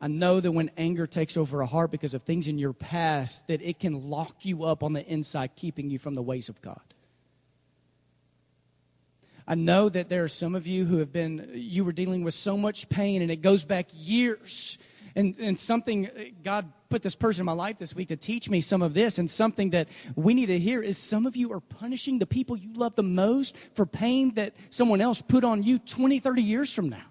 I 0.00 0.08
know 0.08 0.40
that 0.40 0.52
when 0.52 0.70
anger 0.76 1.06
takes 1.06 1.36
over 1.36 1.62
a 1.62 1.66
heart 1.66 1.90
because 1.90 2.12
of 2.12 2.22
things 2.22 2.48
in 2.48 2.58
your 2.58 2.74
past, 2.74 3.46
that 3.46 3.62
it 3.62 3.78
can 3.78 4.10
lock 4.10 4.44
you 4.44 4.64
up 4.64 4.82
on 4.82 4.92
the 4.92 5.06
inside, 5.06 5.56
keeping 5.56 5.88
you 5.88 5.98
from 5.98 6.14
the 6.14 6.22
ways 6.22 6.50
of 6.50 6.60
God. 6.60 6.82
I 9.46 9.54
know 9.54 9.88
that 9.88 10.08
there 10.10 10.24
are 10.24 10.28
some 10.28 10.54
of 10.54 10.66
you 10.66 10.84
who 10.84 10.98
have 10.98 11.12
been, 11.12 11.50
you 11.54 11.84
were 11.84 11.92
dealing 11.92 12.24
with 12.24 12.34
so 12.34 12.56
much 12.56 12.88
pain 12.88 13.22
and 13.22 13.30
it 13.30 13.36
goes 13.42 13.64
back 13.64 13.88
years. 13.92 14.78
And, 15.16 15.36
and 15.38 15.58
something, 15.58 16.34
God 16.42 16.72
put 16.94 17.02
this 17.02 17.16
person 17.16 17.40
in 17.40 17.46
my 17.46 17.52
life 17.52 17.76
this 17.76 17.92
week 17.92 18.06
to 18.06 18.16
teach 18.16 18.48
me 18.48 18.60
some 18.60 18.80
of 18.80 18.94
this. 18.94 19.18
And 19.18 19.28
something 19.28 19.70
that 19.70 19.88
we 20.14 20.32
need 20.32 20.46
to 20.46 20.60
hear 20.60 20.80
is 20.80 20.96
some 20.96 21.26
of 21.26 21.34
you 21.34 21.52
are 21.52 21.58
punishing 21.58 22.20
the 22.20 22.26
people 22.26 22.56
you 22.56 22.72
love 22.72 22.94
the 22.94 23.02
most 23.02 23.56
for 23.74 23.84
pain 23.84 24.32
that 24.34 24.54
someone 24.70 25.00
else 25.00 25.20
put 25.20 25.42
on 25.42 25.64
you 25.64 25.80
20, 25.80 26.20
30 26.20 26.40
years 26.40 26.72
from 26.72 26.90
now. 26.90 27.06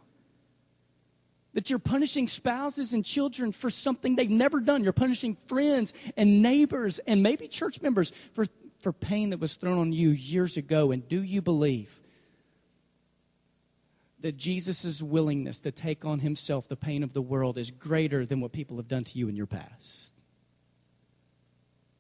That 1.54 1.70
you're 1.70 1.80
punishing 1.80 2.30
spouses 2.30 2.94
and 2.94 3.04
children 3.04 3.52
for 3.52 3.70
something 3.70 4.16
they've 4.16 4.30
never 4.30 4.62
done. 4.62 4.86
You're 4.86 4.94
punishing 4.94 5.36
friends 5.48 5.94
and 6.16 6.42
neighbors 6.42 7.00
and 7.00 7.22
maybe 7.22 7.50
church 7.50 7.82
members 7.82 8.14
for, 8.36 8.46
for 8.80 8.94
pain 8.94 9.32
that 9.32 9.42
was 9.42 9.56
thrown 9.56 9.80
on 9.80 9.92
you 9.92 10.12
years 10.12 10.56
ago. 10.56 10.94
And 10.94 11.06
do 11.10 11.22
you 11.22 11.42
believe 11.42 12.00
that 14.24 14.38
Jesus' 14.38 15.02
willingness 15.02 15.60
to 15.60 15.72
take 15.72 16.06
on 16.06 16.20
himself 16.20 16.70
the 16.70 16.78
pain 16.78 17.04
of 17.04 17.12
the 17.12 17.22
world 17.22 17.58
is 17.58 17.70
greater 17.70 18.26
than 18.26 18.40
what 18.40 18.54
people 18.54 18.78
have 18.78 18.88
done 18.88 19.04
to 19.04 19.20
you 19.20 19.28
in 19.28 19.36
your 19.36 19.46
past. 19.46 20.14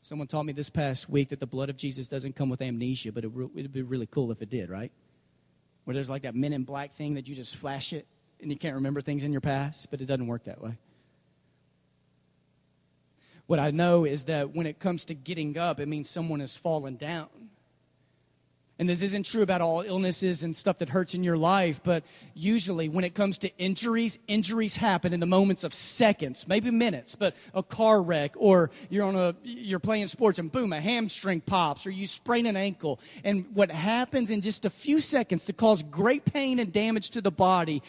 Someone 0.04 0.28
taught 0.28 0.44
me 0.44 0.54
this 0.54 0.70
past 0.70 1.10
week 1.10 1.30
that 1.30 1.42
the 1.42 1.46
blood 1.46 1.70
of 1.70 1.76
Jesus 1.76 2.08
doesn't 2.08 2.38
come 2.38 2.48
with 2.48 2.62
amnesia, 2.62 3.12
but 3.12 3.26
it 3.26 3.28
would 3.28 3.74
be 3.74 3.82
really 3.82 4.08
cool 4.08 4.32
if 4.32 4.42
it 4.42 4.50
did, 4.50 4.70
right? 4.70 4.92
Where 5.84 5.94
there's 5.94 6.10
like 6.10 6.22
that 6.22 6.34
men 6.34 6.54
in 6.54 6.64
black 6.64 6.96
thing 6.96 7.16
that 7.16 7.28
you 7.28 7.36
just 7.36 7.58
flash 7.58 7.92
it 7.92 8.08
and 8.42 8.50
you 8.50 8.58
can't 8.58 8.76
remember 8.76 9.02
things 9.02 9.26
in 9.26 9.34
your 9.34 9.42
past, 9.42 9.92
but 9.92 10.00
it 10.00 10.06
doesn't 10.06 10.28
work 10.28 10.46
that 10.46 10.62
way. 10.62 10.78
What 13.48 13.60
I 13.60 13.72
know 13.72 14.06
is 14.06 14.24
that 14.26 14.56
when 14.56 14.66
it 14.66 14.80
comes 14.80 15.04
to 15.06 15.14
getting 15.14 15.58
up, 15.58 15.82
it 15.82 15.90
means 15.90 16.10
someone 16.10 16.40
has 16.40 16.56
fallen 16.56 16.96
down. 16.96 17.43
And 18.80 18.90
this 18.90 19.04
isn't 19.04 19.28
true 19.28 19.44
about 19.44 19.62
all 19.62 19.82
illnesses 19.82 20.44
and 20.44 20.56
stuff 20.56 20.80
that 20.80 20.90
hurts 20.90 21.14
in 21.14 21.24
your 21.24 21.38
life, 21.38 21.80
but 21.84 22.04
usually 22.34 22.90
when 22.90 23.04
it 23.04 23.14
comes 23.14 23.38
to 23.40 23.58
injuries, 23.60 24.18
injuries 24.28 24.78
happen 24.78 25.14
in 25.14 25.20
the 25.20 25.28
moments 25.28 25.64
of 25.64 25.76
seconds, 25.76 26.48
maybe 26.48 26.72
minutes, 26.72 27.14
but 27.14 27.36
a 27.54 27.62
car 27.62 28.02
wreck 28.02 28.34
or 28.36 28.72
you're 28.90 29.06
on 29.06 29.16
a 29.16 29.36
you're 29.44 29.80
playing 29.80 30.08
sports 30.08 30.40
and 30.40 30.52
boom, 30.52 30.74
a 30.74 30.82
hamstring 30.82 31.40
pops 31.40 31.86
or 31.86 31.92
you 31.92 32.08
sprain 32.08 32.48
an 32.48 32.58
ankle. 32.58 33.00
And 33.24 33.46
what 33.54 33.70
happens 33.70 34.32
in 34.32 34.42
just 34.42 34.66
a 34.66 34.72
few 34.72 35.00
seconds 35.02 35.46
to 35.46 35.54
cause 35.54 35.84
great 35.84 36.26
pain 36.26 36.58
and 36.58 36.74
damage 36.74 37.12
to 37.12 37.22
the 37.22 37.32
body, 37.32 37.84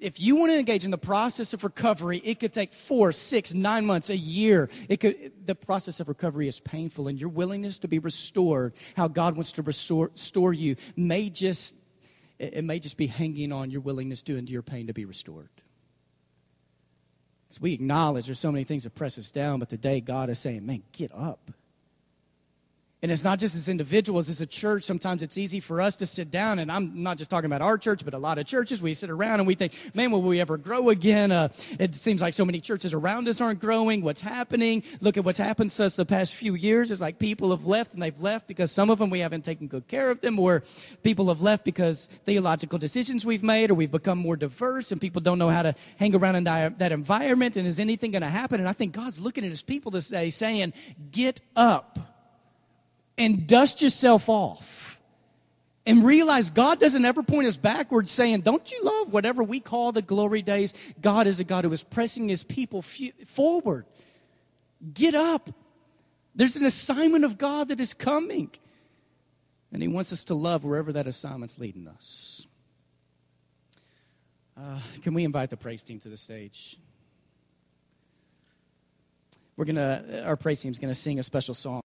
if 0.00 0.20
you 0.20 0.34
want 0.34 0.50
to 0.50 0.58
engage 0.58 0.84
in 0.84 0.90
the 0.90 0.98
process 0.98 1.54
of 1.54 1.62
recovery, 1.62 2.20
it 2.24 2.40
could 2.40 2.52
take 2.52 2.72
four, 2.72 3.12
six, 3.12 3.54
nine 3.54 3.86
months, 3.86 4.10
a 4.10 4.16
year. 4.16 4.70
It 4.88 4.98
could 4.98 5.32
the 5.46 5.54
process 5.54 6.00
of 6.00 6.08
recovery 6.08 6.48
is 6.48 6.58
painful 6.58 7.06
and 7.06 7.20
your 7.20 7.28
willingness 7.28 7.78
to 7.78 7.88
be 7.88 8.00
restored, 8.00 8.74
how 8.96 9.06
God 9.06 9.36
wants 9.36 9.52
to 9.52 9.62
restore 9.62 10.10
restore 10.16 10.52
you 10.52 10.76
may 10.96 11.30
just 11.30 11.74
it 12.38 12.64
may 12.64 12.78
just 12.78 12.96
be 12.96 13.06
hanging 13.06 13.52
on 13.52 13.70
your 13.70 13.80
willingness 13.80 14.20
to 14.22 14.36
endure 14.36 14.62
pain 14.62 14.88
to 14.88 14.92
be 14.92 15.04
restored. 15.06 15.48
Because 17.48 17.62
we 17.62 17.72
acknowledge 17.72 18.26
there's 18.26 18.38
so 18.38 18.52
many 18.52 18.64
things 18.64 18.82
that 18.84 18.94
press 18.94 19.18
us 19.18 19.30
down, 19.30 19.58
but 19.58 19.70
today 19.70 20.00
God 20.00 20.28
is 20.28 20.38
saying, 20.38 20.66
man, 20.66 20.82
get 20.92 21.12
up. 21.14 21.50
And 23.06 23.12
it's 23.12 23.22
not 23.22 23.38
just 23.38 23.54
as 23.54 23.68
individuals, 23.68 24.28
as 24.28 24.40
a 24.40 24.46
church. 24.46 24.82
Sometimes 24.82 25.22
it's 25.22 25.38
easy 25.38 25.60
for 25.60 25.80
us 25.80 25.94
to 25.98 26.06
sit 26.06 26.28
down, 26.28 26.58
and 26.58 26.72
I'm 26.72 27.04
not 27.04 27.18
just 27.18 27.30
talking 27.30 27.46
about 27.46 27.62
our 27.62 27.78
church, 27.78 28.04
but 28.04 28.14
a 28.14 28.18
lot 28.18 28.36
of 28.36 28.46
churches. 28.46 28.82
We 28.82 28.94
sit 28.94 29.10
around 29.10 29.38
and 29.38 29.46
we 29.46 29.54
think, 29.54 29.74
man, 29.94 30.10
will 30.10 30.22
we 30.22 30.40
ever 30.40 30.56
grow 30.58 30.88
again? 30.88 31.30
Uh, 31.30 31.50
it 31.78 31.94
seems 31.94 32.20
like 32.20 32.34
so 32.34 32.44
many 32.44 32.60
churches 32.60 32.92
around 32.92 33.28
us 33.28 33.40
aren't 33.40 33.60
growing. 33.60 34.02
What's 34.02 34.22
happening? 34.22 34.82
Look 35.00 35.16
at 35.16 35.24
what's 35.24 35.38
happened 35.38 35.70
to 35.70 35.84
us 35.84 35.94
the 35.94 36.04
past 36.04 36.34
few 36.34 36.56
years. 36.56 36.90
It's 36.90 37.00
like 37.00 37.20
people 37.20 37.50
have 37.50 37.64
left, 37.64 37.94
and 37.94 38.02
they've 38.02 38.20
left 38.20 38.48
because 38.48 38.72
some 38.72 38.90
of 38.90 38.98
them 38.98 39.08
we 39.08 39.20
haven't 39.20 39.44
taken 39.44 39.68
good 39.68 39.86
care 39.86 40.10
of 40.10 40.20
them, 40.20 40.40
or 40.40 40.64
people 41.04 41.28
have 41.28 41.40
left 41.40 41.62
because 41.62 42.08
theological 42.24 42.76
decisions 42.76 43.24
we've 43.24 43.44
made, 43.44 43.70
or 43.70 43.74
we've 43.74 43.88
become 43.88 44.18
more 44.18 44.34
diverse, 44.34 44.90
and 44.90 45.00
people 45.00 45.20
don't 45.20 45.38
know 45.38 45.50
how 45.50 45.62
to 45.62 45.76
hang 45.96 46.12
around 46.12 46.34
in 46.34 46.42
that 46.42 46.90
environment. 46.90 47.56
And 47.56 47.68
is 47.68 47.78
anything 47.78 48.10
going 48.10 48.22
to 48.22 48.28
happen? 48.28 48.58
And 48.58 48.68
I 48.68 48.72
think 48.72 48.94
God's 48.94 49.20
looking 49.20 49.44
at 49.44 49.50
his 49.50 49.62
people 49.62 49.92
this 49.92 50.08
day 50.08 50.28
saying, 50.30 50.72
get 51.12 51.40
up 51.54 52.15
and 53.18 53.46
dust 53.46 53.82
yourself 53.82 54.28
off 54.28 54.98
and 55.86 56.04
realize 56.04 56.50
God 56.50 56.80
doesn't 56.80 57.04
ever 57.04 57.22
point 57.22 57.46
us 57.46 57.56
backwards 57.56 58.10
saying, 58.10 58.40
Don't 58.40 58.70
you 58.72 58.82
love 58.82 59.12
whatever 59.12 59.42
we 59.42 59.60
call 59.60 59.92
the 59.92 60.02
glory 60.02 60.42
days? 60.42 60.74
God 61.00 61.26
is 61.26 61.38
a 61.38 61.44
God 61.44 61.64
who 61.64 61.72
is 61.72 61.84
pressing 61.84 62.28
his 62.28 62.42
people 62.42 62.82
forward. 62.82 63.86
Get 64.92 65.14
up. 65.14 65.50
There's 66.34 66.56
an 66.56 66.64
assignment 66.64 67.24
of 67.24 67.38
God 67.38 67.68
that 67.68 67.80
is 67.80 67.94
coming. 67.94 68.50
And 69.72 69.80
he 69.80 69.88
wants 69.88 70.12
us 70.12 70.24
to 70.24 70.34
love 70.34 70.64
wherever 70.64 70.92
that 70.92 71.06
assignment's 71.06 71.58
leading 71.58 71.88
us. 71.88 72.46
Uh, 74.58 74.78
can 75.02 75.14
we 75.14 75.24
invite 75.24 75.50
the 75.50 75.56
praise 75.56 75.82
team 75.82 75.98
to 76.00 76.08
the 76.08 76.16
stage? 76.16 76.78
We're 79.56 79.66
to, 79.66 80.24
our 80.26 80.36
praise 80.36 80.60
team's 80.60 80.78
to 80.78 80.94
sing 80.94 81.18
a 81.18 81.22
special 81.22 81.54
song. 81.54 81.80